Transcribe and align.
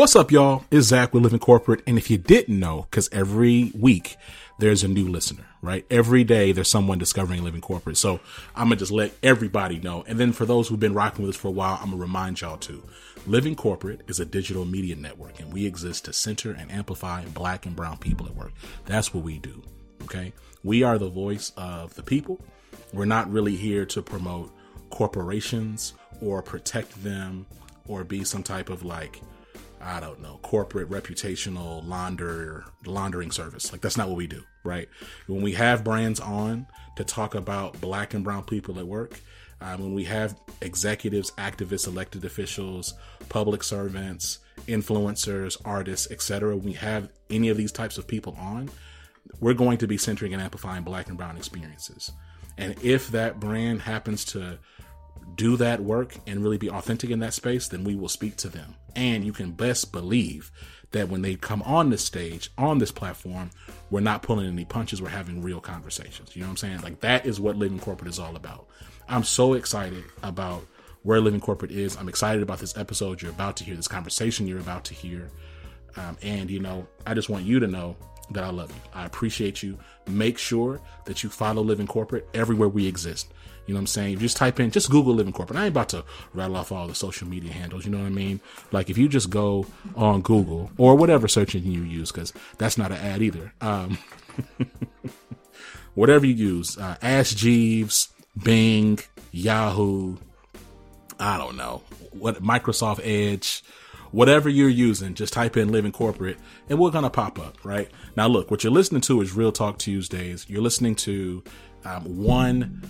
What's 0.00 0.16
up, 0.16 0.32
y'all? 0.32 0.64
It's 0.70 0.86
Zach 0.86 1.12
with 1.12 1.24
Living 1.24 1.40
Corporate. 1.40 1.82
And 1.86 1.98
if 1.98 2.08
you 2.08 2.16
didn't 2.16 2.58
know, 2.58 2.86
because 2.90 3.10
every 3.12 3.70
week 3.74 4.16
there's 4.58 4.82
a 4.82 4.88
new 4.88 5.06
listener, 5.06 5.44
right? 5.60 5.84
Every 5.90 6.24
day 6.24 6.52
there's 6.52 6.70
someone 6.70 6.96
discovering 6.98 7.44
Living 7.44 7.60
Corporate. 7.60 7.98
So 7.98 8.18
I'm 8.56 8.68
going 8.68 8.78
to 8.78 8.82
just 8.82 8.92
let 8.92 9.12
everybody 9.22 9.78
know. 9.78 10.02
And 10.06 10.18
then 10.18 10.32
for 10.32 10.46
those 10.46 10.68
who've 10.68 10.80
been 10.80 10.94
rocking 10.94 11.26
with 11.26 11.34
us 11.34 11.38
for 11.38 11.48
a 11.48 11.50
while, 11.50 11.74
I'm 11.74 11.90
going 11.90 11.98
to 11.98 12.02
remind 12.02 12.40
y'all 12.40 12.56
too. 12.56 12.82
Living 13.26 13.54
Corporate 13.54 14.00
is 14.08 14.18
a 14.20 14.24
digital 14.24 14.64
media 14.64 14.96
network, 14.96 15.38
and 15.38 15.52
we 15.52 15.66
exist 15.66 16.06
to 16.06 16.14
center 16.14 16.52
and 16.52 16.72
amplify 16.72 17.22
black 17.26 17.66
and 17.66 17.76
brown 17.76 17.98
people 17.98 18.24
at 18.24 18.34
work. 18.34 18.52
That's 18.86 19.12
what 19.12 19.22
we 19.22 19.38
do, 19.38 19.62
okay? 20.04 20.32
We 20.64 20.82
are 20.82 20.96
the 20.96 21.10
voice 21.10 21.52
of 21.58 21.94
the 21.94 22.02
people. 22.02 22.40
We're 22.94 23.04
not 23.04 23.30
really 23.30 23.54
here 23.54 23.84
to 23.84 24.00
promote 24.00 24.50
corporations 24.88 25.92
or 26.22 26.40
protect 26.40 27.04
them 27.04 27.44
or 27.86 28.02
be 28.02 28.24
some 28.24 28.42
type 28.42 28.70
of 28.70 28.82
like, 28.82 29.20
I 29.80 30.00
don't 30.00 30.20
know, 30.20 30.38
corporate 30.42 30.90
reputational 30.90 31.86
launder 31.86 32.64
laundering 32.84 33.30
service. 33.30 33.72
Like 33.72 33.80
that's 33.80 33.96
not 33.96 34.08
what 34.08 34.16
we 34.16 34.26
do, 34.26 34.42
right? 34.64 34.88
When 35.26 35.42
we 35.42 35.52
have 35.52 35.84
brands 35.84 36.20
on 36.20 36.66
to 36.96 37.04
talk 37.04 37.34
about 37.34 37.80
black 37.80 38.12
and 38.14 38.22
brown 38.22 38.44
people 38.44 38.78
at 38.78 38.86
work, 38.86 39.20
um, 39.62 39.80
when 39.80 39.94
we 39.94 40.04
have 40.04 40.38
executives, 40.62 41.32
activists, 41.32 41.86
elected 41.86 42.24
officials, 42.24 42.94
public 43.28 43.62
servants, 43.62 44.38
influencers, 44.66 45.56
artists, 45.64 46.10
etc., 46.10 46.56
we 46.56 46.72
have 46.72 47.10
any 47.28 47.48
of 47.48 47.56
these 47.56 47.72
types 47.72 47.98
of 47.98 48.06
people 48.06 48.34
on, 48.38 48.70
we're 49.40 49.54
going 49.54 49.78
to 49.78 49.86
be 49.86 49.98
centering 49.98 50.32
and 50.32 50.42
amplifying 50.42 50.82
black 50.82 51.08
and 51.08 51.18
brown 51.18 51.36
experiences. 51.36 52.10
And 52.56 52.74
if 52.82 53.08
that 53.08 53.40
brand 53.40 53.82
happens 53.82 54.24
to 54.26 54.58
do 55.36 55.56
that 55.56 55.80
work 55.80 56.16
and 56.26 56.42
really 56.42 56.58
be 56.58 56.70
authentic 56.70 57.10
in 57.10 57.20
that 57.20 57.34
space, 57.34 57.68
then 57.68 57.84
we 57.84 57.94
will 57.94 58.08
speak 58.08 58.36
to 58.36 58.48
them. 58.48 58.74
And 58.96 59.24
you 59.24 59.32
can 59.32 59.52
best 59.52 59.92
believe 59.92 60.50
that 60.92 61.08
when 61.08 61.22
they 61.22 61.36
come 61.36 61.62
on 61.62 61.90
this 61.90 62.04
stage, 62.04 62.50
on 62.58 62.78
this 62.78 62.90
platform, 62.90 63.50
we're 63.90 64.00
not 64.00 64.22
pulling 64.22 64.46
any 64.46 64.64
punches, 64.64 65.00
we're 65.00 65.08
having 65.08 65.42
real 65.42 65.60
conversations. 65.60 66.34
You 66.34 66.42
know 66.42 66.48
what 66.48 66.50
I'm 66.52 66.56
saying? 66.56 66.80
Like 66.80 67.00
that 67.00 67.26
is 67.26 67.40
what 67.40 67.56
Living 67.56 67.78
Corporate 67.78 68.10
is 68.10 68.18
all 68.18 68.36
about. 68.36 68.66
I'm 69.08 69.24
so 69.24 69.54
excited 69.54 70.04
about 70.22 70.66
where 71.02 71.20
Living 71.20 71.40
Corporate 71.40 71.70
is. 71.70 71.96
I'm 71.96 72.08
excited 72.08 72.42
about 72.42 72.58
this 72.58 72.76
episode 72.76 73.22
you're 73.22 73.30
about 73.30 73.56
to 73.58 73.64
hear, 73.64 73.76
this 73.76 73.88
conversation 73.88 74.46
you're 74.46 74.60
about 74.60 74.84
to 74.86 74.94
hear. 74.94 75.30
Um, 75.96 76.16
and, 76.22 76.50
you 76.50 76.60
know, 76.60 76.86
I 77.06 77.14
just 77.14 77.28
want 77.28 77.44
you 77.44 77.60
to 77.60 77.66
know 77.66 77.96
that 78.30 78.44
I 78.44 78.50
love 78.50 78.70
you. 78.70 78.80
I 78.94 79.06
appreciate 79.06 79.62
you. 79.62 79.78
Make 80.06 80.38
sure 80.38 80.80
that 81.04 81.22
you 81.22 81.30
follow 81.30 81.62
Living 81.62 81.86
Corporate 81.86 82.28
everywhere 82.34 82.68
we 82.68 82.86
exist. 82.86 83.32
You 83.66 83.74
know 83.74 83.78
what 83.78 83.82
I'm 83.82 83.86
saying? 83.88 84.12
You 84.12 84.18
just 84.18 84.36
type 84.36 84.58
in, 84.58 84.70
just 84.70 84.90
Google 84.90 85.14
Living 85.14 85.32
Corporate. 85.32 85.58
I 85.58 85.66
ain't 85.66 85.72
about 85.72 85.90
to 85.90 86.04
rattle 86.34 86.56
off 86.56 86.72
all 86.72 86.88
the 86.88 86.94
social 86.94 87.28
media 87.28 87.52
handles. 87.52 87.84
You 87.84 87.92
know 87.92 87.98
what 87.98 88.06
I 88.06 88.10
mean? 88.10 88.40
Like 88.72 88.90
if 88.90 88.98
you 88.98 89.08
just 89.08 89.30
go 89.30 89.66
on 89.94 90.22
Google 90.22 90.70
or 90.76 90.96
whatever 90.96 91.28
search 91.28 91.54
engine 91.54 91.72
you 91.72 91.82
use, 91.82 92.10
because 92.10 92.32
that's 92.58 92.76
not 92.76 92.90
an 92.90 92.98
ad 92.98 93.22
either. 93.22 93.52
Um, 93.60 93.98
whatever 95.94 96.26
you 96.26 96.34
use, 96.34 96.76
uh, 96.78 96.96
Ask 97.00 97.36
Jeeves, 97.36 98.08
Bing, 98.42 98.98
Yahoo, 99.30 100.16
I 101.18 101.36
don't 101.38 101.56
know, 101.56 101.82
what 102.12 102.42
Microsoft 102.42 103.00
Edge, 103.04 103.62
whatever 104.12 104.48
you're 104.48 104.68
using, 104.68 105.14
just 105.14 105.32
type 105.32 105.56
in 105.56 105.70
Living 105.70 105.92
Corporate 105.92 106.38
and 106.68 106.78
we're 106.78 106.90
going 106.90 107.04
to 107.04 107.10
pop 107.10 107.38
up, 107.38 107.64
right? 107.64 107.90
Now, 108.16 108.26
look, 108.28 108.50
what 108.50 108.64
you're 108.64 108.72
listening 108.72 109.00
to 109.02 109.20
is 109.20 109.34
Real 109.34 109.52
Talk 109.52 109.78
Tuesdays. 109.78 110.48
You're 110.48 110.62
listening 110.62 110.94
to 110.96 111.42
um, 111.84 112.18
one 112.18 112.82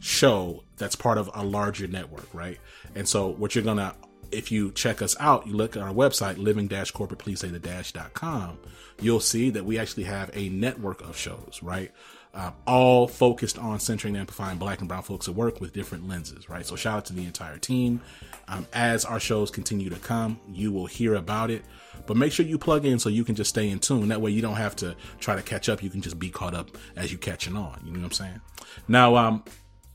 show 0.00 0.64
that's 0.76 0.96
part 0.96 1.18
of 1.18 1.30
a 1.34 1.44
larger 1.44 1.86
network, 1.86 2.32
right? 2.34 2.58
And 2.94 3.08
so, 3.08 3.28
what 3.28 3.54
you're 3.54 3.64
going 3.64 3.76
to, 3.78 3.94
if 4.30 4.50
you 4.50 4.72
check 4.72 5.02
us 5.02 5.16
out, 5.20 5.46
you 5.46 5.54
look 5.54 5.76
at 5.76 5.82
our 5.82 5.92
website, 5.92 6.38
living 6.38 6.68
corporate, 6.92 7.20
please 7.20 7.40
say 7.40 7.48
the 7.48 7.58
dash.com, 7.58 8.58
you'll 9.00 9.20
see 9.20 9.50
that 9.50 9.64
we 9.64 9.78
actually 9.78 10.04
have 10.04 10.30
a 10.34 10.48
network 10.48 11.02
of 11.02 11.16
shows, 11.16 11.60
right? 11.62 11.92
Uh, 12.34 12.50
all 12.66 13.06
focused 13.06 13.58
on 13.58 13.78
centering 13.78 14.14
and 14.14 14.22
amplifying 14.22 14.56
black 14.56 14.78
and 14.80 14.88
brown 14.88 15.02
folks 15.02 15.28
at 15.28 15.34
work 15.34 15.60
with 15.60 15.74
different 15.74 16.08
lenses, 16.08 16.48
right? 16.48 16.64
So 16.64 16.76
shout 16.76 16.96
out 16.96 17.04
to 17.06 17.12
the 17.12 17.26
entire 17.26 17.58
team. 17.58 18.00
Um, 18.48 18.66
as 18.72 19.04
our 19.04 19.20
shows 19.20 19.50
continue 19.50 19.88
to 19.90 19.96
come, 19.96 20.38
you 20.48 20.72
will 20.72 20.86
hear 20.86 21.14
about 21.14 21.50
it. 21.50 21.64
But 22.06 22.16
make 22.16 22.32
sure 22.32 22.44
you 22.44 22.58
plug 22.58 22.84
in 22.84 22.98
so 22.98 23.08
you 23.08 23.24
can 23.24 23.34
just 23.34 23.50
stay 23.50 23.68
in 23.68 23.78
tune. 23.78 24.08
That 24.08 24.20
way 24.20 24.30
you 24.30 24.42
don't 24.42 24.56
have 24.56 24.74
to 24.76 24.96
try 25.20 25.36
to 25.36 25.42
catch 25.42 25.68
up. 25.68 25.82
You 25.82 25.90
can 25.90 26.02
just 26.02 26.18
be 26.18 26.30
caught 26.30 26.54
up 26.54 26.76
as 26.96 27.12
you 27.12 27.18
catching 27.18 27.56
on. 27.56 27.80
You 27.84 27.92
know 27.92 28.00
what 28.00 28.06
I'm 28.06 28.12
saying? 28.12 28.40
Now, 28.88 29.16
um, 29.16 29.44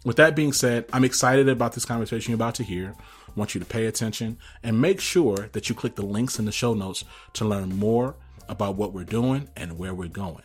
with 0.06 0.16
that 0.18 0.36
being 0.36 0.54
said, 0.54 0.86
I'm 0.94 1.04
excited 1.04 1.50
about 1.50 1.74
this 1.74 1.86
conversation 1.86 2.32
you're 2.32 2.38
about 2.38 2.56
to 2.56 2.64
hear. 2.64 2.96
Want 3.36 3.54
you 3.54 3.60
to 3.60 3.66
pay 3.66 3.86
attention 3.86 4.38
and 4.64 4.82
make 4.82 5.00
sure 5.00 5.50
that 5.52 5.70
you 5.70 5.76
click 5.76 5.96
the 5.96 6.06
links 6.06 6.40
in 6.40 6.46
the 6.46 6.52
show 6.52 6.74
notes 6.74 7.04
to 7.34 7.46
learn 7.46 7.78
more 7.78 8.16
about 8.48 8.76
what 8.76 8.94
we're 8.94 9.04
doing 9.04 9.50
and 9.56 9.78
where 9.78 9.94
we're 9.94 10.08
going. 10.08 10.44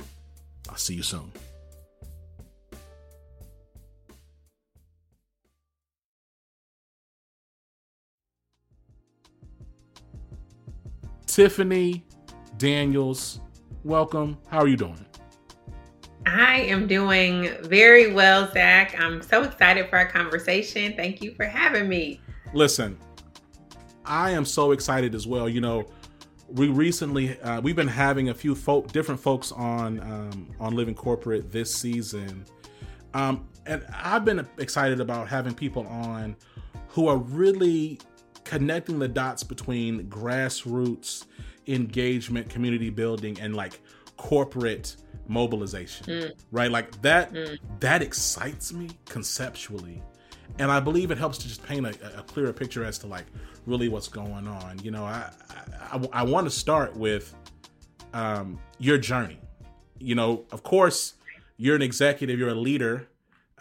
I'll 0.68 0.76
see 0.76 0.94
you 0.94 1.02
soon. 1.02 1.32
Tiffani 11.32 12.02
Daniels, 12.58 13.40
welcome. 13.84 14.36
How 14.48 14.58
are 14.58 14.68
you 14.68 14.76
doing? 14.76 15.02
I 16.26 16.60
am 16.60 16.86
doing 16.86 17.48
very 17.62 18.12
well, 18.12 18.52
Zach. 18.52 18.94
I'm 19.00 19.22
so 19.22 19.42
excited 19.42 19.88
for 19.88 19.96
our 19.96 20.06
conversation. 20.06 20.92
Thank 20.94 21.22
you 21.22 21.34
for 21.34 21.46
having 21.46 21.88
me. 21.88 22.20
Listen, 22.52 22.98
I 24.04 24.32
am 24.32 24.44
so 24.44 24.72
excited 24.72 25.14
as 25.14 25.26
well. 25.26 25.48
You 25.48 25.62
know, 25.62 25.86
we 26.48 26.68
recently 26.68 27.40
uh, 27.40 27.62
we've 27.62 27.76
been 27.76 27.88
having 27.88 28.28
a 28.28 28.34
few 28.34 28.54
folk, 28.54 28.92
different 28.92 29.18
folks 29.18 29.52
on 29.52 30.00
um, 30.00 30.50
on 30.60 30.76
Living 30.76 30.94
Corporate 30.94 31.50
this 31.50 31.74
season, 31.74 32.44
um, 33.14 33.48
and 33.64 33.82
I've 33.90 34.26
been 34.26 34.46
excited 34.58 35.00
about 35.00 35.28
having 35.28 35.54
people 35.54 35.86
on 35.86 36.36
who 36.88 37.08
are 37.08 37.16
really 37.16 38.00
connecting 38.52 38.98
the 38.98 39.08
dots 39.08 39.42
between 39.42 40.04
grassroots 40.10 41.24
engagement, 41.68 42.50
community 42.50 42.90
building, 42.90 43.40
and 43.40 43.56
like 43.56 43.80
corporate 44.18 44.96
mobilization, 45.26 46.04
mm. 46.06 46.32
right? 46.50 46.70
Like 46.70 47.00
that, 47.00 47.32
mm. 47.32 47.58
that 47.80 48.02
excites 48.02 48.70
me 48.70 48.90
conceptually. 49.08 50.02
And 50.58 50.70
I 50.70 50.80
believe 50.80 51.10
it 51.10 51.16
helps 51.16 51.38
to 51.38 51.48
just 51.48 51.62
paint 51.62 51.86
a, 51.86 52.18
a 52.18 52.22
clearer 52.24 52.52
picture 52.52 52.84
as 52.84 52.98
to 52.98 53.06
like 53.06 53.24
really 53.64 53.88
what's 53.88 54.08
going 54.08 54.46
on. 54.46 54.78
You 54.82 54.90
know, 54.90 55.04
I, 55.04 55.30
I, 55.90 55.96
I, 55.96 56.08
I 56.12 56.22
want 56.22 56.46
to 56.46 56.50
start 56.50 56.94
with 56.94 57.34
um, 58.12 58.58
your 58.78 58.98
journey. 58.98 59.40
You 59.98 60.14
know, 60.14 60.44
of 60.52 60.62
course, 60.62 61.14
you're 61.56 61.76
an 61.76 61.80
executive, 61.80 62.38
you're 62.38 62.50
a 62.50 62.54
leader 62.54 63.08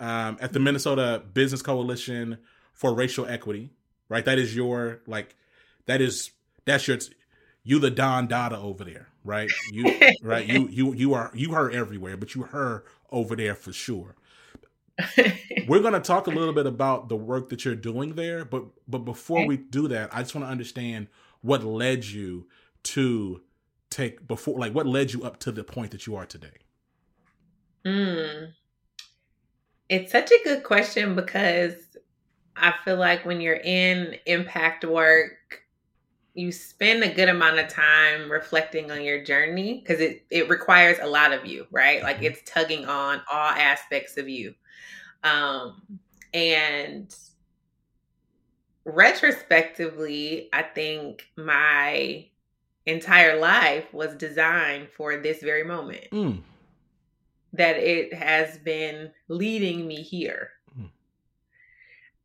um, 0.01 0.37
at 0.41 0.51
the 0.51 0.59
Minnesota 0.59 1.23
Business 1.33 1.61
Coalition 1.61 2.39
for 2.73 2.93
Racial 2.93 3.25
Equity, 3.25 3.71
right? 4.11 4.25
That 4.25 4.37
is 4.37 4.53
your 4.53 4.99
like, 5.07 5.35
that 5.85 6.01
is 6.01 6.31
that's 6.65 6.87
your 6.87 6.99
you 7.63 7.79
the 7.79 7.89
Don 7.89 8.27
Dada 8.27 8.57
over 8.57 8.83
there, 8.83 9.07
right? 9.23 9.49
You 9.71 9.99
right 10.21 10.45
you 10.45 10.67
you 10.67 10.93
you 10.93 11.13
are 11.13 11.31
you 11.33 11.53
her 11.53 11.71
everywhere, 11.71 12.17
but 12.17 12.35
you 12.35 12.43
her 12.43 12.83
over 13.09 13.35
there 13.35 13.55
for 13.55 13.71
sure. 13.71 14.15
We're 15.67 15.79
to 15.79 16.01
talk 16.01 16.27
a 16.27 16.31
little 16.31 16.53
bit 16.53 16.67
about 16.67 17.07
the 17.07 17.15
work 17.15 17.49
that 17.49 17.63
you're 17.63 17.73
doing 17.73 18.15
there, 18.15 18.43
but 18.43 18.65
but 18.87 18.99
before 18.99 19.47
we 19.47 19.55
do 19.55 19.87
that, 19.87 20.13
I 20.13 20.21
just 20.21 20.35
want 20.35 20.45
to 20.45 20.51
understand 20.51 21.07
what 21.41 21.63
led 21.63 22.05
you 22.05 22.47
to 22.83 23.41
take 23.89 24.27
before 24.27 24.59
like 24.59 24.75
what 24.75 24.85
led 24.85 25.13
you 25.13 25.23
up 25.23 25.39
to 25.39 25.53
the 25.53 25.63
point 25.63 25.91
that 25.91 26.05
you 26.05 26.15
are 26.17 26.25
today. 26.25 26.57
Mm. 27.85 28.51
It's 29.87 30.11
such 30.11 30.31
a 30.31 30.43
good 30.43 30.63
question 30.63 31.15
because 31.15 31.90
I 32.55 32.73
feel 32.83 32.97
like 32.97 33.25
when 33.25 33.41
you're 33.41 33.55
in 33.55 34.15
impact 34.25 34.85
work, 34.85 35.63
you 36.33 36.51
spend 36.51 37.03
a 37.03 37.13
good 37.13 37.29
amount 37.29 37.59
of 37.59 37.67
time 37.67 38.31
reflecting 38.31 38.89
on 38.89 39.03
your 39.03 39.23
journey 39.23 39.81
because 39.81 39.99
it, 39.99 40.25
it 40.29 40.49
requires 40.49 40.97
a 41.01 41.07
lot 41.07 41.33
of 41.33 41.45
you, 41.45 41.67
right? 41.71 42.01
Like 42.03 42.17
mm-hmm. 42.17 42.25
it's 42.25 42.41
tugging 42.45 42.85
on 42.85 43.21
all 43.31 43.49
aspects 43.49 44.17
of 44.17 44.29
you. 44.29 44.53
Um, 45.23 45.99
and 46.33 47.13
retrospectively, 48.85 50.49
I 50.53 50.63
think 50.63 51.27
my 51.35 52.27
entire 52.85 53.39
life 53.39 53.93
was 53.93 54.15
designed 54.15 54.89
for 54.89 55.17
this 55.17 55.41
very 55.41 55.63
moment. 55.63 56.07
Mm. 56.11 56.41
That 57.53 57.75
it 57.75 58.13
has 58.13 58.57
been 58.59 59.11
leading 59.27 59.85
me 59.85 60.01
here. 60.01 60.51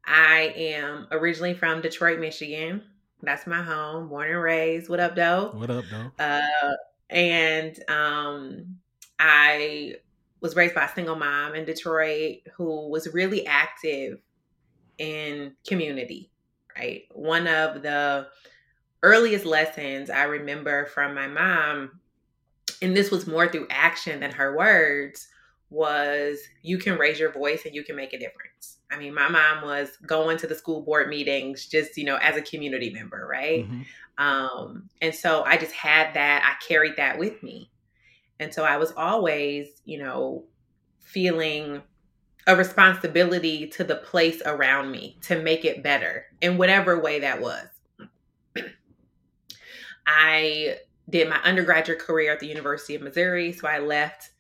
I 0.07 0.53
am 0.57 1.09
originally 1.11 1.55
from 1.55 1.81
Detroit, 1.81 2.21
Michigan. 2.21 2.83
That's 3.23 3.47
my 3.47 3.63
home, 3.63 4.09
born 4.09 4.31
and 4.31 4.41
raised. 4.41 4.89
What 4.89 5.01
up, 5.01 5.17
though? 5.17 5.51
What 5.55 5.71
up, 5.71 5.85
though? 5.91 6.25
Uh, 6.25 6.77
and 7.11 7.79
um, 7.89 8.79
I 9.19 9.97
was 10.41 10.55
raised 10.55 10.75
by 10.75 10.85
a 10.85 10.95
single 10.95 11.17
mom 11.17 11.55
in 11.55 11.65
Detroit 11.65 12.39
who 12.55 12.89
was 12.89 13.13
really 13.13 13.47
active 13.47 14.21
in 14.99 15.55
community, 15.67 16.31
right? 16.77 17.03
One 17.13 17.47
of 17.47 17.83
the 17.83 18.29
earliest 19.03 19.45
lessons 19.45 20.11
I 20.11 20.25
remember 20.25 20.87
from 20.87 21.15
my 21.15 21.27
mom, 21.27 22.01
and 22.83 22.97
this 22.97 23.11
was 23.11 23.27
more 23.27 23.49
through 23.49 23.67
action 23.71 24.21
than 24.21 24.33
her 24.33 24.57
words, 24.57 25.29
was 25.71 26.39
you 26.63 26.79
can 26.79 26.99
raise 26.99 27.19
your 27.19 27.33
voice 27.33 27.65
and 27.65 27.75
you 27.75 27.83
can 27.83 27.97
make 27.97 28.13
a 28.13 28.19
difference. 28.19 28.76
I 28.91 28.99
mean, 28.99 29.15
my 29.15 29.29
mom 29.29 29.65
was 29.65 29.97
going 30.07 30.39
to 30.39 30.47
the 30.47 30.55
school 30.55 30.83
board 30.83 31.09
meetings 31.09 31.67
just, 31.67 31.97
you 31.97 32.05
know, 32.05 32.17
as 32.17 32.37
a 32.37 32.43
community 32.43 32.91
member, 32.91 33.27
right? 33.31 33.69
Mm-hmm. 33.69 34.25
Um, 34.25 34.89
and 35.03 35.15
so 35.15 35.43
I 35.43 35.57
just 35.57 35.73
had 35.73 36.15
that, 36.15 36.43
I 36.45 36.65
carried 36.65 36.97
that 36.97 37.19
with 37.19 37.43
me. 37.43 37.71
And 38.39 38.53
so 38.53 38.65
I 38.65 38.77
was 38.77 38.93
always, 38.97 39.69
you 39.85 39.99
know, 39.99 40.45
feeling 41.01 41.83
a 42.47 42.55
responsibility 42.55 43.67
to 43.67 43.85
the 43.85 43.97
place 43.97 44.41
around 44.47 44.91
me 44.91 45.19
to 45.23 45.43
make 45.43 45.65
it 45.65 45.83
better 45.83 46.27
in 46.41 46.59
whatever 46.59 47.01
way 47.01 47.21
that 47.21 47.41
was. 47.41 47.67
I 50.07 50.77
did 51.09 51.29
my 51.29 51.41
undergraduate 51.43 51.99
career 51.99 52.33
at 52.33 52.41
the 52.41 52.47
University 52.47 52.95
of 52.95 53.03
Missouri. 53.03 53.53
So 53.53 53.67
I 53.67 53.79
left 53.79 54.31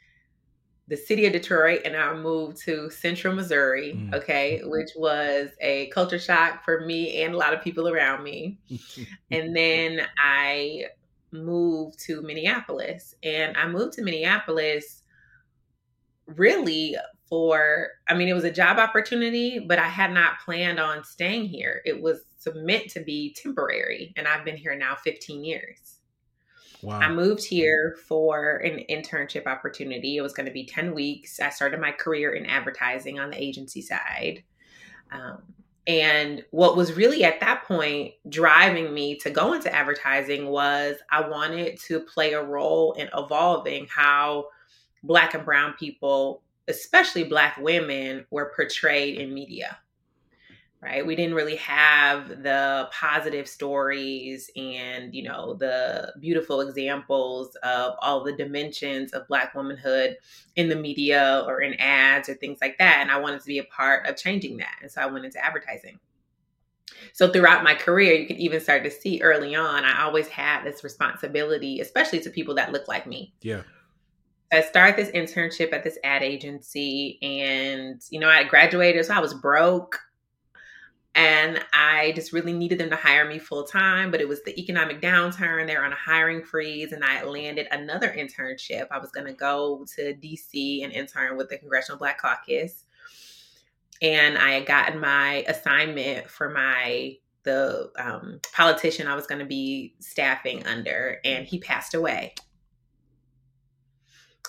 the 0.88 0.96
city 0.96 1.26
of 1.26 1.32
Detroit 1.32 1.82
and 1.84 1.96
I 1.96 2.14
moved 2.14 2.58
to 2.58 2.90
central 2.90 3.34
Missouri, 3.34 3.94
mm. 3.96 4.14
okay, 4.14 4.60
which 4.64 4.90
was 4.96 5.50
a 5.60 5.88
culture 5.88 6.18
shock 6.18 6.64
for 6.64 6.86
me 6.86 7.22
and 7.22 7.34
a 7.34 7.36
lot 7.36 7.52
of 7.52 7.60
people 7.60 7.88
around 7.88 8.22
me. 8.22 8.58
and 9.30 9.54
then 9.54 10.06
I 10.16 10.84
moved 11.32 11.98
to 12.06 12.22
Minneapolis. 12.22 13.14
And 13.22 13.56
I 13.56 13.66
moved 13.66 13.94
to 13.94 14.02
Minneapolis 14.02 15.02
really 16.26 16.96
for 17.28 17.88
I 18.08 18.14
mean 18.14 18.28
it 18.28 18.34
was 18.34 18.44
a 18.44 18.52
job 18.52 18.78
opportunity, 18.78 19.58
but 19.58 19.78
I 19.78 19.88
had 19.88 20.12
not 20.12 20.40
planned 20.44 20.78
on 20.78 21.04
staying 21.04 21.46
here. 21.46 21.82
It 21.84 22.00
was 22.00 22.20
meant 22.54 22.88
to 22.90 23.00
be 23.00 23.34
temporary 23.34 24.14
and 24.16 24.28
I've 24.28 24.44
been 24.44 24.56
here 24.56 24.76
now 24.76 24.94
15 24.94 25.44
years. 25.44 25.95
Wow. 26.86 27.00
I 27.00 27.08
moved 27.08 27.44
here 27.44 27.96
for 28.06 28.58
an 28.58 28.84
internship 28.88 29.48
opportunity. 29.48 30.18
It 30.18 30.20
was 30.20 30.32
going 30.32 30.46
to 30.46 30.52
be 30.52 30.64
10 30.64 30.94
weeks. 30.94 31.40
I 31.40 31.50
started 31.50 31.80
my 31.80 31.90
career 31.90 32.34
in 32.34 32.46
advertising 32.46 33.18
on 33.18 33.30
the 33.30 33.42
agency 33.42 33.82
side. 33.82 34.44
Um, 35.10 35.42
and 35.88 36.44
what 36.52 36.76
was 36.76 36.92
really 36.92 37.24
at 37.24 37.40
that 37.40 37.64
point 37.64 38.12
driving 38.28 38.94
me 38.94 39.16
to 39.16 39.30
go 39.30 39.52
into 39.52 39.74
advertising 39.74 40.46
was 40.46 40.94
I 41.10 41.28
wanted 41.28 41.80
to 41.86 41.98
play 41.98 42.34
a 42.34 42.44
role 42.44 42.92
in 42.92 43.10
evolving 43.12 43.88
how 43.90 44.46
Black 45.02 45.34
and 45.34 45.44
Brown 45.44 45.74
people, 45.76 46.44
especially 46.68 47.24
Black 47.24 47.56
women, 47.56 48.26
were 48.30 48.52
portrayed 48.54 49.18
in 49.18 49.34
media. 49.34 49.76
Right? 50.86 51.04
We 51.04 51.16
didn't 51.16 51.34
really 51.34 51.56
have 51.56 52.28
the 52.44 52.88
positive 52.92 53.48
stories 53.48 54.48
and, 54.54 55.12
you 55.12 55.24
know, 55.24 55.54
the 55.54 56.12
beautiful 56.20 56.60
examples 56.60 57.56
of 57.64 57.94
all 57.98 58.22
the 58.22 58.36
dimensions 58.36 59.12
of 59.12 59.26
Black 59.26 59.52
womanhood 59.52 60.16
in 60.54 60.68
the 60.68 60.76
media 60.76 61.42
or 61.44 61.60
in 61.60 61.74
ads 61.80 62.28
or 62.28 62.34
things 62.34 62.58
like 62.60 62.78
that. 62.78 62.98
And 63.00 63.10
I 63.10 63.18
wanted 63.18 63.40
to 63.40 63.46
be 63.48 63.58
a 63.58 63.64
part 63.64 64.06
of 64.06 64.16
changing 64.16 64.58
that. 64.58 64.76
And 64.80 64.88
so 64.88 65.02
I 65.02 65.06
went 65.06 65.24
into 65.24 65.44
advertising. 65.44 65.98
So 67.12 67.32
throughout 67.32 67.64
my 67.64 67.74
career, 67.74 68.14
you 68.14 68.28
can 68.28 68.36
even 68.36 68.60
start 68.60 68.84
to 68.84 68.90
see 68.92 69.20
early 69.20 69.56
on, 69.56 69.84
I 69.84 70.04
always 70.04 70.28
had 70.28 70.62
this 70.62 70.84
responsibility, 70.84 71.80
especially 71.80 72.20
to 72.20 72.30
people 72.30 72.54
that 72.54 72.70
look 72.70 72.86
like 72.86 73.08
me. 73.08 73.34
Yeah. 73.42 73.62
I 74.52 74.60
started 74.60 74.96
this 74.96 75.10
internship 75.10 75.72
at 75.72 75.82
this 75.82 75.98
ad 76.05 76.22
agency, 76.22 77.19
and 77.20 78.00
you 78.10 78.20
know, 78.20 78.28
I 78.28 78.44
graduated, 78.44 79.05
so 79.05 79.14
I 79.14 79.19
was 79.19 79.34
broke, 79.34 79.98
and 81.17 81.65
I 81.73 82.13
just 82.15 82.32
really 82.32 82.53
needed 82.53 82.79
them 82.79 82.91
to 82.91 82.96
hire 82.96 83.29
me 83.29 83.41
full 83.41 83.65
time. 83.65 84.13
But 84.13 84.20
it 84.20 84.29
was 84.29 84.43
the 84.44 84.58
economic 84.61 85.01
downturn; 85.01 85.67
they're 85.67 85.85
on 85.85 85.93
a 85.93 85.96
hiring 85.96 86.44
freeze, 86.44 86.93
and 86.93 87.03
I 87.03 87.25
landed 87.25 87.67
another 87.73 88.15
internship. 88.17 88.87
I 88.93 88.99
was 88.99 89.11
going 89.11 89.27
to 89.27 89.32
go 89.32 89.85
to 89.96 90.15
DC 90.15 90.85
and 90.85 90.93
intern 90.93 91.37
with 91.37 91.49
the 91.49 91.58
Congressional 91.58 91.99
Black 91.99 92.20
Caucus, 92.20 92.85
and 94.01 94.39
I 94.39 94.53
had 94.53 94.67
gotten 94.67 95.01
my 95.01 95.44
assignment 95.49 96.31
for 96.31 96.51
my 96.51 97.17
the 97.43 97.91
um, 97.99 98.41
politician 98.53 99.08
I 99.08 99.15
was 99.15 99.27
going 99.27 99.39
to 99.41 99.46
be 99.46 99.94
staffing 99.99 100.65
under, 100.67 101.19
and 101.25 101.46
he 101.46 101.58
passed 101.58 101.94
away 101.94 102.35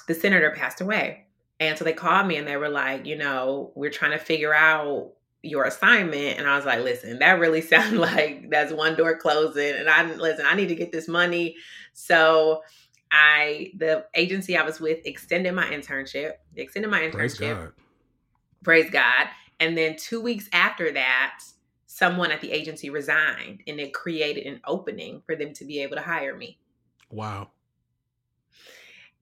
the 0.08 0.16
senator 0.16 0.52
passed 0.52 0.82
away. 0.82 1.26
And 1.60 1.78
so 1.78 1.84
they 1.84 1.94
called 1.94 2.28
me 2.28 2.38
and 2.38 2.48
they 2.48 2.58
were 2.58 2.70
like, 2.70 3.06
you 3.06 3.18
know, 3.18 3.72
we're 3.76 3.92
trying 3.92 4.12
to 4.12 4.18
figure 4.18 4.54
out 4.54 5.12
your 5.44 5.65
assignment. 5.65 6.39
And 6.39 6.48
I 6.48 6.56
was 6.56 6.65
like, 6.65 6.79
listen, 6.79 7.20
that 7.20 7.39
really 7.39 7.62
sounds 7.74 7.94
like 7.94 8.50
that's 8.50 8.72
one 8.72 8.96
door 8.96 9.17
closing. 9.17 9.75
And 9.75 9.89
I 9.89 10.03
listen, 10.13 10.46
I 10.46 10.56
need 10.56 10.67
to 10.67 10.75
get 10.75 10.91
this 10.91 11.08
money. 11.08 11.56
So 11.94 12.62
I 13.12 13.72
the 13.77 14.06
agency 14.13 14.58
I 14.58 14.63
was 14.63 14.79
with 14.79 15.00
extended 15.06 15.53
my 15.53 15.65
internship, 15.65 16.34
extended 16.56 16.91
my 16.91 17.01
internship. 17.01 17.13
Praise 17.13 17.38
God. 17.38 17.72
Praise 18.63 18.89
God. 18.89 19.27
And 19.60 19.77
then 19.77 19.96
two 19.96 20.22
weeks 20.22 20.50
after 20.53 20.91
that, 20.91 21.39
someone 21.88 22.32
at 22.32 22.41
the 22.41 22.51
agency 22.51 22.89
resigned 22.89 23.62
and 23.65 23.79
it 23.79 23.94
created 23.94 24.46
an 24.46 24.62
opening 24.65 25.22
for 25.25 25.36
them 25.36 25.53
to 25.53 25.65
be 25.65 25.82
able 25.82 25.96
to 25.96 26.01
hire 26.01 26.36
me. 26.36 26.60
Wow 27.10 27.50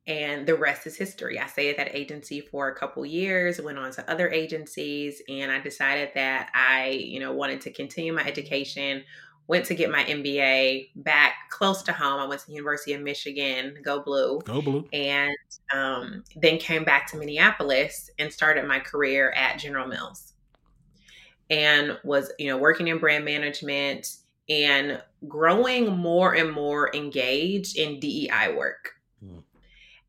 and 0.07 0.45
the 0.45 0.55
rest 0.55 0.85
is 0.85 0.95
history. 0.95 1.39
I 1.39 1.47
stayed 1.47 1.71
at 1.71 1.77
that 1.77 1.95
agency 1.95 2.39
for 2.39 2.67
a 2.67 2.75
couple 2.75 3.05
years, 3.05 3.59
went 3.59 3.79
on 3.79 3.91
to 3.93 4.09
other 4.09 4.29
agencies, 4.29 5.21
and 5.27 5.51
I 5.51 5.59
decided 5.59 6.09
that 6.13 6.51
I, 6.53 6.89
you 6.89 7.19
know, 7.19 7.33
wanted 7.33 7.61
to 7.61 7.71
continue 7.71 8.13
my 8.13 8.23
education. 8.23 9.03
Went 9.47 9.65
to 9.65 9.75
get 9.75 9.91
my 9.91 10.03
MBA 10.03 10.89
back 10.95 11.33
close 11.51 11.83
to 11.83 11.93
home. 11.93 12.19
I 12.19 12.25
went 12.25 12.41
to 12.41 12.47
the 12.47 12.53
University 12.53 12.93
of 12.93 13.01
Michigan, 13.01 13.77
go 13.83 14.01
blue, 14.01 14.41
go 14.41 14.59
blue, 14.59 14.87
and 14.91 15.35
um, 15.71 16.23
then 16.35 16.57
came 16.57 16.83
back 16.83 17.05
to 17.11 17.17
Minneapolis 17.17 18.09
and 18.17 18.33
started 18.33 18.65
my 18.65 18.79
career 18.79 19.31
at 19.31 19.59
General 19.59 19.87
Mills, 19.87 20.33
and 21.51 21.99
was 22.03 22.31
you 22.39 22.47
know 22.47 22.57
working 22.57 22.87
in 22.87 22.97
brand 22.97 23.23
management 23.23 24.17
and 24.49 24.99
growing 25.27 25.95
more 25.95 26.33
and 26.33 26.51
more 26.51 26.95
engaged 26.95 27.77
in 27.77 27.99
DEI 27.99 28.55
work. 28.55 28.95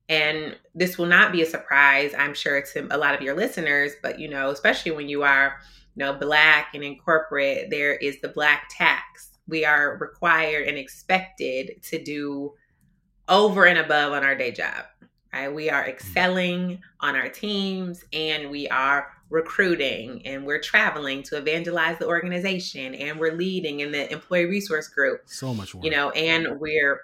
And 0.08 0.56
this 0.74 0.98
will 0.98 1.06
not 1.06 1.32
be 1.32 1.42
a 1.42 1.46
surprise, 1.46 2.14
I'm 2.16 2.34
sure, 2.34 2.62
to 2.62 2.86
a 2.94 2.98
lot 2.98 3.14
of 3.14 3.22
your 3.22 3.34
listeners, 3.34 3.92
but 4.02 4.20
you 4.20 4.28
know, 4.28 4.50
especially 4.50 4.92
when 4.92 5.08
you 5.08 5.22
are, 5.24 5.58
you 5.96 6.04
know, 6.04 6.12
black 6.12 6.74
and 6.74 6.84
in 6.84 6.96
corporate, 6.96 7.70
there 7.70 7.94
is 7.94 8.20
the 8.20 8.28
black 8.28 8.68
tax. 8.70 9.30
We 9.48 9.64
are 9.64 9.96
required 10.00 10.68
and 10.68 10.78
expected 10.78 11.82
to 11.84 12.02
do 12.02 12.52
over 13.28 13.66
and 13.66 13.78
above 13.78 14.12
on 14.12 14.24
our 14.24 14.34
day 14.34 14.52
job. 14.52 14.84
Right? 15.32 15.52
We 15.52 15.70
are 15.70 15.84
mm. 15.84 15.88
excelling 15.88 16.80
on 17.00 17.16
our 17.16 17.28
teams 17.28 18.04
and 18.12 18.50
we 18.50 18.68
are 18.68 19.10
recruiting 19.28 20.24
and 20.24 20.46
we're 20.46 20.60
traveling 20.60 21.22
to 21.24 21.36
evangelize 21.36 21.98
the 21.98 22.06
organization 22.06 22.94
and 22.94 23.18
we're 23.18 23.34
leading 23.34 23.80
in 23.80 23.90
the 23.90 24.10
employee 24.12 24.46
resource 24.46 24.88
group. 24.88 25.22
So 25.26 25.52
much 25.52 25.74
work. 25.74 25.84
You 25.84 25.90
know, 25.90 26.10
and 26.10 26.60
we're 26.60 27.00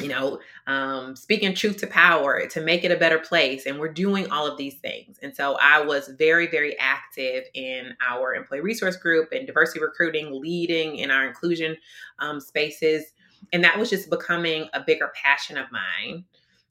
you 0.00 0.08
know, 0.08 0.40
um, 0.66 1.14
speaking 1.14 1.54
truth 1.54 1.76
to 1.78 1.86
power 1.86 2.46
to 2.46 2.60
make 2.62 2.82
it 2.82 2.90
a 2.90 2.96
better 2.96 3.18
place. 3.18 3.66
And 3.66 3.78
we're 3.78 3.92
doing 3.92 4.30
all 4.30 4.46
of 4.46 4.56
these 4.56 4.76
things. 4.76 5.18
And 5.22 5.36
so 5.36 5.58
I 5.60 5.82
was 5.82 6.08
very, 6.18 6.46
very 6.46 6.78
active 6.78 7.44
in 7.52 7.94
our 8.08 8.34
employee 8.34 8.60
resource 8.60 8.96
group 8.96 9.32
and 9.32 9.46
diversity 9.46 9.80
recruiting, 9.80 10.40
leading 10.40 10.96
in 10.96 11.10
our 11.10 11.26
inclusion 11.26 11.76
um, 12.20 12.40
spaces. 12.40 13.12
And 13.52 13.62
that 13.64 13.78
was 13.78 13.90
just 13.90 14.08
becoming 14.08 14.68
a 14.72 14.80
bigger 14.80 15.12
passion 15.14 15.58
of 15.58 15.66
mine. 15.70 16.24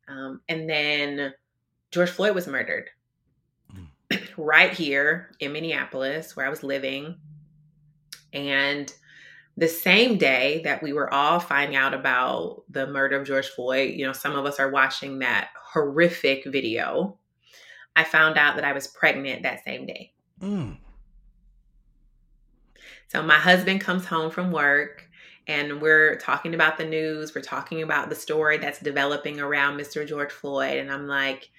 Um, 0.07 0.41
and 0.49 0.67
then 0.67 1.33
George 1.91 2.09
Floyd 2.09 2.33
was 2.33 2.47
murdered 2.47 2.89
mm. 3.71 3.87
right 4.37 4.73
here 4.73 5.31
in 5.39 5.53
Minneapolis, 5.53 6.35
where 6.35 6.47
I 6.47 6.49
was 6.49 6.63
living. 6.63 7.17
And 8.33 8.91
the 9.57 9.67
same 9.67 10.17
day 10.17 10.61
that 10.63 10.81
we 10.81 10.93
were 10.93 11.13
all 11.13 11.39
finding 11.39 11.75
out 11.75 11.93
about 11.93 12.63
the 12.69 12.87
murder 12.87 13.19
of 13.19 13.27
George 13.27 13.47
Floyd, 13.49 13.93
you 13.93 14.05
know, 14.05 14.13
some 14.13 14.35
of 14.35 14.45
us 14.45 14.59
are 14.59 14.71
watching 14.71 15.19
that 15.19 15.49
horrific 15.55 16.45
video. 16.45 17.17
I 17.95 18.03
found 18.03 18.37
out 18.37 18.55
that 18.55 18.65
I 18.65 18.71
was 18.71 18.87
pregnant 18.87 19.43
that 19.43 19.63
same 19.63 19.85
day. 19.85 20.13
Mm. 20.41 20.77
So 23.09 23.21
my 23.21 23.37
husband 23.37 23.81
comes 23.81 24.05
home 24.05 24.31
from 24.31 24.51
work 24.51 25.09
and 25.47 25.81
we're 25.81 26.17
talking 26.17 26.53
about 26.53 26.77
the 26.77 26.85
news, 26.85 27.35
we're 27.35 27.41
talking 27.41 27.81
about 27.81 28.09
the 28.09 28.15
story 28.15 28.57
that's 28.57 28.79
developing 28.79 29.41
around 29.41 29.77
Mr. 29.77 30.07
George 30.07 30.31
Floyd. 30.31 30.77
And 30.77 30.89
I'm 30.89 31.07
like, 31.07 31.49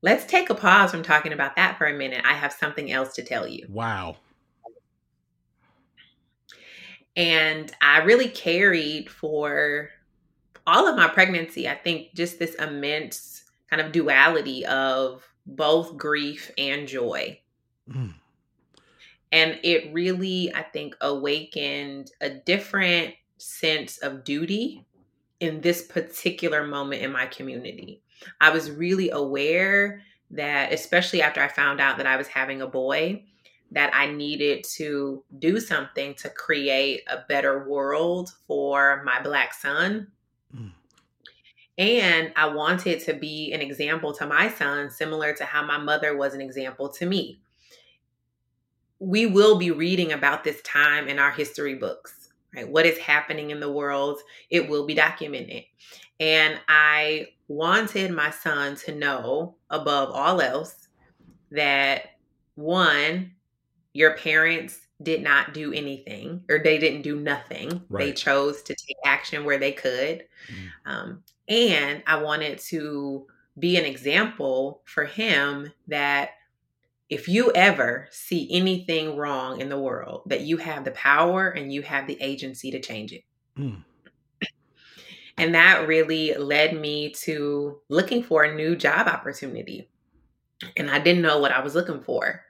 let's 0.00 0.24
take 0.26 0.50
a 0.50 0.54
pause 0.54 0.92
from 0.92 1.02
talking 1.02 1.32
about 1.32 1.56
that 1.56 1.76
for 1.76 1.86
a 1.86 1.92
minute. 1.92 2.22
I 2.24 2.34
have 2.34 2.52
something 2.52 2.92
else 2.92 3.14
to 3.14 3.24
tell 3.24 3.48
you. 3.48 3.66
Wow. 3.68 4.16
And 7.16 7.72
I 7.80 7.98
really 7.98 8.28
carried 8.28 9.08
for 9.08 9.90
all 10.66 10.88
of 10.88 10.96
my 10.96 11.08
pregnancy, 11.08 11.68
I 11.68 11.74
think 11.74 12.14
just 12.14 12.38
this 12.38 12.54
immense 12.54 13.44
kind 13.70 13.80
of 13.80 13.92
duality 13.92 14.64
of 14.66 15.22
both 15.46 15.96
grief 15.96 16.50
and 16.56 16.88
joy. 16.88 17.38
Mm. 17.88 18.14
And 19.30 19.58
it 19.62 19.92
really, 19.92 20.54
I 20.54 20.62
think, 20.62 20.96
awakened 21.00 22.12
a 22.20 22.30
different 22.30 23.14
sense 23.36 23.98
of 23.98 24.24
duty 24.24 24.86
in 25.40 25.60
this 25.60 25.82
particular 25.82 26.66
moment 26.66 27.02
in 27.02 27.12
my 27.12 27.26
community. 27.26 28.00
I 28.40 28.50
was 28.50 28.70
really 28.70 29.10
aware 29.10 30.02
that, 30.30 30.72
especially 30.72 31.20
after 31.20 31.42
I 31.42 31.48
found 31.48 31.80
out 31.80 31.98
that 31.98 32.06
I 32.06 32.16
was 32.16 32.28
having 32.28 32.62
a 32.62 32.66
boy, 32.66 33.24
that 33.74 33.94
I 33.94 34.06
needed 34.06 34.64
to 34.76 35.22
do 35.38 35.60
something 35.60 36.14
to 36.14 36.30
create 36.30 37.02
a 37.08 37.24
better 37.28 37.68
world 37.68 38.32
for 38.46 39.02
my 39.04 39.20
Black 39.20 39.52
son. 39.52 40.08
Mm. 40.54 40.72
And 41.76 42.32
I 42.36 42.46
wanted 42.46 43.00
to 43.00 43.14
be 43.14 43.52
an 43.52 43.60
example 43.60 44.12
to 44.14 44.26
my 44.26 44.48
son, 44.48 44.90
similar 44.90 45.34
to 45.34 45.44
how 45.44 45.64
my 45.64 45.76
mother 45.76 46.16
was 46.16 46.34
an 46.34 46.40
example 46.40 46.88
to 46.90 47.06
me. 47.06 47.40
We 49.00 49.26
will 49.26 49.58
be 49.58 49.72
reading 49.72 50.12
about 50.12 50.44
this 50.44 50.62
time 50.62 51.08
in 51.08 51.18
our 51.18 51.32
history 51.32 51.74
books, 51.74 52.30
right? 52.54 52.68
What 52.68 52.86
is 52.86 52.96
happening 52.98 53.50
in 53.50 53.58
the 53.58 53.72
world, 53.72 54.20
it 54.50 54.68
will 54.68 54.86
be 54.86 54.94
documented. 54.94 55.64
And 56.20 56.60
I 56.68 57.30
wanted 57.48 58.12
my 58.12 58.30
son 58.30 58.76
to 58.76 58.94
know, 58.94 59.56
above 59.68 60.10
all 60.10 60.40
else, 60.40 60.86
that 61.50 62.10
one, 62.54 63.32
your 63.94 64.16
parents 64.16 64.80
did 65.02 65.22
not 65.22 65.54
do 65.54 65.72
anything 65.72 66.42
or 66.50 66.58
they 66.58 66.78
didn't 66.78 67.02
do 67.02 67.16
nothing. 67.16 67.82
Right. 67.88 68.06
They 68.06 68.12
chose 68.12 68.62
to 68.62 68.74
take 68.74 68.96
action 69.04 69.44
where 69.44 69.58
they 69.58 69.72
could. 69.72 70.26
Mm. 70.48 70.90
Um, 70.90 71.22
and 71.48 72.02
I 72.06 72.22
wanted 72.22 72.58
to 72.58 73.26
be 73.58 73.76
an 73.76 73.84
example 73.84 74.82
for 74.84 75.04
him 75.04 75.72
that 75.88 76.30
if 77.08 77.28
you 77.28 77.52
ever 77.52 78.08
see 78.10 78.48
anything 78.50 79.16
wrong 79.16 79.60
in 79.60 79.68
the 79.68 79.78
world, 79.78 80.22
that 80.26 80.40
you 80.40 80.56
have 80.56 80.84
the 80.84 80.90
power 80.92 81.48
and 81.48 81.72
you 81.72 81.82
have 81.82 82.06
the 82.06 82.20
agency 82.20 82.70
to 82.72 82.80
change 82.80 83.12
it. 83.12 83.24
Mm. 83.56 83.84
And 85.36 85.54
that 85.54 85.86
really 85.86 86.34
led 86.34 86.78
me 86.78 87.10
to 87.22 87.80
looking 87.88 88.22
for 88.22 88.44
a 88.44 88.54
new 88.54 88.76
job 88.76 89.08
opportunity. 89.08 89.88
And 90.76 90.90
I 90.90 90.98
didn't 90.98 91.22
know 91.22 91.38
what 91.38 91.52
I 91.52 91.60
was 91.60 91.74
looking 91.74 92.00
for. 92.00 92.44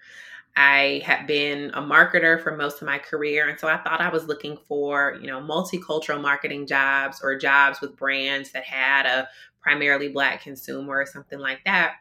I 0.57 1.03
had 1.05 1.27
been 1.27 1.71
a 1.75 1.83
marketer 1.83 2.41
for 2.41 2.57
most 2.57 2.81
of 2.81 2.87
my 2.87 2.99
career. 2.99 3.49
And 3.49 3.59
so 3.59 3.67
I 3.67 3.77
thought 3.77 4.01
I 4.01 4.09
was 4.09 4.27
looking 4.27 4.57
for, 4.69 5.19
you 5.21 5.27
know, 5.27 5.41
multicultural 5.41 6.21
marketing 6.21 6.67
jobs 6.67 7.21
or 7.23 7.37
jobs 7.37 7.81
with 7.81 7.97
brands 7.97 8.53
that 8.53 8.65
had 8.65 9.05
a 9.07 9.29
primarily 9.61 10.09
Black 10.09 10.43
consumer 10.43 11.01
or 11.01 11.07
something 11.07 11.41
like 11.41 11.65
that. 11.65 11.95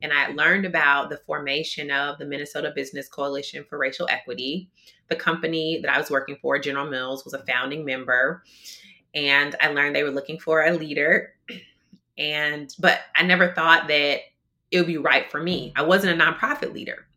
And 0.00 0.12
I 0.12 0.28
learned 0.28 0.64
about 0.64 1.10
the 1.10 1.18
formation 1.26 1.90
of 1.90 2.18
the 2.18 2.24
Minnesota 2.24 2.72
Business 2.74 3.08
Coalition 3.08 3.64
for 3.68 3.78
Racial 3.78 4.08
Equity. 4.08 4.70
The 5.08 5.16
company 5.16 5.80
that 5.82 5.92
I 5.92 5.98
was 5.98 6.10
working 6.10 6.38
for, 6.40 6.58
General 6.58 6.88
Mills, 6.88 7.24
was 7.24 7.34
a 7.34 7.44
founding 7.44 7.84
member. 7.84 8.42
And 9.14 9.54
I 9.60 9.68
learned 9.68 9.96
they 9.96 10.04
were 10.04 10.10
looking 10.10 10.38
for 10.38 10.64
a 10.64 10.72
leader. 10.72 11.34
And, 12.16 12.74
but 12.78 13.00
I 13.16 13.24
never 13.24 13.52
thought 13.52 13.88
that 13.88 14.20
it 14.70 14.78
would 14.78 14.86
be 14.86 14.98
right 14.98 15.30
for 15.30 15.42
me. 15.42 15.72
I 15.76 15.82
wasn't 15.82 16.18
a 16.18 16.24
nonprofit 16.24 16.72
leader 16.72 17.07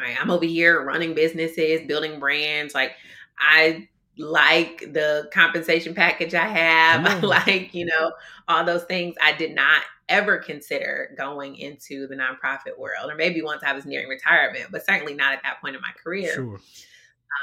right? 0.00 0.16
I'm 0.20 0.30
over 0.30 0.44
here 0.44 0.82
running 0.82 1.14
businesses, 1.14 1.86
building 1.86 2.18
brands. 2.18 2.74
Like 2.74 2.92
I 3.38 3.88
like 4.18 4.92
the 4.92 5.28
compensation 5.32 5.94
package 5.94 6.34
I 6.34 6.46
have. 6.46 7.06
I 7.06 7.20
like, 7.20 7.74
you 7.74 7.86
know, 7.86 8.12
all 8.48 8.64
those 8.64 8.84
things. 8.84 9.16
I 9.20 9.32
did 9.32 9.54
not 9.54 9.82
ever 10.08 10.38
consider 10.38 11.14
going 11.16 11.56
into 11.56 12.06
the 12.08 12.16
nonprofit 12.16 12.76
world, 12.78 13.10
or 13.10 13.14
maybe 13.14 13.42
once 13.42 13.62
I 13.64 13.72
was 13.72 13.86
nearing 13.86 14.08
retirement, 14.08 14.66
but 14.70 14.84
certainly 14.84 15.14
not 15.14 15.32
at 15.32 15.42
that 15.44 15.60
point 15.60 15.76
in 15.76 15.82
my 15.82 15.92
career. 16.02 16.34
Sure. 16.34 16.60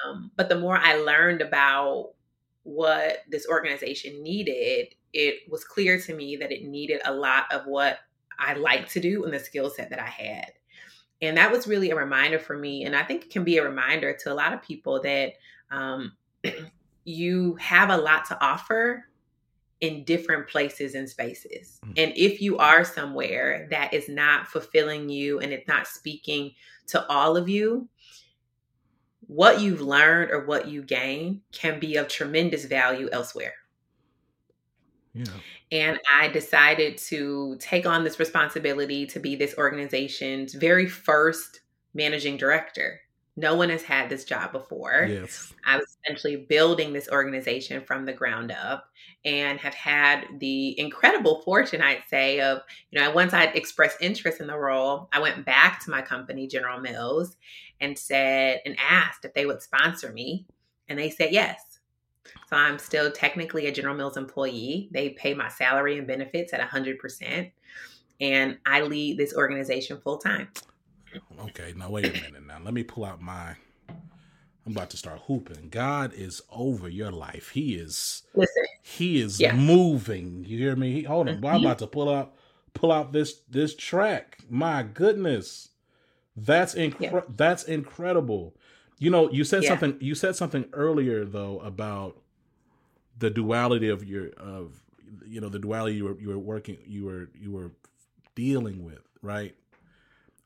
Um, 0.06 0.32
but 0.36 0.50
the 0.50 0.60
more 0.60 0.78
I 0.78 0.96
learned 0.98 1.42
about 1.42 2.12
what 2.64 3.20
this 3.30 3.48
organization 3.48 4.22
needed, 4.22 4.94
it 5.14 5.50
was 5.50 5.64
clear 5.64 6.00
to 6.02 6.14
me 6.14 6.36
that 6.36 6.52
it 6.52 6.66
needed 6.66 7.00
a 7.06 7.14
lot 7.14 7.52
of 7.52 7.66
what 7.66 8.00
I 8.38 8.54
like 8.54 8.90
to 8.90 9.00
do 9.00 9.24
and 9.24 9.34
the 9.34 9.40
skill 9.40 9.70
set 9.70 9.90
that 9.90 10.00
I 10.00 10.10
had. 10.10 10.52
And 11.22 11.38
that 11.38 11.52
was 11.52 11.68
really 11.68 11.90
a 11.92 11.96
reminder 11.96 12.40
for 12.40 12.58
me. 12.58 12.86
And 12.86 12.96
I 12.96 13.04
think 13.04 13.26
it 13.26 13.32
can 13.32 13.44
be 13.44 13.58
a 13.58 13.64
reminder 13.64 14.16
to 14.24 14.32
a 14.32 14.36
lot 14.36 14.54
of 14.54 14.62
people 14.62 15.02
that 15.02 15.34
um, 15.72 16.14
you 17.04 17.56
have 17.56 17.90
a 17.90 17.98
lot 17.98 18.26
to 18.26 18.44
offer 18.44 19.06
in 19.82 20.04
different 20.04 20.48
places 20.48 20.96
and 20.96 21.08
spaces. 21.10 21.80
Mm-hmm. 21.84 21.94
And 21.98 22.14
if 22.16 22.42
you 22.42 22.58
are 22.58 22.84
somewhere 22.84 23.68
that 23.70 23.94
is 23.94 24.10
not 24.10 24.48
fulfilling 24.48 25.10
you 25.10 25.40
and 25.40 25.52
it's 25.52 25.68
not 25.68 25.88
speaking 25.88 26.52
to 26.88 27.06
all 27.08 27.38
of 27.38 27.48
you, 27.50 27.88
what 29.28 29.60
you've 29.62 29.82
learned 29.82 30.32
or 30.32 30.46
what 30.46 30.68
you 30.68 30.82
gain 30.82 31.42
can 31.52 31.80
be 31.80 31.98
of 31.98 32.08
tremendous 32.08 32.66
value 32.66 33.10
elsewhere. 33.12 33.54
Yeah. 35.18 35.34
And 35.72 36.00
I 36.12 36.28
decided 36.30 36.98
to 37.10 37.58
take 37.60 37.86
on 37.86 38.04
this 38.04 38.20
responsibility 38.20 39.06
to 39.08 39.20
be 39.20 39.36
this 39.36 39.56
organization's 39.58 40.54
very 40.54 40.88
first 40.88 41.62
managing 41.94 42.38
director. 42.38 43.02
No 43.40 43.56
one 43.56 43.70
has 43.70 43.84
had 43.84 44.10
this 44.10 44.24
job 44.24 44.52
before. 44.52 45.06
Yes. 45.08 45.54
I 45.64 45.78
was 45.78 45.98
essentially 46.04 46.38
building 46.38 46.92
this 46.92 47.08
organization 47.10 47.84
from 47.84 48.06
the 48.06 48.14
ground 48.14 48.52
up 48.52 48.90
and 49.26 49.60
have 49.60 49.76
had 49.76 50.26
the 50.40 50.80
incredible 50.80 51.42
fortune, 51.44 51.82
I'd 51.82 52.04
say, 52.10 52.40
of, 52.40 52.62
you 52.90 53.00
know, 53.00 53.12
once 53.12 53.34
I'd 53.34 53.56
expressed 53.56 53.98
interest 54.02 54.42
in 54.42 54.48
the 54.48 54.58
role, 54.58 55.10
I 55.14 55.20
went 55.20 55.46
back 55.46 55.84
to 55.86 55.92
my 55.92 56.02
company, 56.02 56.48
General 56.48 56.80
Mills, 56.80 57.38
and 57.80 57.98
said 57.98 58.62
and 58.66 58.76
asked 58.80 59.24
if 59.24 59.34
they 59.34 59.46
would 59.46 59.62
sponsor 59.62 60.12
me. 60.12 60.48
And 60.90 60.98
they 60.98 61.10
said 61.10 61.32
yes. 61.32 61.62
So 62.50 62.56
I'm 62.56 62.80
still 62.80 63.12
technically 63.12 63.68
a 63.68 63.72
General 63.72 63.96
Mills 63.96 64.18
employee. 64.18 64.88
They 64.92 65.10
pay 65.10 65.34
my 65.34 65.50
salary 65.50 65.98
and 65.98 66.08
benefits 66.08 66.54
at 66.54 66.62
100%. 66.62 67.52
And 68.22 68.58
I 68.66 68.82
lead 68.82 69.18
this 69.18 69.36
organization 69.36 70.00
full 70.02 70.18
time. 70.18 70.48
Okay, 71.40 71.74
now 71.76 71.90
wait 71.90 72.06
a 72.06 72.12
minute. 72.12 72.46
Now 72.46 72.60
let 72.64 72.74
me 72.74 72.84
pull 72.84 73.06
out 73.06 73.22
my 73.22 73.56
I'm 74.68 74.74
about 74.74 74.90
to 74.90 74.98
start 74.98 75.22
hooping. 75.28 75.70
God 75.70 76.14
is 76.14 76.42
over 76.52 76.90
your 76.90 77.10
life. 77.10 77.50
He 77.50 77.76
is 77.76 78.24
Listen. 78.36 78.64
He 78.82 79.22
is 79.22 79.40
yeah. 79.40 79.56
moving. 79.56 80.44
You 80.46 80.58
hear 80.58 80.76
me? 80.76 80.92
He, 80.92 81.04
hold 81.04 81.30
on. 81.30 81.36
Mm-hmm. 81.36 81.46
I'm 81.46 81.62
about 81.62 81.80
to 81.80 81.88
pull 81.88 82.14
out 82.14 82.36
pull 82.74 82.92
out 82.92 83.14
this 83.14 83.42
this 83.50 83.76
track. 83.76 84.40
My 84.50 84.84
goodness. 84.84 85.70
That's 86.36 86.76
incre- 86.76 87.00
yeah. 87.00 87.22
that's 87.36 87.64
incredible. 87.64 88.56
You 89.00 89.10
know, 89.10 89.32
you 89.32 89.46
said 89.46 89.64
yeah. 89.64 89.70
something 89.70 89.98
you 90.02 90.16
said 90.16 90.36
something 90.36 90.66
earlier 90.74 91.24
though 91.24 91.60
about 91.62 92.18
the 93.18 93.30
duality 93.30 93.90
of 93.90 94.04
your 94.04 94.30
of 94.38 94.82
you 95.26 95.42
know 95.42 95.50
the 95.50 95.60
duality 95.60 95.96
you 95.96 96.06
were 96.06 96.20
you 96.20 96.30
were 96.30 96.38
working 96.38 96.78
you 96.86 97.06
were 97.06 97.30
you 97.40 97.52
were 97.52 97.72
dealing 98.36 98.84
with, 98.84 99.02
right? 99.22 99.56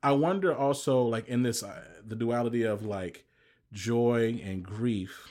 I 0.03 0.13
wonder 0.13 0.55
also 0.55 1.03
like 1.03 1.27
in 1.27 1.43
this 1.43 1.63
uh, 1.63 1.83
the 2.05 2.15
duality 2.15 2.63
of 2.63 2.83
like 2.83 3.25
joy 3.71 4.41
and 4.43 4.63
grief 4.63 5.29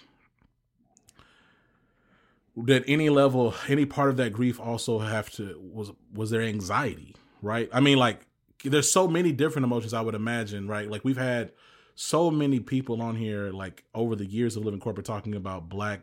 did 2.64 2.84
any 2.86 3.08
level 3.10 3.54
any 3.68 3.86
part 3.86 4.10
of 4.10 4.16
that 4.16 4.32
grief 4.32 4.58
also 4.60 4.98
have 4.98 5.30
to 5.30 5.58
was 5.60 5.92
was 6.12 6.30
there 6.30 6.40
anxiety 6.40 7.14
right 7.42 7.68
i 7.72 7.80
mean 7.80 7.98
like 7.98 8.26
there's 8.64 8.90
so 8.90 9.06
many 9.06 9.32
different 9.32 9.64
emotions 9.64 9.94
i 9.94 10.00
would 10.00 10.14
imagine 10.14 10.66
right 10.66 10.90
like 10.90 11.04
we've 11.04 11.16
had 11.16 11.52
so 11.94 12.30
many 12.30 12.58
people 12.60 13.00
on 13.02 13.14
here 13.14 13.50
like 13.50 13.84
over 13.94 14.16
the 14.16 14.26
years 14.26 14.56
of 14.56 14.64
living 14.64 14.80
corporate 14.80 15.06
talking 15.06 15.34
about 15.34 15.68
black 15.68 16.00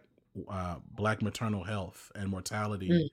uh 0.50 0.75
black 0.96 1.22
maternal 1.22 1.63
health 1.63 2.12
and 2.15 2.29
mortality 2.29 2.89
mm. 2.89 3.10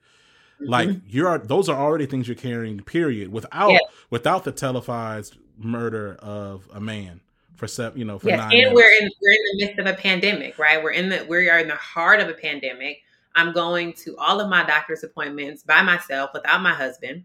like 0.61 0.89
mm-hmm. 0.89 1.07
you're 1.07 1.37
those 1.39 1.69
are 1.69 1.79
already 1.79 2.05
things 2.05 2.27
you're 2.27 2.35
carrying 2.35 2.79
period 2.79 3.31
without 3.31 3.71
yeah. 3.71 3.79
without 4.09 4.43
the 4.43 4.51
televised 4.51 5.37
murder 5.57 6.15
of 6.19 6.67
a 6.73 6.79
man 6.79 7.21
for 7.55 7.67
seven, 7.67 7.97
you 7.97 8.05
know, 8.05 8.19
for 8.19 8.29
yes, 8.29 8.37
nine. 8.37 8.65
And 8.65 8.75
we're 8.75 8.91
in 9.01 9.09
we're 9.21 9.31
in 9.31 9.39
the 9.57 9.65
midst 9.65 9.79
of 9.79 9.85
a 9.87 9.93
pandemic, 9.93 10.59
right? 10.59 10.81
We're 10.83 10.91
in 10.91 11.09
the 11.09 11.25
we 11.27 11.49
are 11.49 11.59
in 11.59 11.67
the 11.67 11.75
heart 11.75 12.19
of 12.19 12.29
a 12.29 12.33
pandemic. 12.33 13.01
I'm 13.35 13.51
going 13.51 13.93
to 13.93 14.15
all 14.17 14.39
of 14.39 14.49
my 14.49 14.63
doctor's 14.63 15.03
appointments 15.03 15.63
by 15.63 15.81
myself 15.81 16.31
without 16.33 16.61
my 16.61 16.73
husband. 16.73 17.23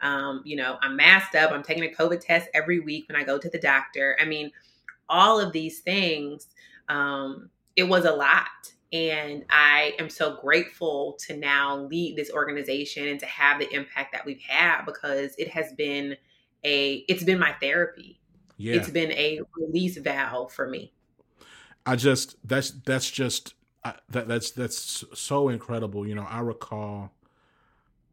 Um, 0.00 0.42
you 0.44 0.56
know, 0.56 0.76
I'm 0.80 0.96
masked 0.96 1.34
up. 1.34 1.50
I'm 1.50 1.62
taking 1.62 1.84
a 1.84 1.88
COVID 1.88 2.20
test 2.20 2.48
every 2.54 2.80
week 2.80 3.08
when 3.08 3.16
I 3.16 3.24
go 3.24 3.38
to 3.38 3.48
the 3.48 3.58
doctor. 3.58 4.16
I 4.20 4.24
mean, 4.24 4.52
all 5.08 5.40
of 5.40 5.52
these 5.52 5.80
things. 5.80 6.48
Um, 6.88 7.50
it 7.76 7.84
was 7.84 8.04
a 8.04 8.12
lot. 8.12 8.73
And 8.94 9.44
I 9.50 9.94
am 9.98 10.08
so 10.08 10.38
grateful 10.40 11.18
to 11.26 11.36
now 11.36 11.76
lead 11.76 12.16
this 12.16 12.30
organization 12.30 13.08
and 13.08 13.20
to 13.20 13.26
have 13.26 13.58
the 13.58 13.70
impact 13.74 14.12
that 14.12 14.24
we've 14.24 14.40
had 14.40 14.84
because 14.86 15.34
it 15.36 15.48
has 15.48 15.74
been 15.74 16.16
a 16.64 17.04
it's 17.08 17.24
been 17.24 17.38
my 17.38 17.52
therapy 17.60 18.20
yeah. 18.56 18.76
it's 18.76 18.90
been 18.90 19.12
a 19.12 19.40
release 19.56 19.96
valve 19.96 20.52
for 20.52 20.68
me. 20.68 20.92
I 21.86 21.96
just 21.96 22.36
that's 22.46 22.70
that's 22.70 23.10
just 23.10 23.54
I, 23.84 23.94
that 24.10 24.28
that's 24.28 24.50
that's 24.52 25.04
so 25.14 25.48
incredible. 25.48 26.06
You 26.06 26.14
know, 26.14 26.26
I 26.28 26.40
recall, 26.40 27.12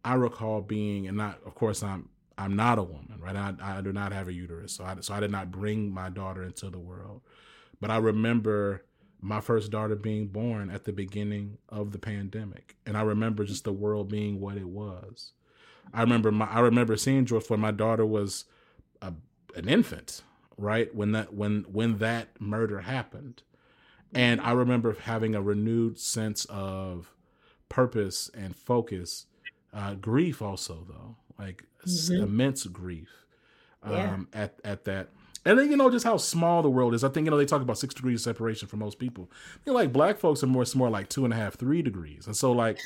I 0.04 0.16
recall 0.16 0.62
being, 0.62 1.08
and 1.08 1.18
not 1.18 1.40
of 1.46 1.56
course 1.56 1.84
I'm 1.84 2.10
I'm 2.38 2.56
not 2.56 2.80
a 2.80 2.84
woman, 2.84 3.20
right? 3.20 3.36
I 3.36 3.54
I 3.62 3.82
do 3.82 3.94
not 3.94 4.12
have 4.12 4.28
a 4.28 4.34
uterus, 4.34 4.74
so 4.74 4.84
I 4.84 4.96
so 5.00 5.14
I 5.14 5.20
did 5.20 5.32
not 5.32 5.52
bring 5.52 5.94
my 5.94 6.10
daughter 6.10 6.44
into 6.44 6.70
the 6.70 6.80
world, 6.80 7.22
but 7.80 7.92
I 7.92 7.98
remember 7.98 8.84
my 9.22 9.40
first 9.40 9.72
daughter 9.72 9.96
being 9.96 10.28
born 10.28 10.70
at 10.72 10.84
the 10.84 10.94
beginning 10.94 11.58
of 11.70 11.92
the 11.92 12.00
pandemic, 12.00 12.76
and 12.86 12.98
I 12.98 13.02
remember 13.02 13.44
just 13.46 13.64
the 13.64 13.74
world 13.74 14.10
being 14.10 14.40
what 14.40 14.58
it 14.58 14.68
was. 14.68 15.34
I 15.94 16.02
remember 16.02 16.32
my 16.32 16.46
I 16.46 16.60
remember 16.60 16.98
seeing 16.98 17.26
George 17.26 17.50
when 17.50 17.60
my 17.60 17.72
daughter 17.72 18.06
was 18.06 18.46
a, 19.02 19.14
an 19.56 19.68
infant, 19.68 20.24
right 20.62 20.94
when 20.94 21.12
that 21.12 21.34
when 21.34 21.66
when 21.72 21.98
that 21.98 22.40
murder 22.40 22.82
happened 22.82 23.42
and 24.14 24.40
i 24.42 24.52
remember 24.52 24.96
having 25.04 25.36
a 25.36 25.42
renewed 25.42 26.00
sense 26.00 26.46
of 26.46 27.14
purpose 27.68 28.30
and 28.36 28.56
focus 28.56 29.26
uh 29.74 29.96
grief 29.96 30.42
also 30.42 30.86
though 30.88 31.16
like 31.40 31.64
mm-hmm. 31.86 32.24
immense 32.24 32.66
grief 32.66 33.26
um 33.84 34.28
yeah. 34.34 34.42
at 34.42 34.60
at 34.64 34.86
that 34.86 35.10
and 35.46 35.58
then 35.58 35.72
you 35.72 35.78
know 35.78 35.90
just 35.90 36.06
how 36.06 36.18
small 36.18 36.62
the 36.62 36.70
world 36.70 36.94
is. 36.94 37.04
I 37.04 37.10
think 37.10 37.26
you 37.26 37.32
know 37.32 37.38
they 37.38 37.46
talk 37.46 37.62
about 37.62 37.78
six 37.78 37.94
degrees 37.94 38.22
of 38.22 38.24
separation 38.24 38.68
for 38.68 38.78
most 38.78 39.00
people. 39.00 39.30
You 39.66 39.74
know, 39.74 39.80
like 39.80 39.92
black 39.92 40.18
folks 40.18 40.44
are 40.44 40.48
more 40.48 40.64
it's 40.64 40.76
more 40.76 40.90
like 40.90 41.10
two 41.10 41.26
and 41.26 41.34
a 41.34 41.38
half, 41.38 41.56
three 41.56 41.82
degrees. 41.82 42.28
And 42.28 42.36
so 42.36 42.52
like 42.52 42.80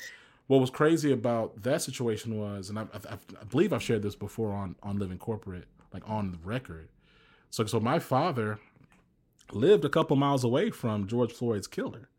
what 0.48 0.62
was 0.62 0.70
crazy 0.70 1.12
about 1.12 1.64
that 1.64 1.82
situation 1.82 2.40
was, 2.40 2.70
and 2.70 2.78
I, 2.78 2.84
I, 2.84 3.14
I 3.42 3.44
believe 3.50 3.74
I've 3.74 3.82
shared 3.82 4.04
this 4.04 4.16
before 4.16 4.54
on 4.54 4.76
on 4.84 5.00
Living 5.00 5.18
Corporate, 5.18 5.68
like 5.94 6.08
on 6.08 6.32
the 6.32 6.38
record, 6.44 6.90
so, 7.56 7.66
so 7.66 7.80
my 7.80 8.00
father 8.00 8.60
lived 9.54 9.86
a 9.86 9.90
couple 9.90 10.18
miles 10.18 10.44
away 10.44 10.72
from 10.72 11.08
George 11.08 11.32
Floyd's 11.32 11.68
killer. 11.68 12.10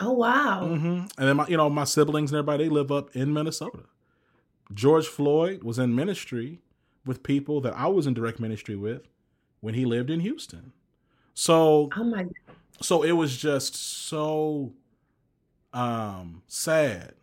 Oh 0.00 0.12
wow! 0.12 0.62
Mm-hmm. 0.64 0.86
And 0.86 1.28
then 1.28 1.36
my, 1.36 1.46
you 1.46 1.56
know, 1.56 1.70
my 1.70 1.84
siblings 1.84 2.32
and 2.32 2.38
everybody 2.38 2.64
they 2.64 2.70
live 2.70 2.90
up 2.90 3.14
in 3.14 3.32
Minnesota. 3.32 3.84
George 4.74 5.06
Floyd 5.06 5.62
was 5.62 5.78
in 5.78 5.94
ministry 5.94 6.58
with 7.04 7.22
people 7.22 7.60
that 7.60 7.74
I 7.76 7.86
was 7.86 8.08
in 8.08 8.14
direct 8.14 8.40
ministry 8.40 8.74
with 8.74 9.06
when 9.66 9.74
he 9.74 9.84
lived 9.84 10.10
in 10.10 10.20
Houston. 10.20 10.72
So, 11.34 11.90
oh 11.96 12.04
my, 12.04 12.24
so 12.80 13.02
it 13.02 13.10
was 13.10 13.36
just 13.36 13.74
so 13.74 14.72
um 15.72 16.42
sad, 16.46 17.14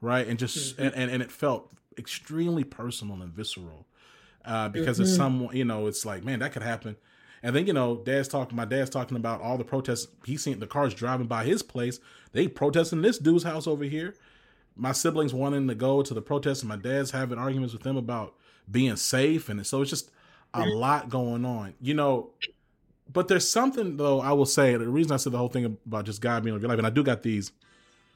right? 0.00 0.26
And 0.26 0.36
just 0.36 0.76
mm-hmm. 0.76 0.98
and, 1.00 1.10
and 1.12 1.22
it 1.22 1.30
felt 1.30 1.72
extremely 1.96 2.64
personal 2.64 3.22
and 3.22 3.32
visceral 3.32 3.86
uh, 4.44 4.68
because 4.68 4.96
mm-hmm. 4.96 5.04
it's 5.04 5.14
someone 5.14 5.54
you 5.54 5.64
know 5.64 5.86
it's 5.86 6.04
like 6.04 6.24
man 6.24 6.40
that 6.40 6.52
could 6.52 6.62
happen 6.62 6.96
and 7.42 7.54
then 7.54 7.66
you 7.66 7.72
know 7.72 7.96
dad's 7.96 8.28
talking 8.28 8.56
my 8.56 8.64
dad's 8.64 8.88
talking 8.88 9.16
about 9.16 9.42
all 9.42 9.58
the 9.58 9.64
protests 9.64 10.08
he's 10.24 10.42
seen 10.42 10.58
the 10.58 10.66
cars 10.66 10.94
driving 10.94 11.26
by 11.26 11.44
his 11.44 11.62
place 11.62 12.00
they 12.32 12.48
protesting 12.48 13.02
this 13.02 13.18
dude's 13.18 13.44
house 13.44 13.66
over 13.66 13.84
here 13.84 14.14
my 14.74 14.90
siblings 14.90 15.34
wanting 15.34 15.68
to 15.68 15.74
go 15.74 16.02
to 16.02 16.14
the 16.14 16.22
protest 16.22 16.62
and 16.62 16.68
my 16.70 16.76
dad's 16.76 17.10
having 17.10 17.38
arguments 17.38 17.74
with 17.74 17.82
them 17.82 17.98
about 17.98 18.34
being 18.70 18.96
safe 18.96 19.50
and 19.50 19.66
so 19.66 19.82
it's 19.82 19.90
just 19.90 20.10
a 20.54 20.64
lot 20.66 21.08
going 21.08 21.44
on 21.44 21.74
you 21.80 21.94
know 21.94 22.30
but 23.12 23.28
there's 23.28 23.48
something 23.48 23.96
though 23.96 24.20
i 24.20 24.32
will 24.32 24.46
say 24.46 24.76
the 24.76 24.88
reason 24.88 25.12
i 25.12 25.16
said 25.16 25.32
the 25.32 25.38
whole 25.38 25.48
thing 25.48 25.64
about 25.64 26.04
just 26.04 26.20
god 26.20 26.42
being 26.42 26.54
over 26.54 26.60
your 26.60 26.68
life 26.68 26.78
and 26.78 26.86
i 26.86 26.90
do 26.90 27.02
got 27.02 27.22
these 27.22 27.52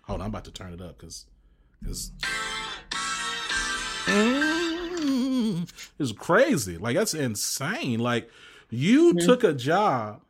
hold 0.02 0.20
on 0.20 0.26
i'm 0.26 0.30
about 0.30 0.44
to 0.44 0.50
turn 0.50 0.72
it 0.72 0.80
up 0.80 0.98
because 0.98 1.26
because 1.80 2.12
is 5.98 6.12
crazy. 6.12 6.76
Like 6.78 6.96
that's 6.96 7.14
insane. 7.14 8.00
Like 8.00 8.30
you 8.70 9.12
mm-hmm. 9.12 9.26
took 9.26 9.44
a 9.44 9.52
job, 9.52 10.22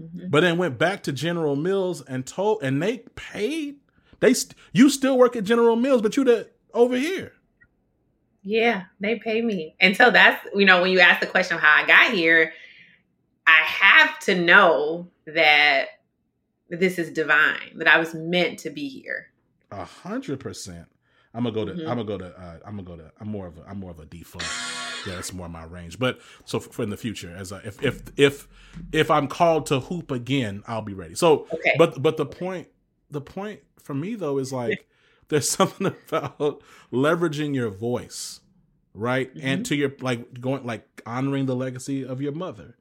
mm-hmm. 0.00 0.28
but 0.28 0.40
then 0.40 0.58
went 0.58 0.78
back 0.78 1.02
to 1.04 1.12
General 1.12 1.56
Mills 1.56 2.02
and 2.02 2.26
told, 2.26 2.62
and 2.62 2.82
they 2.82 2.98
paid. 3.14 3.76
They 4.20 4.34
you 4.72 4.88
still 4.88 5.18
work 5.18 5.36
at 5.36 5.44
General 5.44 5.76
Mills, 5.76 6.02
but 6.02 6.16
you 6.16 6.24
the 6.24 6.48
over 6.72 6.96
here. 6.96 7.32
Yeah, 8.48 8.84
they 9.00 9.18
pay 9.18 9.42
me, 9.42 9.74
and 9.80 9.96
so 9.96 10.12
that's 10.12 10.46
you 10.54 10.64
know 10.64 10.80
when 10.80 10.92
you 10.92 11.00
ask 11.00 11.18
the 11.18 11.26
question 11.26 11.56
of 11.56 11.62
how 11.62 11.82
I 11.82 11.84
got 11.84 12.12
here, 12.12 12.52
I 13.44 13.58
have 13.62 14.20
to 14.20 14.40
know 14.40 15.08
that 15.26 15.86
this 16.68 16.96
is 16.96 17.10
divine, 17.10 17.72
that 17.74 17.88
I 17.88 17.98
was 17.98 18.14
meant 18.14 18.60
to 18.60 18.70
be 18.70 18.88
here. 18.88 19.32
A 19.72 19.84
hundred 19.84 20.38
percent. 20.38 20.86
I'm 21.34 21.42
gonna 21.42 21.56
go 21.56 21.64
to. 21.64 21.72
Mm-hmm. 21.72 21.90
I'm 21.90 21.96
gonna 21.96 22.04
go 22.04 22.18
to. 22.18 22.26
Uh, 22.26 22.58
I'm 22.64 22.76
gonna 22.76 22.82
go 22.84 22.96
to. 22.96 23.10
I'm 23.20 23.26
more 23.26 23.48
of 23.48 23.58
a. 23.58 23.62
I'm 23.68 23.80
more 23.80 23.90
of 23.90 23.98
a 23.98 24.06
D 24.06 24.22
flat. 24.22 24.46
Yeah, 25.04 25.16
that's 25.16 25.32
more 25.32 25.48
my 25.48 25.64
range. 25.64 25.98
But 25.98 26.20
so 26.44 26.60
for, 26.60 26.72
for 26.72 26.82
in 26.84 26.90
the 26.90 26.96
future, 26.96 27.34
as 27.36 27.50
if 27.50 27.82
if 27.82 28.02
if 28.16 28.48
if 28.92 29.10
I'm 29.10 29.26
called 29.26 29.66
to 29.66 29.80
hoop 29.80 30.12
again, 30.12 30.62
I'll 30.68 30.82
be 30.82 30.94
ready. 30.94 31.16
So, 31.16 31.48
okay. 31.52 31.72
but 31.78 32.00
but 32.00 32.16
the 32.16 32.26
point 32.26 32.68
the 33.10 33.20
point 33.20 33.60
for 33.82 33.92
me 33.92 34.14
though 34.14 34.38
is 34.38 34.52
like 34.52 34.86
there's 35.28 35.50
something 35.58 35.86
about 35.86 36.62
leveraging 36.92 37.54
your 37.54 37.70
voice, 37.70 38.40
right, 38.94 39.34
mm-hmm. 39.34 39.46
and 39.46 39.66
to 39.66 39.76
your 39.76 39.92
like 40.00 40.40
going 40.40 40.64
like 40.64 41.02
honoring 41.06 41.46
the 41.46 41.56
legacy 41.56 42.04
of 42.04 42.20
your 42.20 42.32
mother, 42.32 42.76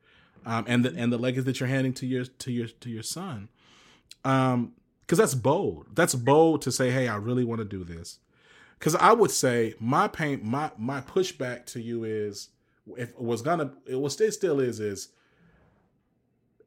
um, 0.45 0.65
and 0.67 0.85
the 0.85 0.93
and 0.95 1.11
the 1.11 1.17
legacy 1.17 1.45
that 1.45 1.59
you're 1.59 1.69
handing 1.69 1.93
to 1.93 2.05
your 2.05 2.25
to 2.25 2.51
your 2.51 2.67
to 2.67 2.89
your 2.89 3.03
son, 3.03 3.49
um, 4.23 4.73
because 5.01 5.17
that's 5.17 5.35
bold. 5.35 5.87
That's 5.93 6.15
bold 6.15 6.61
to 6.63 6.71
say, 6.71 6.91
hey, 6.91 7.07
I 7.07 7.15
really 7.15 7.43
want 7.43 7.59
to 7.59 7.65
do 7.65 7.83
this 7.83 8.19
because 8.79 8.95
I 8.95 9.13
would 9.13 9.31
say 9.31 9.73
my 9.79 10.07
pain, 10.07 10.41
my 10.43 10.71
my 10.77 11.01
pushback 11.01 11.65
to 11.67 11.81
you 11.81 12.03
is 12.03 12.49
if 12.97 13.09
it 13.09 13.21
was 13.21 13.41
gonna 13.41 13.71
it 13.85 13.99
was 13.99 14.19
it 14.21 14.33
still 14.33 14.59
is 14.59 14.79
is 14.79 15.09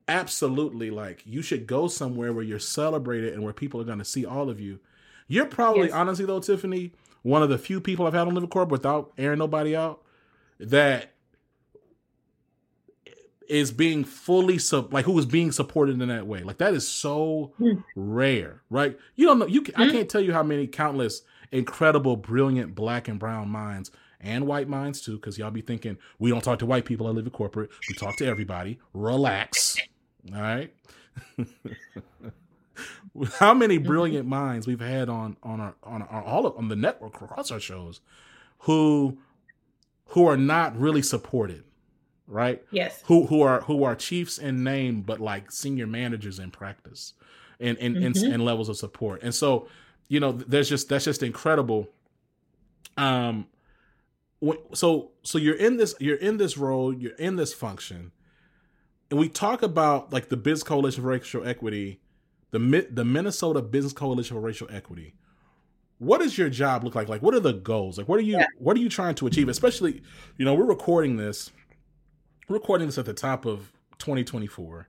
absolutely 0.09 0.91
like 0.91 1.23
you 1.27 1.43
should 1.43 1.67
go 1.67 1.87
somewhere 1.87 2.33
where 2.33 2.45
you're 2.45 2.59
celebrated 2.59 3.35
and 3.35 3.43
where 3.43 3.53
people 3.53 3.81
are 3.81 3.85
gonna 3.85 4.05
see 4.05 4.25
all 4.25 4.51
of 4.51 4.61
you. 4.61 4.81
You're 5.29 5.47
probably 5.47 5.87
yes. 5.87 5.93
honestly 5.93 6.25
though, 6.25 6.41
Tiffani, 6.41 6.93
one 7.23 7.43
of 7.43 7.49
the 7.49 7.59
few 7.59 7.81
people 7.81 8.07
I've 8.07 8.15
had 8.15 8.27
on 8.27 8.35
Living 8.35 8.49
Corp 8.49 8.71
without 8.71 9.13
airing 9.17 9.39
nobody 9.39 9.77
out 9.77 10.03
that 10.59 11.13
is 13.49 13.71
being 13.71 14.05
fully 14.05 14.59
sub 14.59 14.93
like 14.93 15.05
who 15.05 15.19
is 15.19 15.27
being 15.27 15.53
supported 15.53 16.01
in 16.01 16.09
that 16.09 16.27
way. 16.27 16.43
Like 16.43 16.59
that 16.59 16.75
is 16.75 16.87
so 16.89 17.53
mm. 17.61 17.83
rare, 17.95 18.63
right? 18.71 18.99
You 19.17 19.27
don't 19.27 19.39
know. 19.39 19.47
You 19.47 19.63
can, 19.63 19.75
mm. 19.75 19.83
I 19.83 19.87
hmm? 19.87 19.93
can't 19.93 20.09
tell 20.09 20.21
you 20.21 20.33
how 20.33 20.43
many 20.43 20.67
countless 20.67 21.23
incredible, 21.53 22.17
brilliant 22.17 22.75
black 22.75 23.09
and 23.09 23.19
brown 23.19 23.49
minds 23.49 23.91
and 24.21 24.47
white 24.47 24.69
minds 24.69 25.01
too, 25.01 25.17
because 25.17 25.39
y'all 25.39 25.51
be 25.51 25.61
thinking 25.61 25.97
we 26.19 26.31
don't 26.31 26.43
talk 26.43 26.59
to 26.61 26.67
white 26.67 26.85
people. 26.85 27.07
I 27.07 27.11
live 27.11 27.25
in 27.25 27.31
corporate. 27.31 27.71
We 27.89 27.95
talk 27.95 28.17
to 28.17 28.27
everybody. 28.27 28.79
Relax. 28.93 29.77
All 30.35 30.41
right. 30.41 30.73
How 33.39 33.55
many 33.55 33.77
Mm-hmm. 33.79 33.87
brilliant 33.87 34.29
minds 34.29 34.67
we've 34.67 34.81
had 34.81 35.09
on 35.09 35.37
on 35.43 35.61
our 35.61 35.75
on 35.83 36.03
our 36.03 36.23
all 36.23 36.47
of, 36.47 36.57
on 36.57 36.69
the 36.69 36.77
network 36.77 37.21
across 37.21 37.51
our 37.51 37.61
shows, 37.61 38.01
who 38.61 39.19
who 40.13 40.27
are 40.27 40.37
not 40.37 40.79
really 40.79 41.03
supported, 41.03 41.65
right? 42.27 42.63
Yes. 42.71 43.03
Who 43.07 43.27
who 43.27 43.43
are 43.43 43.61
who 43.63 43.85
are 43.85 43.95
chiefs 43.95 44.39
in 44.39 44.63
name, 44.65 45.03
but 45.03 45.21
like 45.21 45.51
senior 45.51 45.87
managers 45.87 46.39
in 46.39 46.51
practice, 46.51 47.15
and 47.61 47.77
and 47.79 47.97
and, 47.97 48.15
Mhm. 48.15 48.35
and 48.35 48.45
levels 48.45 48.69
of 48.69 48.77
support. 48.77 49.23
And 49.23 49.35
so, 49.35 49.69
you 50.09 50.21
know, 50.21 50.33
there's 50.33 50.69
just 50.69 50.89
that's 50.89 51.05
just 51.05 51.23
incredible. 51.23 51.89
Um, 52.97 53.47
so 54.73 55.11
so 55.23 55.39
you're 55.39 55.57
in 55.57 55.77
this 55.77 55.95
you're 55.99 56.17
in 56.17 56.37
this 56.37 56.57
role, 56.57 56.93
you're 56.93 57.13
in 57.17 57.37
this 57.37 57.53
function, 57.53 58.13
and 59.11 59.19
we 59.19 59.29
talk 59.29 59.63
about 59.63 60.13
like 60.13 60.29
the 60.29 60.37
Biz 60.37 60.63
Coalition 60.63 61.03
for 61.03 61.09
Racial 61.11 61.47
Equity, 61.47 62.01
the 62.51 62.87
the 62.91 63.05
Minnesota 63.05 63.63
Business 63.63 63.93
Coalition 63.93 64.37
for 64.37 64.41
Racial 64.41 64.69
Equity. 64.71 65.15
What 65.99 66.21
does 66.21 66.39
your 66.39 66.49
job 66.49 66.85
look 66.85 66.95
like? 66.95 67.09
Like, 67.09 67.23
what 67.23 67.35
are 67.35 67.41
the 67.41 67.53
goals? 67.55 67.99
Like, 67.99 68.09
what 68.09 68.19
are 68.19 68.23
you 68.23 68.35
Yeah. 68.39 68.47
what 68.59 68.77
are 68.77 68.81
you 68.81 68.89
trying 68.89 69.15
to 69.17 69.27
achieve? 69.27 69.49
Especially, 69.49 70.03
you 70.37 70.45
know, 70.45 70.55
we're 70.55 70.65
recording 70.65 71.17
this, 71.17 71.51
we're 72.49 72.57
recording 72.57 72.87
this 72.87 72.99
at 72.99 73.05
the 73.05 73.13
top 73.15 73.45
of 73.45 73.73
2024. 73.99 74.89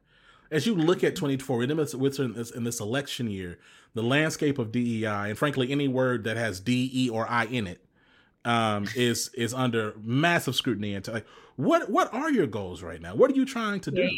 As 0.52 0.66
you 0.66 0.74
look 0.76 1.04
at 1.04 1.16
24, 1.16 1.64
in 1.64 1.78
this, 1.78 1.94
in 1.94 2.34
this, 2.34 2.52
in 2.52 2.64
this 2.64 2.80
election 2.80 3.30
year, 3.30 3.60
the 3.94 4.02
landscape 4.02 4.58
of 4.58 4.72
DEI, 4.72 5.30
and 5.30 5.38
frankly, 5.38 5.72
any 5.72 5.88
word 5.88 6.24
that 6.24 6.38
has 6.38 6.60
D, 6.60 6.90
E, 6.94 7.10
or 7.10 7.28
I 7.30 7.46
in 7.46 7.68
it, 7.68 7.84
um, 8.46 8.86
is 8.96 9.30
is 9.36 9.54
under 9.54 9.96
massive 10.02 10.56
scrutiny. 10.56 10.94
And 10.96 11.08
like, 11.08 11.26
what 11.56 11.90
what 11.90 12.14
are 12.14 12.32
your 12.32 12.48
goals 12.48 12.82
right 12.84 13.02
now? 13.02 13.16
What 13.16 13.30
are 13.32 13.36
you 13.36 13.46
trying 13.46 13.80
to 13.82 13.92
do? 13.92 14.02
Yeah, 14.02 14.10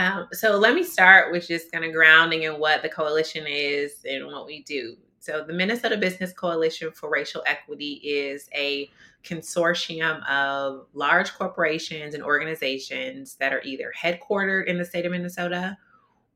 Um, 0.00 0.28
so 0.32 0.56
let 0.56 0.74
me 0.74 0.82
start 0.82 1.30
with 1.30 1.46
just 1.46 1.70
kind 1.70 1.84
of 1.84 1.92
grounding 1.92 2.44
in 2.44 2.54
what 2.54 2.80
the 2.80 2.88
coalition 2.88 3.44
is 3.46 3.96
and 4.08 4.26
what 4.26 4.46
we 4.46 4.62
do. 4.62 4.96
So 5.18 5.44
the 5.46 5.52
Minnesota 5.52 5.98
Business 5.98 6.32
Coalition 6.32 6.90
for 6.90 7.10
Racial 7.10 7.42
Equity 7.46 8.00
is 8.02 8.48
a 8.54 8.90
consortium 9.22 10.26
of 10.26 10.86
large 10.94 11.34
corporations 11.34 12.14
and 12.14 12.22
organizations 12.22 13.34
that 13.34 13.52
are 13.52 13.60
either 13.62 13.92
headquartered 13.94 14.68
in 14.68 14.78
the 14.78 14.86
state 14.86 15.04
of 15.04 15.12
Minnesota 15.12 15.76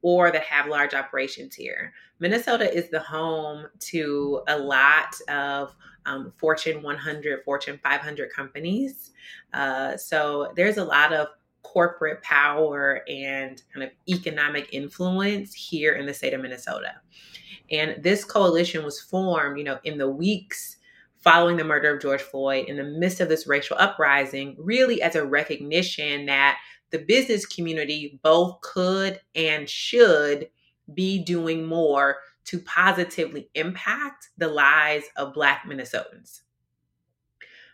or 0.03 0.31
that 0.31 0.43
have 0.43 0.67
large 0.67 0.93
operations 0.93 1.55
here. 1.55 1.95
Minnesota 2.19 2.71
is 2.71 2.91
the 2.91 3.01
home 3.01 3.65
to 3.79 4.43
a 4.49 4.59
lot 4.59 5.19
of 5.31 5.75
um, 6.05 6.35
Fortune 6.37 6.83
100, 6.83 7.43
Fortune 7.45 7.81
500 7.83 8.31
companies. 8.31 9.13
Uh, 9.55 9.97
so 9.97 10.53
there's 10.55 10.77
a 10.77 10.85
lot 10.85 11.15
of 11.15 11.29
corporate 11.65 12.23
power 12.23 13.03
and 13.09 13.61
kind 13.73 13.85
of 13.85 13.91
economic 14.09 14.69
influence 14.73 15.53
here 15.53 15.95
in 15.95 16.07
the 16.07 16.15
state 16.15 16.33
of 16.33 16.41
Minnesota. 16.41 16.93
And 17.71 18.03
this 18.03 18.25
coalition 18.25 18.85
was 18.85 19.01
formed, 19.01 19.59
you 19.59 19.65
know, 19.65 19.81
in 19.83 19.99
the 19.99 20.09
weeks 20.09 20.77
following 21.19 21.57
the 21.57 21.65
murder 21.65 21.95
of 21.95 22.03
George 22.03 22.21
Floyd, 22.21 22.67
in 22.69 22.77
the 22.77 22.85
midst 22.85 23.21
of 23.21 23.29
this 23.31 23.47
racial 23.47 23.77
uprising, 23.79 24.55
really 24.59 25.01
as 25.01 25.17
a 25.17 25.25
recognition 25.25 26.27
that 26.27 26.59
the 26.91 26.99
business 26.99 27.47
community 27.47 28.21
both 28.23 28.61
could 28.61 29.19
and 29.35 29.69
should 29.69 30.49
be 30.93 31.25
doing 31.25 31.65
more 31.65 32.19
to 32.45 32.59
positively 32.61 33.49
impact 33.55 34.29
the 34.37 34.49
lives 34.49 35.07
of 35.17 35.33
Black 35.33 35.65
Minnesotans. 35.67 36.43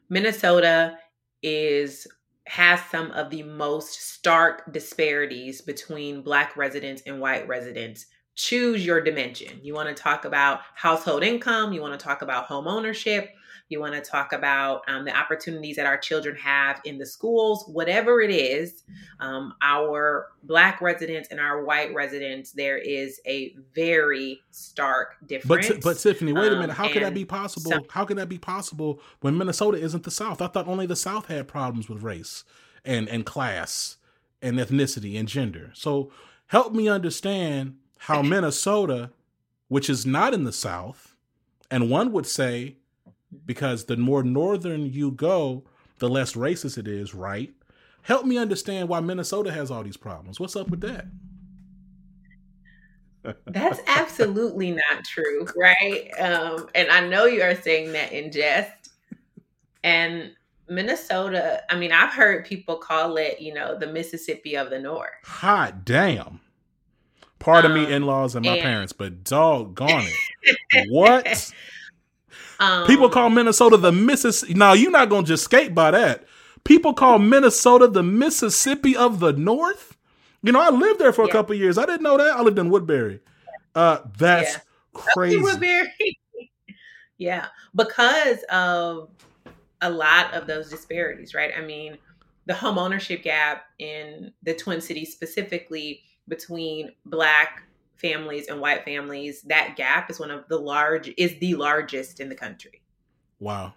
Minnesota 0.09 0.97
is 1.43 2.07
has 2.51 2.81
some 2.91 3.13
of 3.13 3.31
the 3.31 3.45
most 3.45 3.93
stark 4.15 4.73
disparities 4.73 5.61
between 5.61 6.21
black 6.21 6.57
residents 6.57 7.01
and 7.07 7.21
white 7.21 7.47
residents. 7.47 8.07
Choose 8.35 8.85
your 8.85 9.01
dimension. 9.01 9.61
You 9.63 9.73
want 9.73 9.89
to 9.89 10.03
talk 10.03 10.25
about 10.25 10.63
household 10.75 11.23
income 11.23 11.73
you 11.73 11.81
want 11.81 11.99
to 11.99 12.05
talk 12.05 12.23
about 12.23 12.47
home 12.47 12.67
ownership 12.67 13.31
you 13.71 13.81
want 13.81 13.95
to 13.95 14.01
talk 14.01 14.33
about 14.33 14.83
um, 14.89 15.05
the 15.05 15.17
opportunities 15.17 15.77
that 15.77 15.87
our 15.87 15.97
children 15.97 16.35
have 16.37 16.81
in 16.85 16.99
the 16.99 17.07
schools 17.07 17.65
whatever 17.69 18.21
it 18.21 18.31
is 18.31 18.83
um, 19.21 19.55
our 19.63 20.29
black 20.43 20.81
residents 20.81 21.29
and 21.31 21.39
our 21.41 21.65
white 21.65 21.95
residents 21.95 22.53
there 22.53 22.77
is 22.79 23.21
a 23.27 23.55
very 23.75 24.41
stark 24.51 25.15
difference 25.27 25.69
But 25.69 25.83
but 25.83 25.97
Tiffani, 25.97 26.35
wait 26.35 26.49
a 26.49 26.55
Um, 26.55 26.61
minute. 26.61 26.75
How 26.77 26.89
could 26.93 27.03
that 27.03 27.15
be 27.15 27.25
possible? 27.25 27.71
some- 27.71 27.85
How 27.91 28.05
can 28.05 28.17
that 28.17 28.29
be 28.29 28.39
possible 28.39 29.01
when 29.21 29.39
Minnesota 29.39 29.79
isn't 29.79 30.03
the 30.03 30.11
South? 30.11 30.43
I 30.43 30.49
thought 30.49 30.67
only 30.69 30.87
the 30.87 30.97
South 30.97 31.27
had 31.27 31.47
problems 31.49 31.89
with 31.89 32.03
race 32.03 32.45
and 32.85 33.09
and 33.09 33.25
class 33.25 33.97
and 34.43 34.59
ethnicity 34.59 35.19
and 35.19 35.29
gender. 35.29 35.71
So 35.75 36.11
help 36.47 36.73
me 36.73 36.89
understand 36.89 37.77
how 37.99 38.23
Minnesota, 38.23 39.11
which 39.69 39.91
is 39.91 40.07
not 40.07 40.33
in 40.35 40.45
the 40.45 40.53
South, 40.53 41.15
and 41.71 41.91
one 41.91 42.11
would 42.13 42.27
say 42.27 42.77
because 43.47 43.85
the 43.85 43.97
more 43.97 44.23
northern 44.23 44.87
you 44.93 45.11
go, 45.13 45.65
the 45.99 46.09
less 46.09 46.33
racist 46.35 46.79
it 46.79 46.89
is, 46.89 47.15
right? 47.15 47.53
Help 48.03 48.25
me 48.25 48.39
understand 48.39 48.89
why 48.89 49.01
Minnesota 49.01 49.53
has 49.53 49.71
all 49.71 49.83
these 49.83 49.97
problems. 49.97 50.41
What's 50.41 50.57
up 50.57 50.71
with 50.71 50.81
that? 50.81 51.07
That's 53.47 53.81
absolutely 53.87 54.71
not 54.73 55.05
true, 55.05 55.47
right? 55.57 56.11
Um, 56.19 56.69
and 56.75 56.91
I 56.91 57.07
know 57.07 57.27
you 57.27 57.43
are 57.43 57.55
saying 57.55 57.93
that 57.93 58.13
in 58.13 58.33
jest. 58.33 58.91
And 59.85 60.33
Minnesota, 60.69 61.63
I 61.69 61.77
mean, 61.77 61.93
I've 61.93 62.13
heard 62.15 62.47
people 62.47 62.77
call 62.77 63.17
it, 63.19 63.41
you 63.41 63.53
know, 63.53 63.79
the 63.79 63.87
Mississippi 63.87 64.57
of 64.57 64.71
the 64.71 64.79
North. 64.79 65.11
Hot 65.25 65.85
damn. 65.85 66.41
Pardon 67.39 67.73
me, 67.75 67.87
Um, 67.87 67.93
in 67.93 68.03
laws 68.05 68.35
and 68.37 68.45
my 68.45 68.53
and- 68.55 68.63
parents, 68.63 68.93
but 68.93 69.25
doggone 69.25 70.07
it. 70.43 70.87
what? 70.91 71.53
Um, 72.61 72.87
People 72.87 73.09
call 73.09 73.31
Minnesota 73.31 73.77
the 73.77 73.91
Mississippi. 73.93 74.55
Now, 74.55 74.75
you're 74.75 74.91
not 74.91 75.09
going 75.09 75.25
to 75.25 75.29
just 75.29 75.45
skate 75.45 75.75
by 75.75 75.91
that. 75.91 76.25
People 76.65 76.93
call 76.95 77.19
Minnesota 77.19 77.89
the 77.89 78.03
Mississippi 78.03 78.95
of 78.97 79.19
the 79.19 79.33
North. 79.33 79.97
You 80.43 80.53
know, 80.53 80.61
I 80.61 80.71
lived 80.71 81.01
there 81.01 81.13
for 81.13 81.23
a 81.25 81.27
Yeah. 81.27 81.33
couple 81.33 81.55
years. 81.57 81.79
I 81.79 81.87
didn't 81.87 82.03
know 82.03 82.19
that. 82.19 82.37
I 82.37 82.43
lived 82.43 82.59
in 82.59 82.71
Woodbury. 82.71 83.21
Uh, 83.75 83.99
that's 84.19 84.53
Yeah. 84.55 84.61
crazy. 84.95 85.57
Very, 85.59 86.19
yeah, 87.19 87.47
because 87.75 88.43
of 88.51 89.09
a 89.81 89.91
lot 89.91 90.35
of 90.35 90.47
those 90.47 90.69
disparities, 90.69 91.35
right? 91.35 91.53
I 91.57 91.63
mean, 91.63 91.97
the 92.47 92.55
home 92.55 92.79
ownership 92.79 93.23
gap 93.23 93.65
in 93.79 94.33
the 94.43 94.55
Twin 94.55 94.81
Cities, 94.81 95.13
specifically 95.13 96.03
between 96.29 96.93
Black 97.07 97.63
families 98.01 98.49
and 98.49 98.61
white 98.61 98.85
families, 98.85 99.43
that 99.43 99.77
gap 99.77 100.11
is 100.11 100.19
one 100.19 100.31
of 100.31 100.47
the 100.49 100.59
large, 100.59 101.13
is 101.17 101.39
the 101.39 101.55
largest 101.55 102.21
in 102.21 102.29
the 102.29 102.35
country. 102.35 102.83
Wow. 103.39 103.75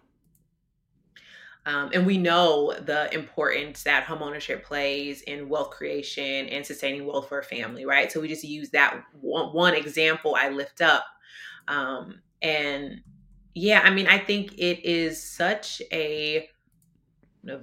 Um, 1.65 1.91
and 1.93 2.05
we 2.05 2.17
know 2.17 2.73
the 2.73 3.13
importance 3.13 3.83
that 3.83 4.05
homeownership 4.05 4.63
plays 4.63 5.21
in 5.21 5.47
wealth 5.47 5.69
creation 5.69 6.47
and 6.49 6.65
sustaining 6.65 7.05
wealth 7.05 7.29
for 7.29 7.39
a 7.39 7.43
family, 7.43 7.85
right? 7.85 8.11
So 8.11 8.19
we 8.19 8.27
just 8.27 8.43
use 8.43 8.69
that 8.71 9.01
one, 9.21 9.53
one 9.53 9.73
example 9.73 10.35
I 10.37 10.49
lift 10.49 10.81
up. 10.81 11.05
Um, 11.69 12.21
and 12.41 13.01
yeah, 13.55 13.81
I 13.83 13.91
mean, 13.91 14.07
I 14.07 14.17
think 14.17 14.53
it 14.57 14.83
is 14.85 15.23
such 15.23 15.81
a 15.91 16.49
you 17.43 17.51
know, 17.51 17.61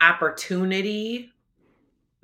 opportunity. 0.00 1.30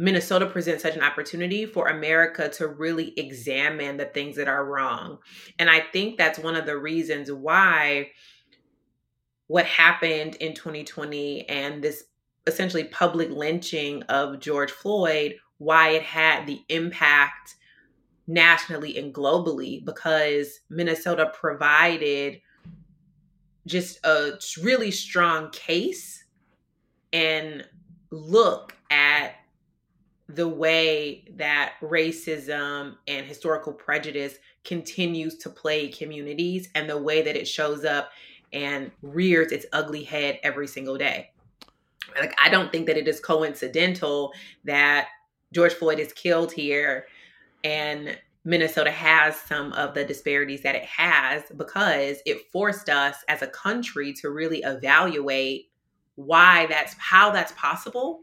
Minnesota 0.01 0.47
presents 0.47 0.83
such 0.83 0.97
an 0.97 1.03
opportunity 1.03 1.67
for 1.67 1.89
America 1.89 2.49
to 2.49 2.67
really 2.67 3.13
examine 3.19 3.99
the 3.99 4.07
things 4.07 4.35
that 4.37 4.49
are 4.49 4.65
wrong. 4.65 5.19
And 5.59 5.69
I 5.69 5.81
think 5.81 6.17
that's 6.17 6.39
one 6.39 6.57
of 6.57 6.65
the 6.65 6.79
reasons 6.79 7.31
why 7.31 8.13
what 9.47 9.67
happened 9.67 10.37
in 10.37 10.55
2020 10.55 11.47
and 11.51 11.85
this 11.85 12.05
essentially 12.47 12.85
public 12.85 13.29
lynching 13.29 14.03
of 14.05 14.41
George 14.41 14.71
Floyd, 14.71 15.35
why 15.59 15.91
it 15.91 16.03
had 16.03 16.47
the 16.47 16.63
impact 16.71 17.57
nationally 18.27 18.97
and 18.97 19.13
globally, 19.13 19.85
because 19.85 20.61
Minnesota 20.71 21.31
provided 21.35 22.41
just 23.67 23.99
a 24.07 24.39
really 24.63 24.91
strong 24.93 25.51
case 25.51 26.25
and 27.13 27.69
look 28.11 28.75
at 28.91 29.35
the 30.35 30.49
way 30.49 31.25
that 31.37 31.75
racism 31.83 32.97
and 33.09 33.27
historical 33.27 33.73
prejudice 33.73 34.35
continues 34.64 35.37
to 35.38 35.51
plague 35.51 35.97
communities 35.97 36.69
and 36.75 36.88
the 36.88 36.99
way 36.99 37.23
that 37.23 37.37
it 37.37 37.49
shows 37.49 37.85
up 37.85 38.11
and 38.53 38.90
rears 39.03 39.53
its 39.53 39.66
ugly 39.73 40.05
head 40.05 40.38
every 40.43 40.66
single 40.66 40.97
day. 40.97 41.31
Like 42.19 42.35
I 42.43 42.49
don't 42.49 42.71
think 42.71 42.87
that 42.87 42.97
it 42.97 43.09
is 43.09 43.21
coincidental 43.21 44.33
that 44.64 45.09
George 45.53 45.75
Floyd 45.75 45.99
is 45.99 46.12
killed 46.12 46.53
here 46.53 47.07
and 47.64 48.19
Minnesota 48.45 48.90
has 48.90 49.37
some 49.37 49.73
of 49.75 49.95
the 49.95 50.05
disparities 50.05 50.62
that 50.62 50.75
it 50.75 50.85
has 50.85 51.43
because 51.57 52.19
it 52.25 52.51
forced 52.51 52.88
us 52.88 53.16
as 53.29 53.43
a 53.43 53.47
country 53.47 54.12
to 54.14 54.31
really 54.31 54.62
evaluate 54.62 55.71
why 56.14 56.66
that's 56.66 56.95
how 56.99 57.31
that's 57.31 57.53
possible 57.53 58.23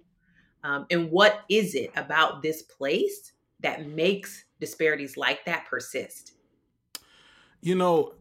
Um, 0.64 0.86
and 0.90 1.12
what 1.12 1.44
is 1.50 1.76
it 1.76 1.92
about 1.96 2.42
this 2.42 2.64
place 2.64 3.32
that 3.62 3.88
makes 3.88 4.46
disparities 4.60 5.18
like 5.18 5.46
that 5.46 5.66
persist? 5.66 6.34
You 7.62 7.76
know, 7.76 8.14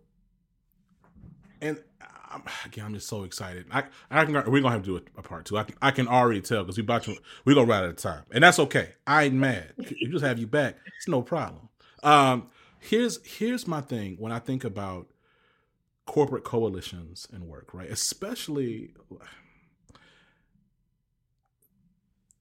and 1.61 1.83
I'm, 2.31 2.43
again, 2.65 2.85
I'm 2.85 2.95
just 2.95 3.09
so 3.09 3.25
excited. 3.25 3.67
I, 3.71 3.85
I 4.11 4.25
can, 4.25 4.35
we're 4.35 4.61
gonna 4.61 4.71
have 4.71 4.83
to 4.83 4.87
do 4.87 4.97
a, 4.97 5.21
a 5.21 5.23
part 5.23 5.45
two. 5.47 5.59
I 5.59 5.65
can, 5.65 5.77
I 5.81 5.91
can 5.91 6.09
already 6.09 6.41
tell 6.41 6.63
because 6.63 6.77
we 6.77 6.83
about 6.83 7.05
to, 7.05 7.17
we're 7.45 7.55
gonna 7.55 7.67
run 7.67 7.85
out 7.85 7.91
of 7.91 7.97
time, 7.97 8.25
and 8.33 8.43
that's 8.43 8.59
okay. 8.59 8.95
I 9.07 9.25
ain't 9.25 9.35
mad. 9.35 9.73
We 9.79 10.09
just 10.11 10.25
have 10.25 10.39
you 10.39 10.47
back. 10.47 10.77
It's 10.99 11.09
no 11.09 11.23
problem. 11.23 11.69
Um, 12.03 12.49
here's 12.79 13.25
here's 13.27 13.67
my 13.67 13.81
thing 13.81 14.17
when 14.19 14.33
I 14.33 14.39
think 14.39 14.65
about 14.65 15.09
corporate 16.07 16.45
coalitions 16.45 17.27
and 17.33 17.45
work, 17.45 17.75
right? 17.75 17.91
Especially 17.91 18.95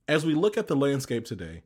as 0.07 0.25
we 0.25 0.33
look 0.33 0.57
at 0.57 0.67
the 0.67 0.75
landscape 0.75 1.25
today, 1.25 1.61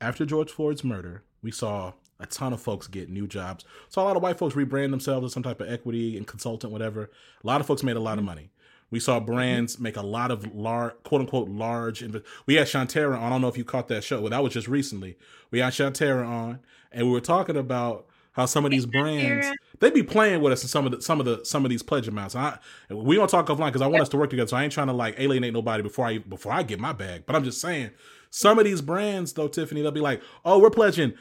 after 0.00 0.24
George 0.24 0.50
Floyd's 0.50 0.84
murder, 0.84 1.22
we 1.42 1.50
saw 1.50 1.92
a 2.18 2.26
ton 2.26 2.52
of 2.52 2.60
folks 2.60 2.86
get 2.86 3.08
new 3.08 3.26
jobs. 3.26 3.64
Saw 3.88 4.02
a 4.02 4.06
lot 4.06 4.16
of 4.16 4.22
white 4.22 4.38
folks 4.38 4.54
rebrand 4.54 4.90
themselves 4.90 5.26
as 5.26 5.32
some 5.32 5.42
type 5.42 5.60
of 5.60 5.70
equity 5.70 6.16
and 6.16 6.26
consultant, 6.26 6.72
whatever. 6.72 7.10
A 7.42 7.46
lot 7.46 7.60
of 7.60 7.66
folks 7.66 7.82
made 7.82 7.96
a 7.96 8.00
lot 8.00 8.18
of 8.18 8.24
money. 8.24 8.50
We 8.90 8.98
saw 8.98 9.20
brands 9.20 9.78
make 9.78 9.96
a 9.96 10.02
lot 10.02 10.30
of 10.30 10.52
large, 10.54 10.94
quote 11.04 11.20
unquote, 11.20 11.48
large. 11.48 12.00
Inv- 12.00 12.24
we 12.46 12.56
had 12.56 12.66
Shantara 12.66 13.16
on. 13.16 13.22
I 13.22 13.28
don't 13.28 13.40
know 13.40 13.48
if 13.48 13.56
you 13.56 13.64
caught 13.64 13.88
that 13.88 14.02
show. 14.02 14.20
Well, 14.20 14.30
that 14.30 14.42
was 14.42 14.52
just 14.52 14.66
recently. 14.66 15.16
We 15.50 15.60
had 15.60 15.72
Shantara 15.72 16.26
on, 16.26 16.58
and 16.90 17.06
we 17.06 17.12
were 17.12 17.20
talking 17.20 17.56
about 17.56 18.06
how 18.32 18.46
some 18.46 18.64
of 18.64 18.70
these 18.70 18.86
brands 18.86 19.46
they 19.80 19.90
be 19.90 20.02
playing 20.02 20.40
with 20.40 20.52
us 20.52 20.62
in 20.62 20.68
some 20.68 20.86
of 20.86 20.92
the 20.92 21.02
some 21.02 21.20
of 21.20 21.26
the 21.26 21.44
some 21.44 21.64
of 21.64 21.70
these 21.70 21.82
pledge 21.82 22.06
amounts. 22.06 22.36
I 22.36 22.58
we 22.88 23.16
gonna 23.16 23.28
talk 23.28 23.46
offline 23.46 23.68
because 23.68 23.82
I 23.82 23.86
want 23.86 24.02
us 24.02 24.08
to 24.10 24.16
work 24.16 24.30
together. 24.30 24.48
So 24.48 24.56
I 24.56 24.64
ain't 24.64 24.72
trying 24.72 24.86
to 24.86 24.92
like 24.92 25.18
alienate 25.18 25.52
nobody 25.52 25.82
before 25.82 26.06
I 26.06 26.18
before 26.18 26.52
I 26.52 26.62
get 26.62 26.78
my 26.78 26.92
bag. 26.92 27.24
But 27.26 27.34
I'm 27.34 27.44
just 27.44 27.60
saying 27.60 27.90
some 28.30 28.58
of 28.58 28.64
these 28.64 28.80
brands 28.80 29.32
though, 29.32 29.48
Tiffani, 29.48 29.82
they'll 29.82 29.90
be 29.90 30.00
like, 30.00 30.22
oh, 30.44 30.58
we're 30.58 30.70
pledging 30.70 31.14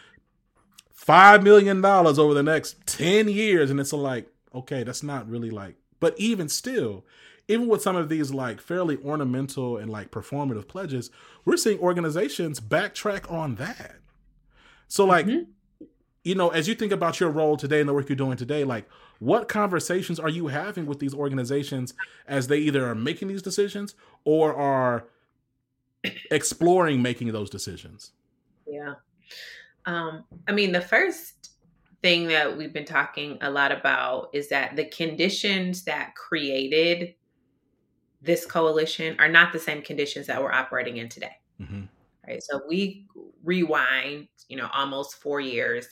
five 0.92 1.44
million 1.44 1.82
dollars 1.82 2.20
over 2.20 2.34
the 2.34 2.44
next 2.44 2.86
ten 2.86 3.28
years, 3.28 3.72
and 3.72 3.80
it's 3.80 3.94
like, 3.94 4.28
okay, 4.54 4.84
that's 4.84 5.04
not 5.04 5.28
really 5.28 5.50
like. 5.50 5.76
But 6.00 6.20
even 6.20 6.48
still, 6.48 7.06
even 7.48 7.68
with 7.68 7.82
some 7.82 7.96
of 7.96 8.10
these 8.10 8.32
like 8.32 8.62
fairly 8.62 8.98
ornamental 9.04 9.78
and 9.78 9.90
like 9.90 10.12
performative 10.12 10.68
pledges, 10.68 11.10
we're 11.46 11.58
seeing 11.58 11.80
organizations 11.80 12.60
backtrack 12.60 13.32
on 13.32 13.56
that. 13.56 13.96
So 14.88 15.06
like. 15.06 15.26
Mm-hmm 15.26 15.52
you 16.30 16.36
know, 16.36 16.50
as 16.50 16.68
you 16.68 16.76
think 16.76 16.92
about 16.92 17.20
your 17.20 17.32
role 17.32 17.58
today 17.58 17.80
and 17.80 17.90
the 17.90 17.94
work 17.94 18.08
you're 18.08 18.16
doing 18.16 18.38
today, 18.38 18.64
like 18.64 18.88
what 19.18 19.48
conversations 19.48 20.20
are 20.20 20.30
you 20.30 20.46
having 20.46 20.86
with 20.86 21.00
these 21.00 21.12
organizations 21.12 21.96
as 22.28 22.46
they 22.46 22.60
either 22.60 22.86
are 22.88 22.94
making 22.94 23.30
these 23.30 23.42
decisions 23.42 23.96
or 24.26 24.56
are 24.56 25.08
exploring 26.30 27.02
making 27.02 27.32
those 27.32 27.50
decisions? 27.50 28.12
Yeah. 28.68 28.94
Um, 29.88 30.24
I 30.48 30.52
mean, 30.52 30.72
the 30.72 30.82
first 30.82 31.54
thing 32.04 32.28
that 32.28 32.56
we've 32.56 32.74
been 32.74 32.86
talking 32.86 33.40
a 33.42 33.50
lot 33.50 33.72
about 33.72 34.30
is 34.32 34.50
that 34.50 34.76
the 34.76 34.86
conditions 34.86 35.84
that 35.86 36.14
created 36.14 37.16
this 38.22 38.46
coalition 38.46 39.16
are 39.18 39.30
not 39.30 39.52
the 39.52 39.58
same 39.58 39.82
conditions 39.82 40.28
that 40.28 40.40
we're 40.40 40.52
operating 40.52 40.98
in 40.98 41.10
today. 41.10 41.38
Mm-hmm 41.60 41.86
right? 42.30 42.44
So 42.44 42.62
we 42.68 43.08
rewind, 43.44 44.28
you 44.48 44.58
know, 44.58 44.70
almost 44.74 45.16
four 45.16 45.40
years. 45.40 45.88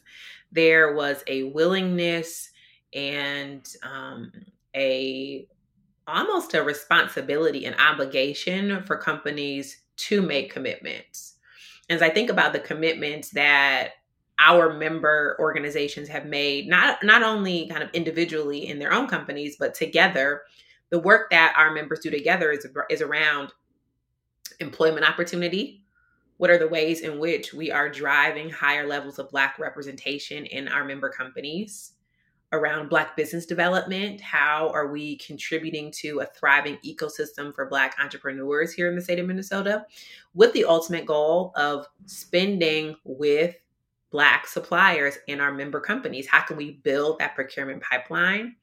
There 0.52 0.94
was 0.94 1.24
a 1.28 1.44
willingness 1.44 2.52
and 2.94 3.68
um, 3.84 4.32
a 4.76 5.48
almost 6.08 6.54
a 6.54 6.64
responsibility 6.64 7.66
and 7.66 7.76
obligation 7.80 8.82
for 8.84 8.98
companies 8.98 9.82
to 9.98 10.22
make 10.22 10.54
commitments. 10.54 11.36
As 11.90 12.02
I 12.02 12.10
think 12.10 12.30
about 12.30 12.54
the 12.54 12.60
commitments 12.60 13.32
that 13.32 13.92
our 14.40 14.74
member 14.74 15.36
organizations 15.40 16.08
have 16.10 16.26
made, 16.26 16.68
not 16.68 17.04
not 17.04 17.24
only 17.24 17.68
kind 17.68 17.84
of 17.84 17.90
individually 17.92 18.68
in 18.68 18.80
their 18.80 18.94
own 18.94 19.08
companies, 19.08 19.56
but 19.58 19.74
together, 19.74 20.44
the 20.90 21.00
work 21.00 21.30
that 21.32 21.54
our 21.58 21.74
members 21.74 22.00
do 22.00 22.10
together 22.10 22.52
is 22.52 22.68
is 22.90 23.02
around 23.02 23.52
employment 24.60 25.08
opportunity, 25.08 25.84
what 26.38 26.50
are 26.50 26.58
the 26.58 26.67
ways 26.67 27.02
in 27.02 27.19
which 27.19 27.54
we 27.54 27.71
are 27.71 27.89
driving 27.89 28.50
higher 28.50 28.88
levels 28.88 29.19
of 29.19 29.30
Black 29.30 29.60
representation 29.60 30.45
in 30.45 30.67
our 30.67 30.86
member 30.86 31.10
companies? 31.10 31.93
Around 32.54 32.88
Black 32.89 33.17
business 33.17 33.45
development, 33.45 34.21
how 34.21 34.69
are 34.69 34.88
we 34.88 35.17
contributing 35.17 35.91
to 35.97 36.21
a 36.21 36.26
thriving 36.26 36.78
ecosystem 36.86 37.54
for 37.54 37.67
Black 37.67 37.97
entrepreneurs 38.00 38.71
here 38.71 38.88
in 38.88 38.95
the 38.95 39.02
state 39.02 39.19
of 39.19 39.28
Minnesota? 39.28 39.86
With 40.34 40.54
the 40.54 40.63
ultimate 40.63 41.06
goal 41.06 41.52
of 41.56 41.88
spending 42.06 42.95
with 43.04 43.56
Black 44.10 44.47
suppliers 44.47 45.17
in 45.28 45.41
our 45.41 45.54
member 45.54 45.82
companies. 45.82 46.28
How 46.28 46.41
can 46.41 46.56
we 46.56 46.80
build 46.84 47.19
that 47.19 47.36
procurement 47.36 47.84
pipeline? 47.84 48.56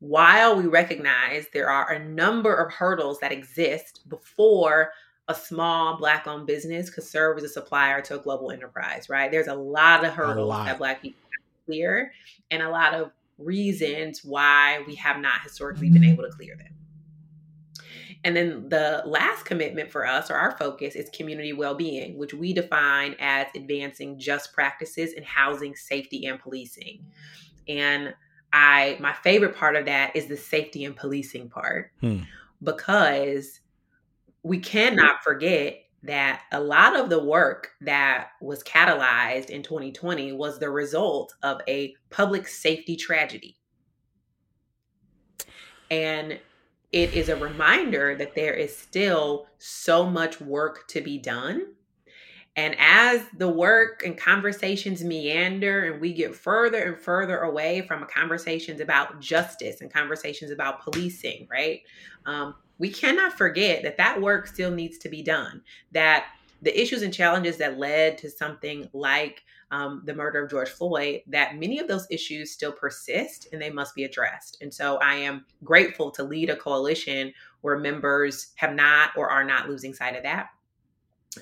While 0.00 0.56
we 0.56 0.66
recognize 0.66 1.46
there 1.52 1.70
are 1.70 1.92
a 1.92 2.04
number 2.04 2.54
of 2.54 2.72
hurdles 2.72 3.20
that 3.20 3.32
exist 3.32 4.08
before 4.08 4.90
a 5.28 5.34
small 5.34 5.96
black 5.96 6.26
owned 6.26 6.46
business 6.46 6.90
could 6.90 7.04
serve 7.04 7.38
as 7.38 7.44
a 7.44 7.48
supplier 7.48 8.00
to 8.00 8.16
a 8.16 8.18
global 8.18 8.50
enterprise, 8.50 9.08
right? 9.08 9.30
There's 9.30 9.48
a 9.48 9.54
lot 9.54 10.04
of 10.04 10.12
hurdles 10.12 10.48
lot. 10.48 10.66
that 10.66 10.78
black 10.78 11.02
people 11.02 11.20
clear 11.66 12.12
and 12.50 12.62
a 12.62 12.70
lot 12.70 12.94
of 12.94 13.10
reasons 13.38 14.24
why 14.24 14.82
we 14.86 14.94
have 14.94 15.18
not 15.18 15.42
historically 15.42 15.90
been 15.90 16.04
able 16.04 16.24
to 16.24 16.30
clear 16.30 16.56
them. 16.56 16.72
And 18.24 18.36
then 18.36 18.68
the 18.68 19.02
last 19.06 19.44
commitment 19.44 19.92
for 19.92 20.06
us, 20.06 20.30
or 20.30 20.34
our 20.34 20.56
focus, 20.56 20.96
is 20.96 21.08
community 21.10 21.52
well 21.52 21.74
being, 21.74 22.16
which 22.16 22.34
we 22.34 22.52
define 22.52 23.14
as 23.20 23.46
advancing 23.54 24.18
just 24.18 24.52
practices 24.52 25.12
in 25.12 25.22
housing, 25.22 25.76
safety, 25.76 26.26
and 26.26 26.40
policing. 26.40 27.06
And 27.68 28.14
I, 28.52 28.96
my 29.00 29.12
favorite 29.12 29.54
part 29.54 29.76
of 29.76 29.84
that 29.84 30.16
is 30.16 30.26
the 30.26 30.36
safety 30.36 30.84
and 30.84 30.96
policing 30.96 31.50
part, 31.50 31.92
hmm. 32.00 32.20
because 32.62 33.60
we 34.46 34.58
cannot 34.58 35.24
forget 35.24 35.82
that 36.04 36.42
a 36.52 36.60
lot 36.60 36.94
of 36.94 37.10
the 37.10 37.22
work 37.22 37.72
that 37.80 38.28
was 38.40 38.62
catalyzed 38.62 39.50
in 39.50 39.60
2020 39.60 40.32
was 40.32 40.60
the 40.60 40.70
result 40.70 41.34
of 41.42 41.60
a 41.66 41.94
public 42.10 42.46
safety 42.46 42.94
tragedy. 42.94 43.56
And 45.90 46.38
it 46.92 47.14
is 47.14 47.28
a 47.28 47.34
reminder 47.34 48.14
that 48.14 48.36
there 48.36 48.54
is 48.54 48.76
still 48.76 49.48
so 49.58 50.06
much 50.06 50.40
work 50.40 50.86
to 50.88 51.00
be 51.00 51.18
done. 51.18 51.66
And 52.54 52.76
as 52.78 53.22
the 53.36 53.48
work 53.48 54.04
and 54.06 54.16
conversations 54.16 55.02
meander 55.02 55.92
and 55.92 56.00
we 56.00 56.12
get 56.12 56.36
further 56.36 56.84
and 56.84 56.98
further 56.98 57.40
away 57.40 57.82
from 57.82 58.06
conversations 58.06 58.80
about 58.80 59.20
justice 59.20 59.80
and 59.80 59.92
conversations 59.92 60.52
about 60.52 60.82
policing, 60.82 61.48
right? 61.50 61.80
Um, 62.26 62.54
we 62.78 62.90
cannot 62.90 63.32
forget 63.32 63.82
that 63.82 63.96
that 63.96 64.20
work 64.20 64.46
still 64.46 64.70
needs 64.70 64.98
to 64.98 65.08
be 65.08 65.22
done. 65.22 65.62
That 65.92 66.26
the 66.62 66.80
issues 66.80 67.02
and 67.02 67.12
challenges 67.12 67.56
that 67.58 67.78
led 67.78 68.18
to 68.18 68.30
something 68.30 68.88
like 68.92 69.44
um, 69.70 70.02
the 70.04 70.14
murder 70.14 70.44
of 70.44 70.50
George 70.50 70.68
Floyd, 70.68 71.22
that 71.26 71.56
many 71.56 71.78
of 71.78 71.88
those 71.88 72.06
issues 72.10 72.52
still 72.52 72.72
persist 72.72 73.48
and 73.52 73.60
they 73.60 73.70
must 73.70 73.94
be 73.94 74.04
addressed. 74.04 74.58
And 74.60 74.72
so 74.72 74.96
I 74.98 75.14
am 75.14 75.44
grateful 75.64 76.10
to 76.12 76.22
lead 76.22 76.50
a 76.50 76.56
coalition 76.56 77.32
where 77.62 77.78
members 77.78 78.52
have 78.56 78.74
not 78.74 79.10
or 79.16 79.28
are 79.28 79.44
not 79.44 79.68
losing 79.68 79.92
sight 79.92 80.16
of 80.16 80.22
that. 80.22 80.50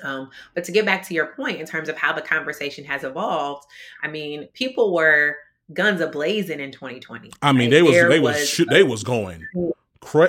Um, 0.02 0.30
but 0.54 0.64
to 0.64 0.72
get 0.72 0.84
back 0.84 1.06
to 1.06 1.14
your 1.14 1.26
point 1.34 1.60
in 1.60 1.66
terms 1.66 1.88
of 1.88 1.96
how 1.96 2.12
the 2.12 2.22
conversation 2.22 2.84
has 2.84 3.04
evolved, 3.04 3.66
I 4.02 4.08
mean, 4.08 4.48
people 4.52 4.92
were 4.92 5.36
guns 5.72 6.00
ablazing 6.00 6.58
in 6.58 6.72
2020. 6.72 7.30
I 7.42 7.52
mean, 7.52 7.60
right? 7.60 7.70
they 7.70 7.82
was 7.82 7.92
there 7.92 8.08
they 8.08 8.20
was, 8.20 8.58
was 8.58 8.66
they 8.68 8.82
was 8.82 9.04
going 9.04 9.46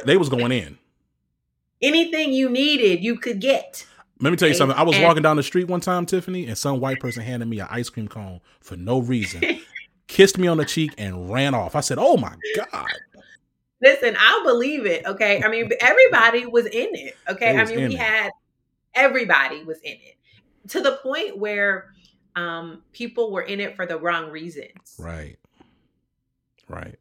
they 0.05 0.17
was 0.17 0.29
going 0.29 0.51
in 0.51 0.77
anything 1.81 2.33
you 2.33 2.49
needed, 2.49 3.03
you 3.03 3.17
could 3.17 3.39
get. 3.39 3.85
Let 4.21 4.31
me 4.31 4.37
tell 4.37 4.47
you 4.47 4.53
and, 4.53 4.57
something. 4.57 4.77
I 4.77 4.83
was 4.83 4.95
and, 4.95 5.03
walking 5.03 5.23
down 5.23 5.35
the 5.35 5.43
street 5.43 5.67
one 5.67 5.81
time, 5.81 6.05
Tiffani, 6.05 6.47
and 6.47 6.57
some 6.57 6.79
white 6.79 6.99
person 6.99 7.21
handed 7.23 7.47
me 7.47 7.59
an 7.59 7.67
ice 7.69 7.89
cream 7.89 8.07
cone 8.07 8.39
for 8.61 8.77
no 8.77 8.99
reason, 8.99 9.59
kissed 10.07 10.37
me 10.37 10.47
on 10.47 10.57
the 10.57 10.65
cheek, 10.65 10.93
and 10.97 11.31
ran 11.31 11.53
off. 11.53 11.75
I 11.75 11.81
said, 11.81 11.97
"Oh 11.99 12.17
my 12.17 12.33
god." 12.55 12.87
Listen, 13.81 14.15
I'll 14.17 14.43
believe 14.45 14.85
it. 14.85 15.05
Okay, 15.05 15.43
I 15.43 15.49
mean, 15.49 15.69
everybody 15.81 16.45
was 16.45 16.65
in 16.65 16.95
it. 16.95 17.15
Okay, 17.29 17.57
I 17.57 17.65
mean, 17.65 17.89
we 17.89 17.95
it. 17.95 17.99
had 17.99 18.31
everybody 18.95 19.63
was 19.63 19.79
in 19.81 19.93
it 19.93 20.15
to 20.69 20.81
the 20.81 20.93
point 21.03 21.37
where 21.37 21.93
um, 22.35 22.83
people 22.91 23.31
were 23.31 23.43
in 23.43 23.59
it 23.59 23.75
for 23.75 23.85
the 23.85 23.97
wrong 23.97 24.29
reasons. 24.29 24.95
Right. 24.97 25.37
Right. 26.67 26.97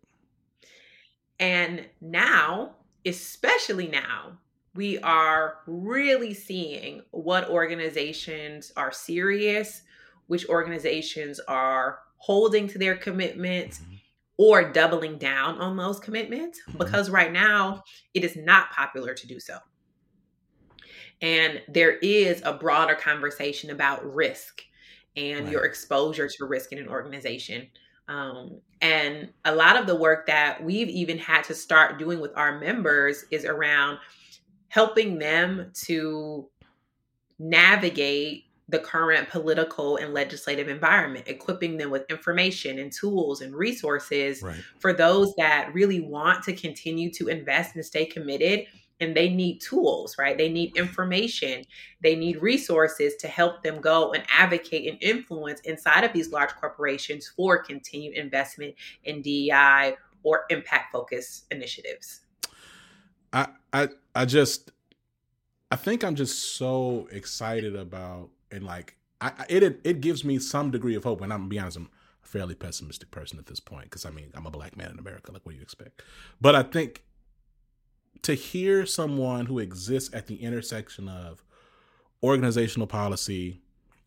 And 1.41 1.87
now, 2.01 2.77
especially 3.07 3.89
now, 3.89 4.39
we 4.75 4.99
are 5.01 5.59
really 5.67 6.35
seeing 6.35 7.03
what 7.13 7.49
organizations 7.49 8.73
are 8.77 8.91
serious, 8.91 9.83
which 10.27 10.49
organizations 10.49 11.41
are 11.47 12.01
holding 12.17 12.67
to 12.69 12.79
their 12.79 12.97
commitments 12.97 13.79
mm-hmm. 13.79 13.95
or 14.37 14.73
doubling 14.73 15.19
down 15.19 15.59
on 15.61 15.77
those 15.77 16.01
commitments 16.01 16.61
mm-hmm. 16.69 16.79
because 16.79 17.11
right 17.11 17.33
now 17.33 17.83
it 18.15 18.25
is 18.25 18.37
not 18.37 18.71
popular 18.71 19.15
to 19.15 19.27
do 19.27 19.39
so. 19.39 19.59
And 21.23 21.63
there 21.69 21.97
is 21.99 22.43
a 22.45 22.53
broader 22.53 22.95
conversation 22.95 23.71
about 23.71 24.05
risk 24.05 24.63
and 25.17 25.45
right. 25.45 25.53
your 25.53 25.65
exposure 25.65 26.29
to 26.29 26.45
risk 26.45 26.73
in 26.73 26.79
an 26.79 26.89
organization. 26.89 27.69
Um, 28.09 28.61
and 28.81 29.31
a 29.45 29.55
lot 29.55 29.77
of 29.77 29.87
the 29.87 29.95
work 29.95 30.27
that 30.27 30.63
we've 30.63 30.89
even 30.89 31.17
had 31.17 31.45
to 31.45 31.55
start 31.55 31.99
doing 31.99 32.21
with 32.21 32.33
our 32.37 32.59
members 32.59 33.25
is 33.31 33.45
around 33.45 33.99
helping 34.75 35.21
them 35.21 35.71
to 35.73 36.49
navigate 37.39 38.43
the 38.69 38.79
current 38.81 39.29
political 39.29 39.99
and 39.99 40.13
legislative 40.13 40.67
environment, 40.67 41.29
equipping 41.29 41.77
them 41.77 41.91
with 41.91 42.05
information 42.11 42.81
and 42.81 42.91
tools 42.91 43.41
and 43.41 43.55
resources 43.55 44.43
right. 44.43 44.57
for 44.81 44.93
those 44.93 45.33
that 45.37 45.73
really 45.73 46.01
want 46.01 46.43
to 46.43 46.53
continue 46.53 47.09
to 47.09 47.29
invest 47.29 47.77
and 47.77 47.85
stay 47.85 48.05
committed. 48.05 48.67
And 48.99 49.17
they 49.17 49.29
need 49.29 49.61
tools, 49.61 50.17
right? 50.19 50.37
They 50.37 50.49
need 50.49 50.77
information. 50.77 51.63
They 52.03 52.17
need 52.17 52.43
resources 52.43 53.15
to 53.21 53.29
help 53.29 53.63
them 53.63 53.81
go 53.81 54.13
and 54.13 54.25
advocate 54.29 54.91
and 54.91 55.01
influence 55.01 55.61
inside 55.61 56.03
of 56.03 56.13
these 56.13 56.33
large 56.33 56.51
corporations 56.57 57.29
for 57.29 57.63
continued 57.63 58.17
investment 58.17 58.75
in 59.05 59.23
DEI 59.23 59.95
or 60.25 60.47
impact 60.51 60.91
focused 60.91 61.45
initiatives. 61.53 62.24
I, 63.35 63.49
I 63.73 63.89
I 64.15 64.25
just 64.25 64.71
I 65.71 65.77
think 65.77 66.05
I'm 66.05 66.15
just 66.15 66.57
so 66.57 67.09
excited 67.11 67.75
about 67.75 68.31
and 68.51 68.65
like 68.65 68.97
I, 69.21 69.33
it 69.49 69.81
it 69.85 70.01
gives 70.01 70.25
me 70.25 70.39
some 70.39 70.71
degree 70.71 70.95
of 70.95 71.05
hope. 71.05 71.21
And 71.21 71.33
I'm 71.33 71.41
gonna 71.41 71.49
be 71.49 71.59
honest, 71.59 71.77
I'm 71.77 71.91
a 72.23 72.27
fairly 72.27 72.55
pessimistic 72.55 73.11
person 73.11 73.39
at 73.39 73.47
this 73.47 73.61
point 73.61 73.85
because 73.85 74.07
I 74.07 74.11
mean 74.11 74.31
I'm 74.35 74.47
a 74.47 74.51
black 74.51 74.77
man 74.77 74.93
in 74.93 74.99
America. 74.99 75.33
Like 75.33 75.45
what 75.45 75.53
do 75.53 75.57
you 75.57 75.63
expect? 75.63 76.03
But 76.41 76.55
I 76.55 76.63
think 76.63 77.03
to 78.23 78.35
hear 78.35 78.87
someone 78.87 79.47
who 79.47 79.59
exists 79.59 80.15
at 80.15 80.29
the 80.29 80.37
intersection 80.37 81.09
of 81.09 81.43
organizational 82.23 82.87
policy 82.87 83.61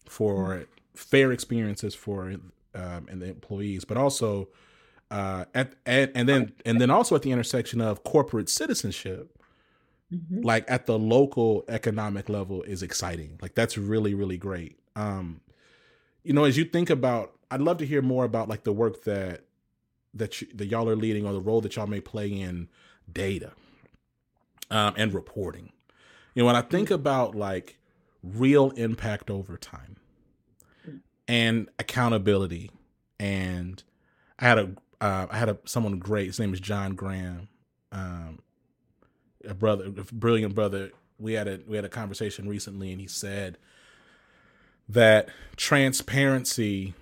for 0.07 0.65
fair 0.95 1.31
experiences 1.31 1.93
for 1.93 2.33
um, 2.73 3.07
and 3.09 3.21
the 3.21 3.27
employees, 3.27 3.85
but 3.85 3.97
also 3.97 4.47
uh, 5.09 5.45
at, 5.53 5.73
at 5.85 6.11
and 6.15 6.27
then 6.27 6.53
and 6.65 6.81
then 6.81 6.89
also 6.89 7.15
at 7.15 7.21
the 7.21 7.31
intersection 7.31 7.81
of 7.81 8.03
corporate 8.03 8.49
citizenship 8.49 9.37
mm-hmm. 10.13 10.41
like 10.41 10.69
at 10.69 10.85
the 10.85 10.97
local 10.97 11.63
economic 11.67 12.29
level 12.29 12.63
is 12.63 12.83
exciting. 12.83 13.37
Like 13.41 13.55
that's 13.55 13.77
really 13.77 14.13
really 14.13 14.37
great. 14.37 14.79
Um, 14.95 15.41
you 16.23 16.33
know, 16.33 16.43
as 16.43 16.57
you 16.57 16.65
think 16.65 16.89
about, 16.89 17.33
I'd 17.49 17.61
love 17.61 17.77
to 17.77 17.85
hear 17.85 18.01
more 18.01 18.25
about 18.25 18.49
like 18.49 18.63
the 18.63 18.73
work 18.73 19.03
that 19.03 19.43
that 20.13 20.41
you, 20.41 20.47
that 20.55 20.65
y'all 20.65 20.89
are 20.89 20.95
leading 20.95 21.25
or 21.25 21.33
the 21.33 21.41
role 21.41 21.61
that 21.61 21.75
y'all 21.75 21.87
may 21.87 22.01
play 22.01 22.27
in 22.27 22.67
data 23.11 23.51
um, 24.71 24.93
and 24.97 25.13
reporting. 25.13 25.71
You 26.33 26.43
know, 26.43 26.47
when 26.47 26.55
I 26.55 26.61
think 26.61 26.87
mm-hmm. 26.87 26.95
about 26.95 27.35
like 27.35 27.77
real 28.23 28.71
impact 28.71 29.29
over 29.29 29.57
time 29.57 29.97
and 31.27 31.69
accountability, 31.79 32.71
and 33.19 33.81
I 34.39 34.45
had 34.45 34.59
a 34.59 34.71
uh, 35.01 35.27
I 35.29 35.37
had 35.37 35.49
a 35.49 35.57
someone 35.65 35.99
great. 35.99 36.27
His 36.27 36.39
name 36.39 36.53
is 36.53 36.59
John 36.59 36.95
Graham. 36.95 37.49
Um, 37.91 38.39
a 39.47 39.53
brother, 39.53 39.85
a 39.85 39.89
brilliant 39.89 40.55
brother. 40.55 40.91
We 41.19 41.33
had 41.33 41.47
a 41.47 41.59
we 41.67 41.75
had 41.75 41.85
a 41.85 41.89
conversation 41.89 42.47
recently, 42.47 42.91
and 42.91 42.99
he 42.99 43.07
said 43.07 43.57
that 44.89 45.29
transparency 45.55 46.93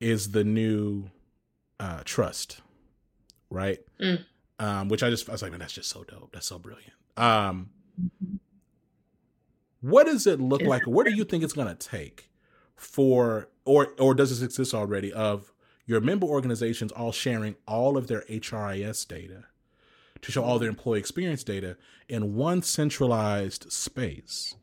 is 0.00 0.32
the 0.32 0.44
new 0.44 1.10
uh, 1.80 2.02
trust, 2.04 2.60
right? 3.50 3.78
Mm. 4.00 4.24
Um, 4.60 4.88
which 4.88 5.02
I 5.02 5.10
just 5.10 5.28
I 5.28 5.32
was 5.32 5.42
like, 5.42 5.52
man, 5.52 5.60
that's 5.60 5.72
just 5.72 5.90
so 5.90 6.04
dope. 6.04 6.30
That's 6.32 6.46
so 6.46 6.58
brilliant. 6.58 6.92
Um, 7.16 7.70
what 9.80 10.06
does 10.06 10.26
it 10.26 10.40
look 10.40 10.62
like? 10.62 10.86
What 10.86 11.06
do 11.06 11.14
you 11.14 11.24
think 11.24 11.44
it's 11.44 11.52
going 11.52 11.68
to 11.68 11.74
take 11.74 12.30
for, 12.74 13.48
or 13.64 13.94
or 13.98 14.14
does 14.14 14.30
this 14.30 14.42
exist 14.42 14.74
already? 14.74 15.12
Of 15.12 15.52
your 15.88 16.00
member 16.02 16.26
organizations 16.26 16.92
all 16.92 17.10
sharing 17.10 17.56
all 17.66 17.96
of 17.96 18.06
their 18.06 18.20
HRIS 18.28 19.08
data 19.08 19.44
to 20.20 20.30
show 20.30 20.44
all 20.44 20.58
their 20.58 20.68
employee 20.68 20.98
experience 20.98 21.42
data 21.42 21.76
in 22.08 22.36
one 22.36 22.62
centralized 22.62 23.72
space 23.72 24.54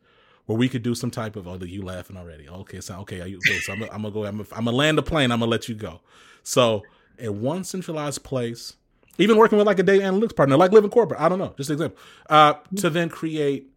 where 0.45 0.57
we 0.57 0.69
could 0.69 0.83
do 0.83 0.93
some 0.93 1.09
type 1.09 1.35
of 1.35 1.47
oh 1.47 1.57
you 1.63 1.81
laughing 1.81 2.15
already. 2.15 2.47
Okay 2.47 2.79
so 2.79 2.99
okay, 2.99 3.21
okay 3.21 3.59
so 3.59 3.73
I'm, 3.73 3.83
I'm 3.83 4.03
gonna 4.03 4.11
go 4.11 4.25
I'm 4.25 4.45
gonna 4.45 4.71
land 4.71 4.99
the 4.99 5.03
plane 5.03 5.31
I'm 5.31 5.39
gonna 5.39 5.49
let 5.49 5.67
you 5.67 5.75
go. 5.75 6.01
So 6.43 6.83
in 7.17 7.41
one 7.41 7.63
centralized 7.63 8.23
place 8.23 8.75
even 9.17 9.35
working 9.35 9.57
with 9.57 9.65
like 9.65 9.79
a 9.79 9.83
data 9.83 10.03
analytics 10.03 10.35
partner 10.35 10.57
like 10.57 10.71
living 10.71 10.91
corporate 10.91 11.19
I 11.19 11.27
don't 11.27 11.39
know 11.39 11.55
just 11.57 11.71
an 11.71 11.75
example 11.75 11.97
uh, 12.29 12.53
to 12.77 12.89
then 12.91 13.09
create 13.09 13.71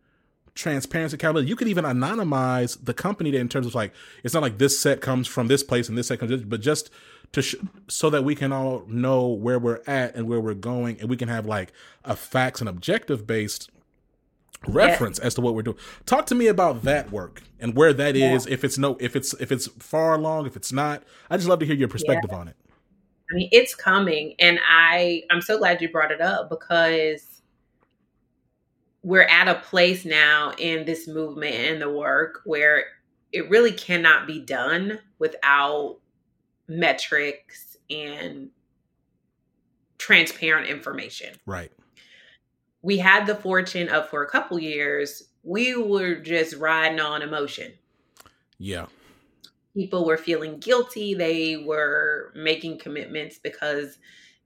transparency 0.59 1.15
accountability 1.15 1.49
you 1.49 1.55
could 1.55 1.69
even 1.69 1.85
anonymize 1.85 2.85
the 2.85 2.93
company 2.93 3.35
in 3.37 3.49
terms 3.49 3.65
of 3.65 3.77
like 3.77 3.95
it's 4.25 4.35
not 4.35 4.43
like 4.43 4.59
this 4.59 4.77
set 4.77 5.01
comes 5.01 5.29
from 5.29 5.47
this 5.47 5.63
place 5.63 5.89
and 5.89 5.97
this 5.97 6.09
set 6.09 6.19
comes 6.19 6.43
but 6.43 6.61
just 6.61 6.91
to 7.31 7.41
sh- 7.41 7.55
so 7.87 8.11
that 8.11 8.25
we 8.25 8.35
can 8.35 8.53
all 8.53 8.83
know 8.89 9.29
where 9.29 9.61
we're 9.61 9.81
at 9.87 10.17
and 10.17 10.29
where 10.29 10.41
we're 10.41 10.55
going 10.55 10.99
and 10.99 11.09
we 11.09 11.17
can 11.17 11.29
have 11.29 11.47
like 11.47 11.73
a 12.05 12.17
facts 12.17 12.59
and 12.59 12.69
objective 12.69 13.25
based 13.25 13.71
reference 14.67 15.21
yeah. 15.21 15.27
as 15.27 15.35
to 15.35 15.41
what 15.41 15.55
we're 15.55 15.63
doing 15.63 15.77
talk 16.07 16.27
to 16.27 16.35
me 16.35 16.49
about 16.49 16.83
that 16.83 17.13
work 17.13 17.45
and 17.61 17.77
where 17.77 17.93
that 17.93 18.17
yeah. 18.17 18.35
is. 18.35 18.45
if 18.49 18.65
it's 18.65 18.77
no 18.77 18.97
if 18.99 19.15
it's 19.15 19.35
if 19.35 19.53
it's 19.53 19.69
far 19.79 20.17
along 20.17 20.45
if 20.45 20.57
it's 20.57 20.73
not 20.73 21.05
i 21.31 21.37
just 21.37 21.49
love 21.49 21.61
to 21.61 21.67
hear 21.67 21.77
your 21.77 21.87
perspective 21.87 22.31
yeah. 22.33 22.39
on 22.39 22.49
it 22.49 22.57
i 23.31 23.35
mean 23.37 23.49
it's 23.53 23.77
coming 23.77 24.35
and 24.41 24.59
i 24.69 25.23
i'm 25.31 25.41
so 25.41 25.57
glad 25.57 25.81
you 25.81 25.89
brought 25.89 26.11
it 26.11 26.21
up 26.21 26.51
because 26.51 27.38
we're 29.09 29.23
at 29.23 29.49
a 29.49 29.55
place 29.55 30.05
now 30.05 30.53
in 30.59 30.85
this 30.85 31.09
movement 31.09 31.55
and 31.55 31.81
the 31.81 31.91
work 31.91 32.43
where 32.45 32.85
it 33.33 33.49
really 33.49 33.73
cannot 33.73 34.27
be 34.27 34.39
done 34.39 34.99
without 35.19 35.97
metrics 36.69 37.79
and 37.89 38.51
transparent 39.97 40.69
information. 40.69 41.35
Right. 41.47 41.73
We 42.83 42.99
had 42.99 43.25
the 43.25 43.35
fortune 43.35 43.89
of 43.89 44.11
for 44.11 44.23
a 44.23 44.29
couple 44.29 44.59
years, 44.59 45.31
we 45.43 45.75
were 45.75 46.17
just 46.17 46.57
riding 46.57 47.01
on 47.01 47.23
emotion. 47.23 47.73
Yeah. 48.59 48.89
People 49.73 50.05
were 50.05 50.19
feeling 50.19 50.59
guilty. 50.59 51.15
They 51.15 51.57
were 51.57 52.31
making 52.37 52.79
commitments 52.79 53.39
because 53.39 53.97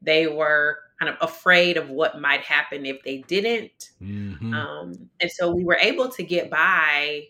they 0.02 0.26
were 0.26 0.78
kind 0.98 1.14
of 1.14 1.16
afraid 1.20 1.76
of 1.76 1.90
what 1.90 2.20
might 2.20 2.42
happen 2.42 2.86
if 2.86 3.02
they 3.02 3.18
didn't. 3.18 3.90
Mm-hmm. 4.00 4.54
Um, 4.54 5.10
and 5.20 5.30
so 5.30 5.50
we 5.54 5.64
were 5.64 5.78
able 5.80 6.08
to 6.10 6.22
get 6.22 6.50
by 6.50 7.24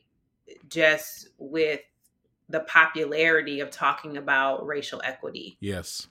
just 0.69 1.29
with 1.39 1.81
the 2.49 2.61
popularity 2.61 3.61
of 3.61 3.71
talking 3.71 4.17
about 4.17 4.67
racial 4.67 5.01
equity. 5.05 5.57
Yes. 5.61 6.07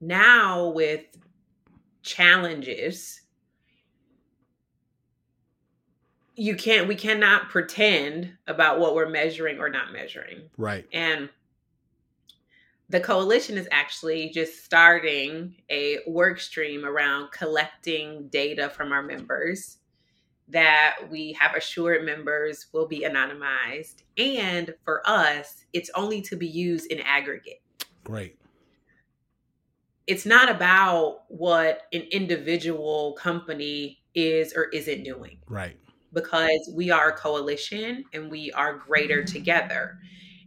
Now, 0.00 0.68
with 0.68 1.04
challenges, 2.02 3.20
you 6.34 6.56
can't, 6.56 6.88
we 6.88 6.96
cannot 6.96 7.48
pretend 7.50 8.32
about 8.46 8.80
what 8.80 8.94
we're 8.94 9.08
measuring 9.08 9.58
or 9.60 9.68
not 9.68 9.92
measuring. 9.92 10.50
Right. 10.58 10.86
And 10.92 11.30
the 12.88 13.00
coalition 13.00 13.56
is 13.56 13.68
actually 13.70 14.30
just 14.30 14.64
starting 14.64 15.54
a 15.70 15.98
work 16.06 16.38
stream 16.38 16.84
around 16.84 17.30
collecting 17.32 18.28
data 18.28 18.68
from 18.68 18.92
our 18.92 19.02
members 19.02 19.78
that 20.48 20.96
we 21.10 21.32
have 21.40 21.54
assured 21.54 22.04
members 22.04 22.66
will 22.72 22.86
be 22.86 23.00
anonymized. 23.00 24.02
And 24.18 24.74
for 24.84 25.02
us, 25.08 25.64
it's 25.72 25.90
only 25.94 26.20
to 26.22 26.36
be 26.36 26.46
used 26.46 26.90
in 26.92 27.00
aggregate. 27.00 27.62
Great. 28.04 28.36
It's 30.06 30.26
not 30.26 30.50
about 30.50 31.22
what 31.28 31.82
an 31.94 32.02
individual 32.12 33.14
company 33.14 34.02
is 34.14 34.52
or 34.54 34.64
isn't 34.64 35.02
doing. 35.02 35.38
Right. 35.48 35.78
Because 36.12 36.70
we 36.74 36.90
are 36.90 37.08
a 37.08 37.16
coalition 37.16 38.04
and 38.12 38.30
we 38.30 38.52
are 38.52 38.76
greater 38.76 39.24
together. 39.24 39.98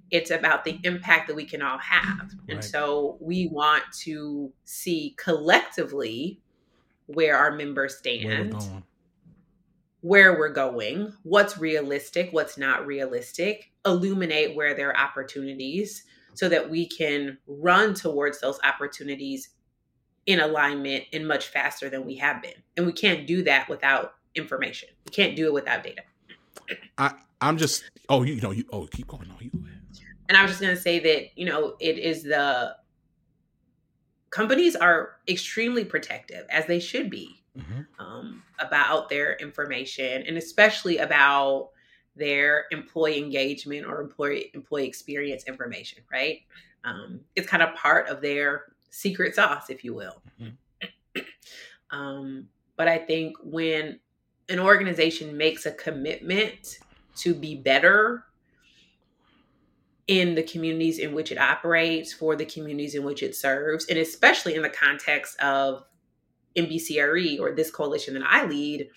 It's 0.09 0.31
about 0.31 0.63
the 0.63 0.79
impact 0.83 1.27
that 1.27 1.35
we 1.35 1.45
can 1.45 1.61
all 1.61 1.77
have. 1.79 2.31
And 2.47 2.63
so 2.63 3.17
we 3.19 3.47
want 3.47 3.83
to 4.03 4.51
see 4.63 5.15
collectively 5.17 6.39
where 7.07 7.37
our 7.37 7.51
members 7.51 7.97
stand 7.97 8.55
where 10.01 10.37
we're 10.37 10.49
going, 10.49 11.13
what's 11.23 11.57
realistic, 11.57 12.29
what's 12.31 12.57
not 12.57 12.85
realistic, 12.85 13.71
illuminate 13.85 14.55
where 14.55 14.73
there 14.73 14.89
are 14.89 14.97
opportunities 14.97 16.05
so 16.33 16.47
that 16.47 16.69
we 16.69 16.87
can 16.87 17.37
run 17.47 17.93
towards 17.93 18.39
those 18.39 18.59
opportunities 18.63 19.49
in 20.25 20.39
alignment 20.39 21.03
and 21.13 21.27
much 21.27 21.47
faster 21.47 21.89
than 21.89 22.05
we 22.05 22.15
have 22.15 22.41
been. 22.41 22.53
And 22.75 22.85
we 22.85 22.93
can't 22.93 23.25
do 23.25 23.43
that 23.43 23.67
without 23.67 24.13
information. 24.35 24.89
We 25.05 25.11
can't 25.11 25.35
do 25.35 25.47
it 25.47 25.53
without 25.53 25.83
data. 25.83 26.03
I 26.97 27.13
I'm 27.39 27.57
just 27.57 27.83
oh 28.09 28.23
you, 28.23 28.39
know 28.41 28.51
you 28.51 28.65
oh 28.71 28.87
keep 28.87 29.07
going 29.07 29.29
on 29.29 29.37
you 29.39 29.51
And 30.29 30.37
I 30.37 30.41
was 30.41 30.51
just 30.51 30.61
going 30.61 30.75
to 30.75 30.81
say 30.81 30.99
that, 30.99 31.37
you 31.37 31.45
know, 31.45 31.75
it 31.79 31.97
is 31.97 32.23
the 32.23 32.75
companies 34.29 34.75
are 34.75 35.17
extremely 35.27 35.85
protective 35.85 36.45
as 36.49 36.65
they 36.65 36.79
should 36.79 37.09
be 37.09 37.41
mm-hmm. 37.57 37.81
um, 37.99 38.43
about 38.59 39.09
their 39.09 39.35
information 39.35 40.23
and 40.23 40.37
especially 40.37 40.97
about 40.97 41.69
their 42.15 42.65
employee 42.71 43.19
engagement 43.19 43.85
or 43.85 44.01
employee 44.01 44.51
employee 44.53 44.87
experience 44.87 45.43
information, 45.47 46.03
right? 46.11 46.39
Um, 46.83 47.21
it's 47.35 47.47
kind 47.47 47.63
of 47.63 47.75
part 47.75 48.09
of 48.09 48.21
their 48.21 48.65
secret 48.89 49.35
sauce, 49.35 49.69
if 49.69 49.83
you 49.83 49.93
will. 49.93 50.21
Mm-hmm. 50.41 51.21
um, 51.91 52.47
but 52.75 52.87
I 52.87 52.97
think 52.97 53.37
when 53.43 53.99
an 54.49 54.59
organization 54.59 55.37
makes 55.37 55.65
a 55.65 55.71
commitment 55.71 56.79
to 57.17 57.33
be 57.33 57.55
better 57.55 58.23
in 60.07 60.35
the 60.35 60.43
communities 60.43 60.99
in 60.99 61.13
which 61.13 61.31
it 61.31 61.37
operates, 61.37 62.13
for 62.13 62.35
the 62.35 62.45
communities 62.45 62.95
in 62.95 63.03
which 63.03 63.21
it 63.21 63.35
serves, 63.35 63.85
and 63.87 63.99
especially 63.99 64.55
in 64.55 64.61
the 64.61 64.69
context 64.69 65.39
of 65.39 65.83
MBCRE 66.55 67.39
or 67.39 67.53
this 67.53 67.69
coalition 67.69 68.13
that 68.13 68.23
I 68.25 68.45
lead, 68.45 68.89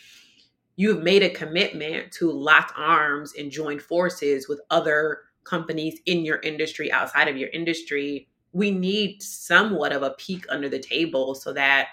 you 0.76 0.94
have 0.94 1.02
made 1.02 1.22
a 1.22 1.30
commitment 1.30 2.12
to 2.12 2.30
lock 2.30 2.72
arms 2.76 3.34
and 3.38 3.50
join 3.50 3.78
forces 3.78 4.48
with 4.48 4.60
other 4.70 5.22
companies 5.44 6.00
in 6.06 6.24
your 6.24 6.38
industry, 6.38 6.90
outside 6.92 7.28
of 7.28 7.36
your 7.36 7.50
industry. 7.50 8.28
We 8.52 8.70
need 8.70 9.22
somewhat 9.22 9.92
of 9.92 10.02
a 10.02 10.14
peek 10.18 10.46
under 10.48 10.68
the 10.68 10.78
table 10.78 11.34
so 11.34 11.52
that 11.52 11.88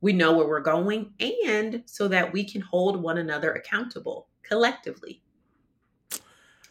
we 0.00 0.12
know 0.12 0.36
where 0.36 0.46
we're 0.46 0.60
going 0.60 1.14
and 1.44 1.82
so 1.86 2.06
that 2.08 2.32
we 2.32 2.44
can 2.44 2.60
hold 2.60 3.02
one 3.02 3.18
another 3.18 3.52
accountable 3.52 4.28
collectively. 4.42 5.22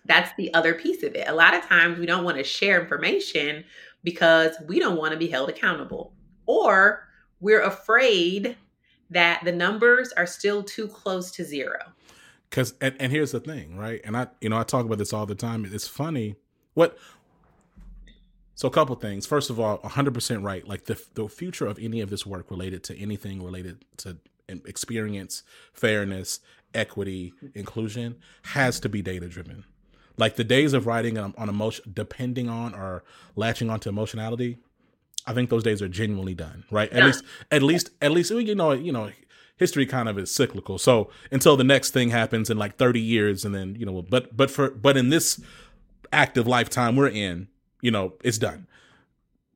That's 0.06 0.32
the 0.38 0.54
other 0.54 0.74
piece 0.74 1.04
of 1.04 1.16
it. 1.16 1.28
A 1.28 1.34
lot 1.34 1.54
of 1.54 1.64
times 1.64 2.00
we 2.00 2.06
don't 2.06 2.24
want 2.24 2.38
to 2.38 2.44
share 2.44 2.82
information 2.82 3.64
because 4.04 4.56
we 4.68 4.80
don't 4.80 4.98
want 4.98 5.12
to 5.12 5.18
be 5.18 5.28
held 5.28 5.50
accountable 5.50 6.14
or 6.46 7.08
we're 7.40 7.62
afraid 7.62 8.56
that 9.10 9.44
the 9.44 9.52
numbers 9.52 10.12
are 10.14 10.26
still 10.26 10.64
too 10.64 10.88
close 10.88 11.32
to 11.32 11.44
zero. 11.44 11.80
Cuz 12.50 12.74
and, 12.82 12.96
and 13.00 13.12
here's 13.12 13.32
the 13.32 13.40
thing, 13.40 13.78
right? 13.78 14.02
And 14.04 14.18
I 14.18 14.28
you 14.42 14.50
know 14.50 14.58
I 14.58 14.64
talk 14.64 14.86
about 14.86 14.98
this 14.98 15.14
all 15.14 15.26
the 15.26 15.36
time. 15.36 15.66
It's 15.66 15.88
funny. 15.88 16.36
What 16.74 16.98
so 18.56 18.68
a 18.68 18.72
couple 18.72 18.96
things. 18.96 19.26
First 19.26 19.50
of 19.50 19.60
all, 19.60 19.80
100% 19.80 20.44
right. 20.44 20.68
Like 20.68 20.86
the 20.86 21.02
the 21.14 21.28
future 21.28 21.66
of 21.66 21.80
any 21.80 22.02
of 22.02 22.10
this 22.10 22.26
work 22.26 22.52
related 22.52 22.84
to 22.86 22.98
anything 22.98 23.42
related 23.42 23.86
to 23.98 24.18
experience, 24.48 25.44
fairness, 25.74 26.42
equity, 26.74 27.34
inclusion 27.56 28.18
has 28.44 28.80
to 28.82 28.90
be 28.90 29.02
data 29.02 29.28
driven. 29.28 29.64
Like 30.18 30.36
the 30.36 30.44
days 30.44 30.74
of 30.74 30.86
writing 30.86 31.18
on, 31.18 31.34
on 31.38 31.50
emotion, 31.50 31.92
depending 31.94 32.50
on 32.50 32.74
or 32.76 33.04
latching 33.36 33.70
onto 33.70 33.90
emotionality, 33.90 34.58
I 35.26 35.34
think 35.34 35.50
those 35.50 35.64
days 35.64 35.82
are 35.82 35.88
genuinely 35.88 36.34
done. 36.34 36.64
Right? 36.72 36.92
At 36.92 37.00
yeah. 37.00 37.06
least, 37.06 37.24
at 37.52 37.64
least, 37.64 37.90
at 38.02 38.12
least, 38.12 38.32
you 38.32 38.56
know, 38.56 38.72
you 38.72 38.92
know, 38.92 39.12
history 39.62 39.86
kind 39.86 40.10
of 40.10 40.18
is 40.18 40.34
cyclical. 40.34 40.80
So 40.80 41.12
until 41.32 41.56
the 41.56 41.64
next 41.64 41.92
thing 41.92 42.10
happens 42.10 42.50
in 42.50 42.58
like 42.58 42.78
30 42.78 43.00
years, 43.00 43.46
and 43.46 43.54
then 43.54 43.76
you 43.76 43.86
know, 43.86 44.02
but 44.02 44.36
but 44.36 44.50
for 44.50 44.72
but 44.72 44.98
in 44.98 45.10
this 45.10 45.40
active 46.12 46.48
lifetime 46.48 46.96
we're 46.96 47.10
in, 47.10 47.48
you 47.80 47.92
know, 47.92 48.14
it's 48.24 48.40
done. 48.40 48.68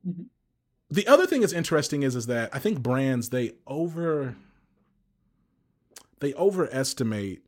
Mm-hmm. 0.06 0.22
The 0.88 1.08
other 1.08 1.26
thing 1.26 1.40
that's 1.40 1.52
interesting 1.52 2.04
is 2.04 2.14
is 2.14 2.26
that 2.26 2.50
I 2.54 2.60
think 2.60 2.80
brands 2.80 3.30
they 3.30 3.54
over 3.66 4.36
they 6.20 6.32
overestimate 6.34 7.42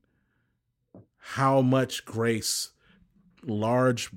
how 1.19 1.61
much 1.61 2.05
grace 2.05 2.71
large 3.45 4.11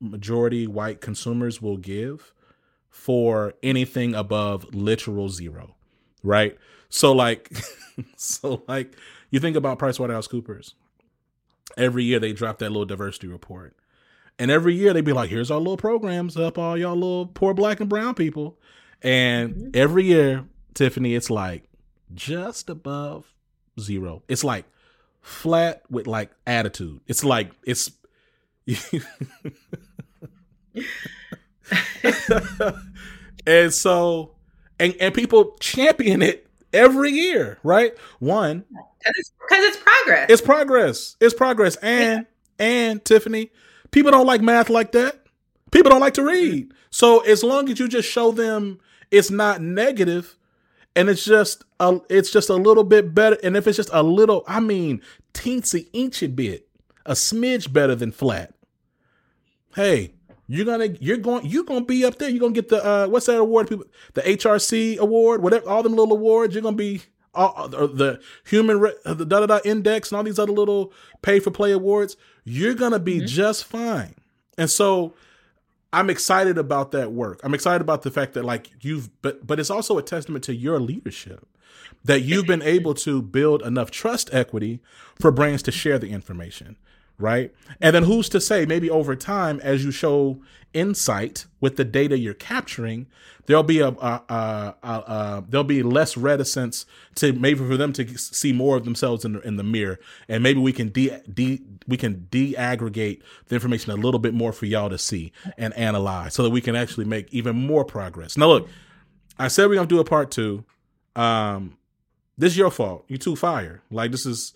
majority 0.00 0.66
white 0.66 1.00
consumers 1.00 1.60
will 1.62 1.76
give 1.76 2.32
for 2.90 3.54
anything 3.62 4.14
above 4.14 4.74
literal 4.74 5.28
zero, 5.28 5.74
right? 6.22 6.56
So 6.88 7.12
like, 7.12 7.50
so 8.16 8.62
like, 8.68 8.94
you 9.30 9.40
think 9.40 9.56
about 9.56 9.78
PricewaterhouseCoopers. 9.78 10.74
Every 11.76 12.04
year 12.04 12.18
they 12.18 12.32
drop 12.32 12.58
that 12.58 12.70
little 12.70 12.86
diversity 12.86 13.26
report, 13.26 13.76
and 14.38 14.50
every 14.50 14.74
year 14.74 14.94
they 14.94 15.02
be 15.02 15.12
like, 15.12 15.28
"Here's 15.28 15.50
our 15.50 15.58
little 15.58 15.76
programs 15.76 16.34
help 16.34 16.56
all 16.56 16.78
y'all 16.78 16.94
little 16.94 17.26
poor 17.26 17.52
black 17.52 17.80
and 17.80 17.88
brown 17.88 18.14
people." 18.14 18.56
And 19.02 19.54
mm-hmm. 19.54 19.70
every 19.74 20.04
year, 20.04 20.44
Tiffani, 20.74 21.14
it's 21.16 21.28
like 21.28 21.64
just 22.14 22.70
above 22.70 23.34
zero. 23.78 24.22
It's 24.28 24.44
like 24.44 24.64
flat 25.20 25.82
with 25.90 26.06
like 26.06 26.30
attitude. 26.46 27.00
It's 27.06 27.24
like 27.24 27.50
it's 27.64 27.90
and 33.46 33.72
so 33.72 34.32
and 34.78 34.94
and 35.00 35.14
people 35.14 35.56
champion 35.60 36.22
it 36.22 36.46
every 36.72 37.10
year, 37.10 37.58
right? 37.62 37.96
One 38.18 38.64
because 38.68 39.14
it's, 39.16 39.32
it's, 39.50 39.76
progress. 39.76 40.26
It's 40.30 40.42
progress. 40.42 41.16
It's 41.20 41.34
progress. 41.34 41.76
And 41.76 42.26
yeah. 42.58 42.66
and 42.66 43.04
Tiffani, 43.04 43.50
people 43.90 44.10
don't 44.10 44.26
like 44.26 44.42
math 44.42 44.68
like 44.68 44.92
that. 44.92 45.22
People 45.70 45.90
don't 45.90 46.00
like 46.00 46.14
to 46.14 46.22
mm-hmm. 46.22 46.30
read. 46.30 46.72
So 46.90 47.20
as 47.20 47.42
long 47.44 47.68
as 47.68 47.78
you 47.78 47.88
just 47.88 48.08
show 48.08 48.32
them 48.32 48.80
it's 49.10 49.30
not 49.30 49.62
negative 49.62 50.36
and 50.94 51.08
it's 51.08 51.24
just 51.24 51.64
a 51.80 52.00
it's 52.08 52.30
just 52.30 52.48
a 52.48 52.54
little 52.54 52.84
bit 52.84 53.14
better 53.14 53.36
and 53.42 53.56
if 53.56 53.66
it's 53.66 53.76
just 53.76 53.90
a 53.92 54.02
little 54.02 54.44
I 54.46 54.60
mean 54.60 55.02
teensy 55.34 55.88
inch 55.92 56.24
bit, 56.34 56.68
a 57.04 57.12
smidge 57.12 57.72
better 57.72 57.94
than 57.94 58.12
flat 58.12 58.54
hey, 59.76 60.14
you're 60.48 60.64
gonna 60.64 60.88
you're 61.00 61.18
going 61.18 61.46
you're 61.46 61.64
gonna 61.64 61.84
be 61.84 62.04
up 62.04 62.18
there. 62.18 62.28
You're 62.28 62.40
gonna 62.40 62.52
get 62.52 62.68
the 62.68 62.84
uh, 62.84 63.06
what's 63.06 63.26
that 63.26 63.38
award? 63.38 63.68
People, 63.68 63.84
the 64.14 64.22
HRC 64.22 64.98
award, 64.98 65.42
whatever, 65.42 65.68
all 65.68 65.82
them 65.82 65.94
little 65.94 66.16
awards. 66.16 66.54
You're 66.54 66.62
gonna 66.62 66.76
be 66.76 67.02
all, 67.34 67.68
the 67.68 68.20
human 68.46 68.80
re, 68.80 68.92
the 69.04 69.26
da 69.26 69.40
da 69.40 69.46
da 69.46 69.60
index 69.64 70.10
and 70.10 70.16
all 70.16 70.24
these 70.24 70.38
other 70.38 70.52
little 70.52 70.92
pay 71.22 71.38
for 71.38 71.50
play 71.50 71.72
awards. 71.72 72.16
You're 72.44 72.74
gonna 72.74 72.98
be 72.98 73.18
mm-hmm. 73.18 73.26
just 73.26 73.64
fine. 73.64 74.14
And 74.56 74.70
so 74.70 75.14
I'm 75.92 76.10
excited 76.10 76.58
about 76.58 76.92
that 76.92 77.12
work. 77.12 77.40
I'm 77.44 77.54
excited 77.54 77.82
about 77.82 78.02
the 78.02 78.10
fact 78.10 78.34
that 78.34 78.44
like 78.44 78.70
you've 78.80 79.10
but 79.22 79.46
but 79.46 79.60
it's 79.60 79.70
also 79.70 79.98
a 79.98 80.02
testament 80.02 80.44
to 80.44 80.54
your 80.54 80.80
leadership 80.80 81.46
that 82.04 82.22
you've 82.22 82.46
been 82.46 82.62
able 82.62 82.94
to 82.94 83.20
build 83.20 83.62
enough 83.62 83.90
trust 83.90 84.32
equity 84.32 84.80
for 85.20 85.32
brands 85.32 85.62
to 85.64 85.72
share 85.72 85.98
the 85.98 86.10
information 86.10 86.76
right? 87.18 87.52
And 87.80 87.94
then 87.94 88.04
who's 88.04 88.28
to 88.30 88.40
say 88.40 88.66
maybe 88.66 88.90
over 88.90 89.16
time, 89.16 89.60
as 89.62 89.84
you 89.84 89.90
show 89.90 90.38
insight 90.74 91.46
with 91.60 91.76
the 91.76 91.84
data 91.84 92.18
you're 92.18 92.34
capturing, 92.34 93.06
there'll 93.46 93.62
be 93.62 93.80
a, 93.80 93.88
a, 93.88 94.22
a, 94.28 94.74
a 94.82 95.44
there'll 95.48 95.64
be 95.64 95.82
less 95.82 96.16
reticence 96.16 96.84
to 97.16 97.32
maybe 97.32 97.60
for 97.60 97.76
them 97.76 97.92
to 97.94 98.18
see 98.18 98.52
more 98.52 98.76
of 98.76 98.84
themselves 98.84 99.24
in 99.24 99.34
the, 99.34 99.40
in 99.40 99.56
the 99.56 99.64
mirror, 99.64 99.98
and 100.28 100.42
maybe 100.42 100.60
we 100.60 100.72
can 100.72 100.90
de, 100.90 101.18
de 101.32 101.60
we 101.88 101.96
can 101.96 102.26
de-aggregate 102.30 103.22
the 103.46 103.54
information 103.54 103.92
a 103.92 103.96
little 103.96 104.20
bit 104.20 104.34
more 104.34 104.52
for 104.52 104.66
y'all 104.66 104.90
to 104.90 104.98
see 104.98 105.32
and 105.56 105.72
analyze, 105.74 106.34
so 106.34 106.42
that 106.42 106.50
we 106.50 106.60
can 106.60 106.76
actually 106.76 107.06
make 107.06 107.32
even 107.32 107.56
more 107.56 107.84
progress. 107.84 108.36
Now, 108.36 108.48
look, 108.48 108.68
I 109.38 109.48
said 109.48 109.68
we're 109.68 109.76
gonna 109.76 109.86
do 109.86 110.00
a 110.00 110.04
part 110.04 110.30
two. 110.30 110.64
Um, 111.14 111.78
this 112.36 112.52
is 112.52 112.58
your 112.58 112.70
fault. 112.70 113.06
You 113.08 113.16
too 113.16 113.36
fire. 113.36 113.82
Like 113.90 114.10
this 114.10 114.26
is. 114.26 114.52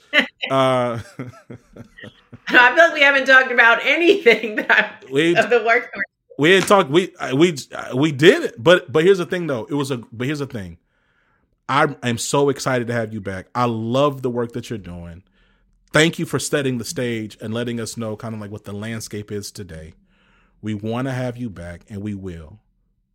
uh 0.51 1.01
I 2.59 2.75
feel 2.75 2.85
like 2.85 2.95
we 2.95 3.03
haven't 3.03 3.27
talked 3.27 3.53
about 3.53 3.81
anything 3.85 4.57
that 4.57 4.71
I, 4.71 5.13
we, 5.13 5.37
of 5.37 5.51
the 5.51 5.63
work. 5.65 5.93
We 6.39 6.53
had 6.53 6.67
talked. 6.67 6.91
We 6.91 7.15
we 7.35 7.57
we 7.95 8.13
did 8.13 8.45
it, 8.45 8.55
but 8.63 8.91
but 8.91 9.05
here's 9.05 9.19
the 9.19 9.27
thing, 9.27 9.47
though. 9.47 9.67
It 9.67 9.75
was 9.75 9.91
a. 9.91 9.99
But 9.99 10.27
here's 10.27 10.39
the 10.39 10.47
thing. 10.47 10.79
I 11.69 11.95
am 12.03 12.19
so 12.19 12.49
excited 12.49 12.89
to 12.89 12.93
have 12.93 13.13
you 13.13 13.21
back. 13.21 13.47
I 13.55 13.67
love 13.67 14.23
the 14.23 14.31
work 14.31 14.53
that 14.53 14.71
you're 14.71 14.79
doing. 14.79 15.23
Thank 15.93 16.19
you 16.19 16.27
for 16.27 16.39
setting 16.39 16.79
the 16.79 16.85
stage 16.85 17.37
and 17.41 17.55
letting 17.55 17.79
us 17.79 17.97
know 17.97 18.17
kind 18.17 18.35
of 18.35 18.41
like 18.41 18.51
what 18.51 18.65
the 18.65 18.73
landscape 18.73 19.31
is 19.31 19.51
today. 19.51 19.95
We 20.63 20.75
want 20.75 21.09
to 21.09 21.13
have 21.13 21.37
you 21.37 21.51
back, 21.51 21.83
and 21.89 22.03
we 22.03 22.15
will. 22.15 22.59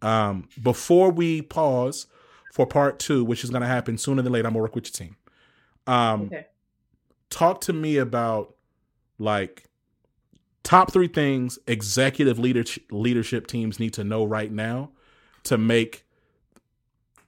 Um, 0.02 0.48
before 0.62 1.10
we 1.10 1.42
pause 1.42 2.08
for 2.54 2.66
part 2.66 3.00
two, 3.00 3.26
which 3.26 3.44
is 3.44 3.50
going 3.50 3.62
to 3.62 3.68
happen 3.68 3.98
sooner 3.98 4.22
than 4.22 4.32
later, 4.32 4.48
I'm 4.48 4.54
gonna 4.54 4.62
work 4.62 4.76
with 4.76 4.86
your 4.86 5.08
team. 5.08 5.18
Um, 5.88 6.24
okay. 6.24 6.48
Talk 7.30 7.62
to 7.62 7.74
me 7.74 7.98
about 7.98 8.55
like 9.18 9.66
top 10.64 10.92
three 10.92 11.08
things 11.08 11.60
executive 11.68 12.40
leadership 12.40 12.84
leadership 12.92 13.48
teams 13.48 13.80
need 13.80 13.94
to 13.94 14.04
know 14.04 14.26
right 14.26 14.52
now 14.52 14.90
to 15.44 15.58
make 15.58 16.06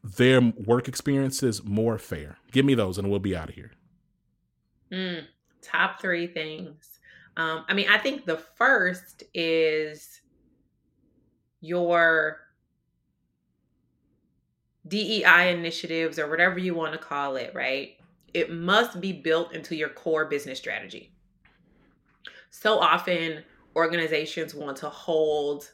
their 0.04 0.42
work 0.42 0.88
experiences 0.88 1.64
more 1.64 1.98
fair. 1.98 2.38
Give 2.52 2.66
me 2.66 2.74
those, 2.74 2.98
and 2.98 3.10
we'll 3.10 3.20
be 3.20 3.36
out 3.36 3.50
of 3.50 3.56
here. 3.56 3.72
Mm, 4.92 5.26
top 5.62 6.02
three 6.02 6.28
things. 6.28 7.00
Um, 7.36 7.66
I 7.68 7.74
mean, 7.74 7.88
I 7.90 7.98
think 7.98 8.26
the 8.26 8.38
first 8.38 9.24
is 9.34 10.22
your 11.62 12.40
DEI 14.88 15.52
initiatives 15.52 16.18
or 16.18 16.30
whatever 16.30 16.58
you 16.58 16.74
want 16.74 16.94
to 16.94 17.00
call 17.00 17.36
it, 17.36 17.54
right? 17.54 17.98
It 18.34 18.52
must 18.52 19.02
be 19.02 19.12
built 19.12 19.54
into 19.54 19.76
your 19.76 19.90
core 19.90 20.26
business 20.26 20.58
strategy 20.58 21.12
so 22.60 22.80
often 22.80 23.44
organizations 23.76 24.56
want 24.56 24.78
to 24.78 24.90
hold 24.90 25.72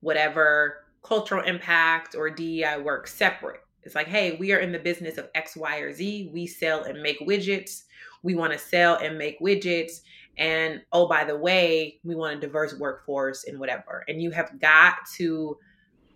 whatever 0.00 0.84
cultural 1.02 1.42
impact 1.44 2.14
or 2.14 2.28
DEI 2.28 2.78
work 2.82 3.06
separate, 3.06 3.60
It's 3.82 3.94
like, 3.94 4.08
hey, 4.08 4.36
we 4.36 4.52
are 4.52 4.58
in 4.58 4.72
the 4.72 4.78
business 4.78 5.16
of 5.16 5.30
X, 5.34 5.56
Y, 5.56 5.78
or 5.78 5.92
Z. 5.92 6.30
We 6.32 6.46
sell 6.46 6.82
and 6.82 7.02
make 7.02 7.20
widgets. 7.20 7.84
We 8.22 8.34
want 8.34 8.52
to 8.52 8.58
sell 8.58 8.96
and 8.96 9.16
make 9.16 9.40
widgets. 9.40 10.00
And 10.36 10.82
oh, 10.92 11.08
by 11.08 11.24
the 11.24 11.36
way, 11.36 11.98
we 12.04 12.14
want 12.14 12.36
a 12.36 12.40
diverse 12.40 12.74
workforce 12.74 13.44
and 13.44 13.58
whatever. 13.58 14.04
And 14.08 14.20
you 14.20 14.30
have 14.32 14.60
got 14.60 14.96
to 15.16 15.56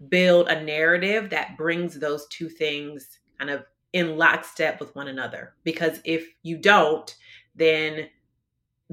build 0.08 0.48
a 0.48 0.62
narrative 0.62 1.30
that 1.30 1.56
brings 1.56 1.98
those 1.98 2.26
two 2.26 2.48
things 2.50 3.18
kind 3.38 3.50
of 3.50 3.64
in 3.94 4.18
lockstep 4.18 4.78
with 4.78 4.94
one 4.94 5.08
another. 5.08 5.54
Because 5.64 6.00
if 6.04 6.26
you 6.42 6.58
don't, 6.58 7.14
then 7.54 8.08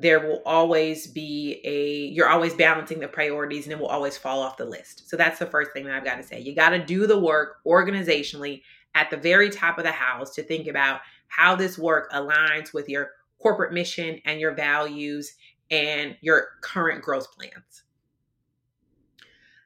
there 0.01 0.21
will 0.21 0.41
always 0.45 1.07
be 1.07 1.59
a 1.65 2.07
you're 2.13 2.29
always 2.29 2.53
balancing 2.53 2.99
the 2.99 3.07
priorities 3.07 3.65
and 3.65 3.73
it 3.73 3.79
will 3.79 3.87
always 3.87 4.17
fall 4.17 4.41
off 4.41 4.55
the 4.55 4.63
list. 4.63 5.09
So 5.09 5.17
that's 5.17 5.39
the 5.39 5.45
first 5.45 5.73
thing 5.73 5.83
that 5.85 5.93
I've 5.93 6.05
got 6.05 6.15
to 6.15 6.23
say. 6.23 6.39
You 6.39 6.55
got 6.55 6.69
to 6.69 6.79
do 6.79 7.05
the 7.05 7.19
work 7.19 7.57
organizationally 7.65 8.61
at 8.95 9.09
the 9.09 9.17
very 9.17 9.49
top 9.49 9.77
of 9.77 9.83
the 9.83 9.91
house 9.91 10.33
to 10.35 10.43
think 10.43 10.67
about 10.67 11.01
how 11.27 11.55
this 11.55 11.77
work 11.77 12.09
aligns 12.13 12.73
with 12.73 12.87
your 12.87 13.11
corporate 13.39 13.73
mission 13.73 14.19
and 14.23 14.39
your 14.39 14.53
values 14.53 15.35
and 15.69 16.15
your 16.21 16.47
current 16.61 17.01
growth 17.01 17.31
plans. 17.33 17.83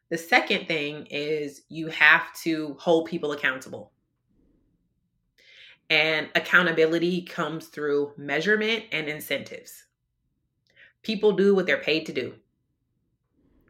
The 0.10 0.18
second 0.18 0.68
thing 0.68 1.06
is 1.12 1.62
you 1.70 1.88
have 1.88 2.34
to 2.42 2.76
hold 2.80 3.08
people 3.08 3.34
accountable. 3.34 3.92
And 5.92 6.30
accountability 6.34 7.22
comes 7.22 7.68
through 7.68 8.14
measurement 8.18 8.86
and 8.92 9.08
incentives. 9.08 9.84
People 11.04 11.34
do 11.34 11.54
what 11.54 11.66
they're 11.66 11.78
paid 11.78 12.06
to 12.08 12.14
do. 12.14 12.34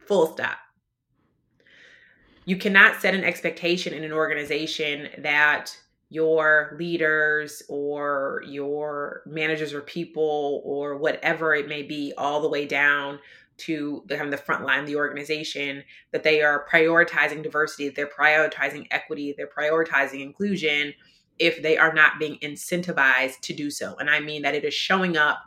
Full 0.06 0.32
stop. 0.32 0.58
You 2.44 2.56
cannot 2.56 3.00
set 3.00 3.14
an 3.14 3.24
expectation 3.24 3.92
in 3.92 4.04
an 4.04 4.12
organization 4.12 5.08
that 5.18 5.76
your 6.10 6.76
leaders 6.78 7.62
or 7.68 8.42
your 8.46 9.22
managers 9.26 9.72
or 9.72 9.80
people 9.80 10.62
or 10.64 10.96
whatever 10.96 11.54
it 11.54 11.68
may 11.68 11.82
be, 11.82 12.12
all 12.16 12.40
the 12.40 12.48
way 12.48 12.66
down 12.66 13.18
to 13.56 14.04
the, 14.06 14.36
front 14.36 14.64
line 14.64 14.80
of 14.80 14.86
the 14.86 14.96
organization, 14.96 15.82
that 16.12 16.22
they 16.22 16.42
are 16.42 16.66
prioritizing 16.70 17.42
diversity, 17.42 17.88
they're 17.88 18.06
prioritizing 18.06 18.86
equity, 18.90 19.34
they're 19.36 19.48
prioritizing 19.48 20.20
inclusion 20.20 20.92
if 21.38 21.62
they 21.62 21.76
are 21.76 21.92
not 21.92 22.18
being 22.18 22.36
incentivized 22.42 23.40
to 23.40 23.52
do 23.52 23.70
so. 23.70 23.96
And 23.96 24.10
I 24.10 24.20
mean 24.20 24.42
that 24.42 24.54
it 24.54 24.64
is 24.64 24.74
showing 24.74 25.16
up 25.16 25.38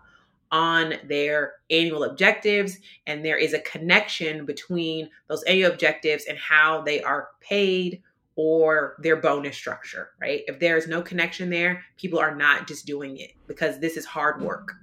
on 0.51 0.95
their 1.05 1.53
annual 1.69 2.03
objectives 2.03 2.77
and 3.05 3.23
there 3.23 3.37
is 3.37 3.53
a 3.53 3.59
connection 3.59 4.45
between 4.45 5.09
those 5.27 5.43
annual 5.43 5.71
objectives 5.71 6.25
and 6.25 6.37
how 6.37 6.81
they 6.81 7.01
are 7.01 7.29
paid 7.41 8.01
or 8.35 8.95
their 8.99 9.15
bonus 9.15 9.57
structure, 9.57 10.11
right? 10.21 10.43
If 10.47 10.59
there 10.59 10.77
is 10.77 10.87
no 10.87 11.01
connection 11.01 11.49
there, 11.49 11.83
people 11.97 12.19
are 12.19 12.35
not 12.35 12.67
just 12.67 12.85
doing 12.85 13.17
it 13.17 13.31
because 13.47 13.79
this 13.79 13.97
is 13.97 14.05
hard 14.05 14.41
work. 14.41 14.73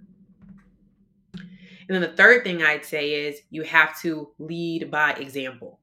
And 1.88 1.94
then 1.94 2.00
the 2.00 2.16
third 2.16 2.44
thing 2.44 2.62
I'd 2.62 2.84
say 2.84 3.26
is 3.26 3.42
you 3.50 3.62
have 3.62 4.00
to 4.00 4.30
lead 4.38 4.90
by 4.90 5.12
example. 5.12 5.78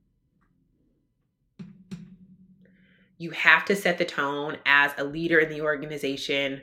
You 3.18 3.30
have 3.32 3.66
to 3.66 3.76
set 3.76 4.00
the 4.00 4.06
tone 4.06 4.58
as 4.66 4.92
a 4.98 5.04
leader 5.04 5.40
in 5.40 5.50
the 5.50 5.62
organization, 5.62 6.62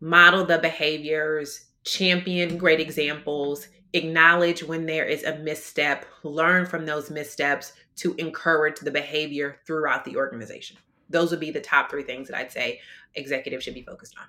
model 0.00 0.44
the 0.44 0.58
behaviors, 0.58 1.69
champion 1.84 2.58
great 2.58 2.80
examples, 2.80 3.68
acknowledge 3.92 4.62
when 4.62 4.86
there 4.86 5.06
is 5.06 5.24
a 5.24 5.38
misstep, 5.38 6.06
learn 6.22 6.66
from 6.66 6.86
those 6.86 7.10
missteps 7.10 7.72
to 7.96 8.14
encourage 8.14 8.80
the 8.80 8.90
behavior 8.90 9.58
throughout 9.66 10.04
the 10.04 10.16
organization. 10.16 10.76
Those 11.08 11.30
would 11.30 11.40
be 11.40 11.50
the 11.50 11.60
top 11.60 11.90
three 11.90 12.04
things 12.04 12.28
that 12.28 12.36
I'd 12.36 12.52
say 12.52 12.80
executives 13.14 13.64
should 13.64 13.74
be 13.74 13.82
focused 13.82 14.14
on. 14.18 14.26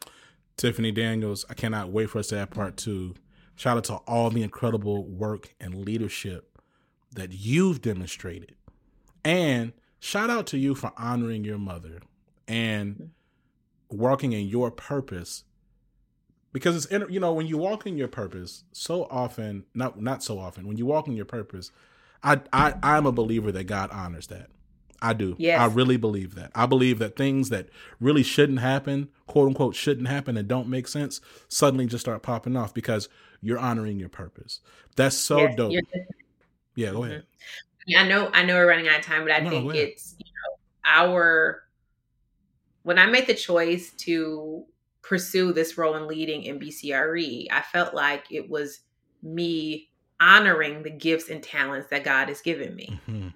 Tiffani 0.58 0.94
Daniels, 0.94 1.46
I 1.50 1.54
cannot 1.54 1.92
wait 1.92 2.10
for 2.10 2.20
us 2.20 2.28
to 2.28 2.38
have 2.38 2.50
part 2.50 2.78
two. 2.78 3.16
Shout 3.56 3.78
out 3.78 3.84
to 3.86 3.96
all 4.08 4.30
the 4.30 4.44
incredible 4.44 5.06
work 5.06 5.54
and 5.60 5.86
leadership 5.86 6.58
that 7.16 7.32
you've 7.32 7.82
demonstrated. 7.82 8.56
And 9.24 9.74
shout 10.00 10.30
out 10.30 10.48
to 10.48 10.58
you 10.58 10.74
for 10.76 10.92
honoring 10.98 11.44
your 11.44 11.58
mother 11.58 12.00
and 12.48 12.96
mm-hmm. 12.96 13.98
working 13.98 14.34
in 14.34 14.48
your 14.48 14.72
purpose 14.72 15.44
because 16.54 16.86
it's 16.86 17.12
you 17.12 17.20
know 17.20 17.34
when 17.34 17.48
you 17.48 17.58
walk 17.58 17.86
in 17.86 17.98
your 17.98 18.08
purpose 18.08 18.64
so 18.72 19.06
often 19.06 19.64
not 19.74 20.02
not 20.02 20.24
so 20.24 20.40
often 20.40 20.68
when 20.68 20.78
you 20.78 20.86
walk 20.86 21.08
in 21.08 21.16
your 21.16 21.26
purpose 21.26 21.72
i 22.24 22.40
i 22.54 22.74
i'm 22.84 23.06
a 23.06 23.12
believer 23.12 23.52
that 23.52 23.66
god 23.66 23.90
honors 23.92 24.28
that. 24.28 24.48
I 25.04 25.14
do. 25.14 25.36
Yes. 25.40 25.60
i 25.60 25.66
really 25.66 25.98
believe 25.98 26.36
that. 26.36 26.52
I 26.54 26.68
believe 26.68 27.00
that 27.00 27.16
things 27.16 27.50
that 27.50 27.70
really 28.00 28.22
shouldn't 28.24 28.60
happen 28.60 29.10
quote 29.26 29.48
unquote 29.48 29.76
shouldn't 29.76 30.08
happen 30.08 30.38
and 30.38 30.48
don't 30.48 30.68
make 30.68 30.88
sense 30.88 31.22
suddenly 31.48 31.88
just 31.88 32.02
start 32.04 32.22
popping 32.22 32.56
off 32.56 32.74
because 32.74 33.10
you're 33.42 33.58
honoring 33.58 34.00
your 34.00 34.10
purpose. 34.10 34.60
That's 34.96 35.16
so 35.18 35.40
yes, 35.40 35.56
dope. 35.56 35.74
yeah 36.76 36.92
go 36.92 37.04
ahead. 37.04 37.24
Mm-hmm. 37.90 38.06
i 38.06 38.08
know 38.08 38.30
i 38.34 38.44
know 38.44 38.54
we're 38.56 38.68
running 38.68 38.88
out 38.88 39.00
of 39.00 39.06
time 39.06 39.24
but 39.24 39.32
i 39.32 39.40
no, 39.40 39.50
think 39.50 39.74
it's 39.74 40.16
you 40.20 40.26
know 40.26 40.58
our 40.86 41.64
when 42.84 43.00
i 43.00 43.08
made 43.08 43.26
the 43.26 43.34
choice 43.34 43.92
to 43.94 44.66
pursue 45.02 45.54
this 45.54 45.78
role 45.78 45.96
in 45.96 46.08
leading 46.08 46.44
MBCRE. 46.60 47.48
I 47.52 47.62
felt 47.62 47.94
like 47.94 48.26
it 48.32 48.50
was 48.50 48.82
me 49.24 49.90
honoring 50.20 50.84
the 50.84 50.90
gifts 50.90 51.30
and 51.30 51.42
talents 51.42 51.88
that 51.90 52.04
God 52.04 52.30
has 52.30 52.42
given 52.42 52.76
me. 52.76 53.00
Mm-hmm. 53.10 53.30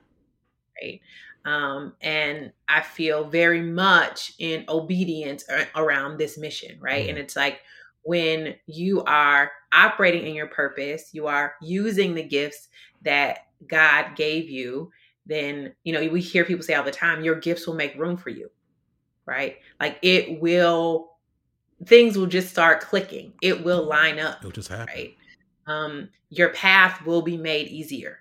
Right. 0.81 1.01
Um, 1.45 1.93
and 2.01 2.51
I 2.67 2.81
feel 2.81 3.23
very 3.25 3.61
much 3.61 4.33
in 4.39 4.65
obedience 4.67 5.43
around 5.75 6.17
this 6.17 6.37
mission. 6.37 6.77
Right. 6.79 7.01
Mm-hmm. 7.01 7.09
And 7.09 7.17
it's 7.17 7.35
like 7.35 7.61
when 8.03 8.55
you 8.67 9.03
are 9.03 9.51
operating 9.73 10.27
in 10.27 10.35
your 10.35 10.47
purpose, 10.47 11.09
you 11.11 11.27
are 11.27 11.55
using 11.61 12.13
the 12.13 12.23
gifts 12.23 12.67
that 13.01 13.47
God 13.67 14.15
gave 14.15 14.49
you, 14.49 14.91
then, 15.25 15.73
you 15.83 15.93
know, 15.93 16.07
we 16.07 16.21
hear 16.21 16.45
people 16.45 16.63
say 16.63 16.75
all 16.75 16.83
the 16.83 16.91
time, 16.91 17.23
your 17.23 17.39
gifts 17.39 17.65
will 17.65 17.73
make 17.73 17.95
room 17.95 18.15
for 18.15 18.29
you. 18.29 18.49
Right. 19.25 19.57
Like 19.79 19.97
it 20.03 20.39
will 20.39 21.14
things 21.83 22.17
will 22.17 22.27
just 22.27 22.49
start 22.49 22.81
clicking. 22.81 23.33
It 23.41 23.63
will 23.63 23.83
line 23.83 24.19
up. 24.19 24.37
It'll 24.39 24.51
just 24.51 24.69
happen. 24.69 24.93
Right. 24.93 25.17
Um, 25.67 26.09
your 26.29 26.49
path 26.49 27.05
will 27.05 27.21
be 27.21 27.37
made 27.37 27.67
easier. 27.67 28.19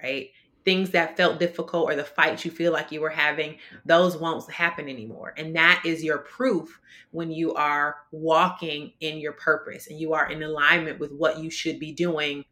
Right. 0.00 0.30
Things 0.64 0.90
that 0.90 1.16
felt 1.16 1.40
difficult 1.40 1.90
or 1.90 1.96
the 1.96 2.04
fights 2.04 2.44
you 2.44 2.50
feel 2.50 2.72
like 2.72 2.92
you 2.92 3.00
were 3.00 3.10
having, 3.10 3.56
those 3.84 4.16
won't 4.16 4.48
happen 4.48 4.88
anymore. 4.88 5.34
And 5.36 5.56
that 5.56 5.82
is 5.84 6.04
your 6.04 6.18
proof 6.18 6.80
when 7.10 7.32
you 7.32 7.52
are 7.54 7.96
walking 8.12 8.92
in 9.00 9.18
your 9.18 9.32
purpose 9.32 9.88
and 9.88 9.98
you 9.98 10.12
are 10.12 10.30
in 10.30 10.42
alignment 10.42 11.00
with 11.00 11.12
what 11.12 11.38
you 11.38 11.50
should 11.50 11.80
be 11.80 11.92
doing 11.92 12.44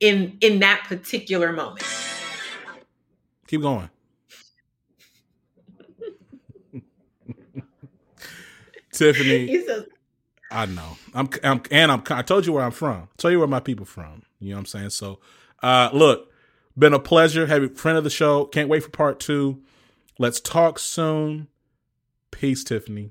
in 0.00 0.36
in 0.40 0.58
that 0.60 0.84
particular 0.88 1.52
moment. 1.52 1.86
Keep 3.46 3.62
going. 3.62 3.88
Tiffani. 8.94 9.64
So- 9.66 9.84
I 10.50 10.66
know. 10.66 10.96
I'm, 11.14 11.28
I'm 11.42 11.62
and 11.72 11.90
I'm. 11.90 12.02
I 12.10 12.22
told 12.22 12.46
you 12.46 12.52
where 12.52 12.62
I'm 12.64 12.70
from. 12.70 13.02
I 13.02 13.06
told 13.16 13.32
you 13.32 13.38
where 13.40 13.48
my 13.48 13.60
people 13.60 13.86
from. 13.86 14.22
You 14.38 14.50
know 14.50 14.56
what 14.56 14.60
I'm 14.60 14.66
saying. 14.66 14.90
So, 14.90 15.18
uh, 15.62 15.90
look, 15.92 16.30
been 16.78 16.92
a 16.94 16.98
pleasure. 17.00 17.46
Have 17.46 17.62
a 17.62 17.68
friend 17.70 17.98
of 17.98 18.04
the 18.04 18.10
show. 18.10 18.44
Can't 18.44 18.68
wait 18.68 18.84
for 18.84 18.90
part 18.90 19.18
two. 19.18 19.62
Let's 20.18 20.40
talk 20.40 20.78
soon. 20.78 21.48
Peace, 22.30 22.62
Tiffani. 22.62 23.10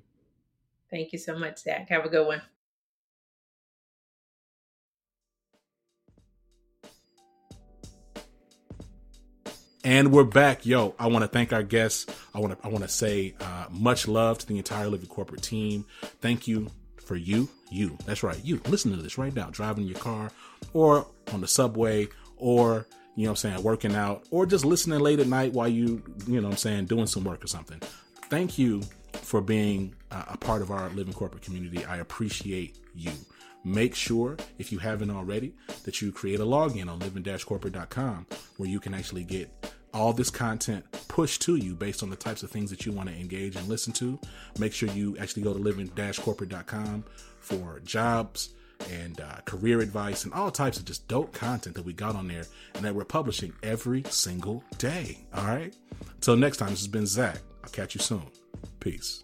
Thank 0.89 1.11
you 1.11 1.19
so 1.19 1.37
much, 1.37 1.59
Zach. 1.63 1.89
Have 1.89 2.05
a 2.05 2.09
good 2.09 2.25
one. 2.27 2.41
And 9.85 10.13
we're 10.13 10.23
back, 10.23 10.65
yo. 10.65 10.95
I 10.97 11.07
want 11.07 11.23
to 11.23 11.27
thank 11.27 11.51
our 11.51 11.61
guests. 11.61 12.05
I 12.33 12.39
want 12.39 12.57
to 12.57 12.65
I 12.65 12.69
want 12.69 12.85
to 12.85 12.89
say 12.89 13.35
uh, 13.41 13.65
much 13.69 14.07
love 14.07 14.37
to 14.37 14.47
the 14.47 14.57
entire 14.57 14.87
Living 14.87 15.09
Corporate 15.09 15.41
team. 15.41 15.85
Thank 16.21 16.47
you 16.47 16.69
for 16.95 17.17
you, 17.17 17.49
you. 17.69 17.97
That's 18.05 18.23
right, 18.23 18.39
you. 18.45 18.61
Listen 18.67 18.95
to 18.95 19.01
this 19.01 19.17
right 19.17 19.35
now, 19.35 19.49
driving 19.51 19.83
your 19.83 19.99
car, 19.99 20.31
or 20.71 21.05
on 21.33 21.41
the 21.41 21.49
subway, 21.49 22.07
or 22.37 22.87
you 23.17 23.25
know 23.25 23.31
I'm 23.31 23.35
saying, 23.35 23.61
working 23.61 23.93
out, 23.93 24.23
or 24.31 24.45
just 24.45 24.63
listening 24.63 25.01
late 25.01 25.19
at 25.19 25.27
night 25.27 25.51
while 25.51 25.67
you 25.67 26.01
you 26.27 26.39
know 26.39 26.47
I'm 26.47 26.55
saying 26.57 26.85
doing 26.85 27.07
some 27.07 27.25
work 27.25 27.43
or 27.43 27.47
something. 27.47 27.81
Thank 28.29 28.57
you 28.57 28.83
for 29.11 29.41
being 29.41 29.95
a 30.11 30.37
part 30.37 30.61
of 30.61 30.71
our 30.71 30.89
Living 30.91 31.13
Corporate 31.13 31.43
community. 31.43 31.83
I 31.83 31.97
appreciate 31.97 32.77
you. 32.95 33.11
Make 33.63 33.95
sure, 33.95 34.37
if 34.57 34.71
you 34.71 34.79
haven't 34.79 35.11
already, 35.11 35.53
that 35.83 36.01
you 36.01 36.11
create 36.11 36.39
a 36.39 36.45
login 36.45 36.89
on 36.89 36.99
living-corporate.com 36.99 38.27
where 38.57 38.69
you 38.69 38.79
can 38.79 38.93
actually 38.93 39.23
get 39.23 39.73
all 39.93 40.11
this 40.11 40.29
content 40.29 40.85
pushed 41.07 41.41
to 41.43 41.55
you 41.55 41.75
based 41.75 42.03
on 42.03 42.09
the 42.09 42.15
types 42.15 42.43
of 42.43 42.49
things 42.49 42.69
that 42.71 42.85
you 42.85 42.91
want 42.91 43.07
to 43.07 43.15
engage 43.15 43.55
and 43.55 43.67
listen 43.67 43.93
to. 43.93 44.19
Make 44.59 44.73
sure 44.73 44.89
you 44.89 45.15
actually 45.17 45.43
go 45.43 45.53
to 45.53 45.59
living-corporate.com 45.59 47.05
for 47.39 47.79
jobs 47.81 48.49
and 48.91 49.21
uh, 49.21 49.35
career 49.45 49.79
advice 49.79 50.25
and 50.25 50.33
all 50.33 50.51
types 50.51 50.77
of 50.77 50.85
just 50.85 51.07
dope 51.07 51.31
content 51.33 51.75
that 51.75 51.85
we 51.85 51.93
got 51.93 52.15
on 52.15 52.27
there 52.27 52.45
and 52.75 52.83
that 52.83 52.93
we're 52.93 53.05
publishing 53.05 53.53
every 53.63 54.03
single 54.09 54.63
day. 54.77 55.25
All 55.33 55.45
right. 55.45 55.73
Until 56.15 56.35
next 56.35 56.57
time, 56.57 56.69
this 56.69 56.79
has 56.79 56.87
been 56.87 57.05
Zach. 57.05 57.39
I'll 57.63 57.69
catch 57.69 57.95
you 57.95 58.01
soon. 58.01 58.23
Peace. 58.79 59.23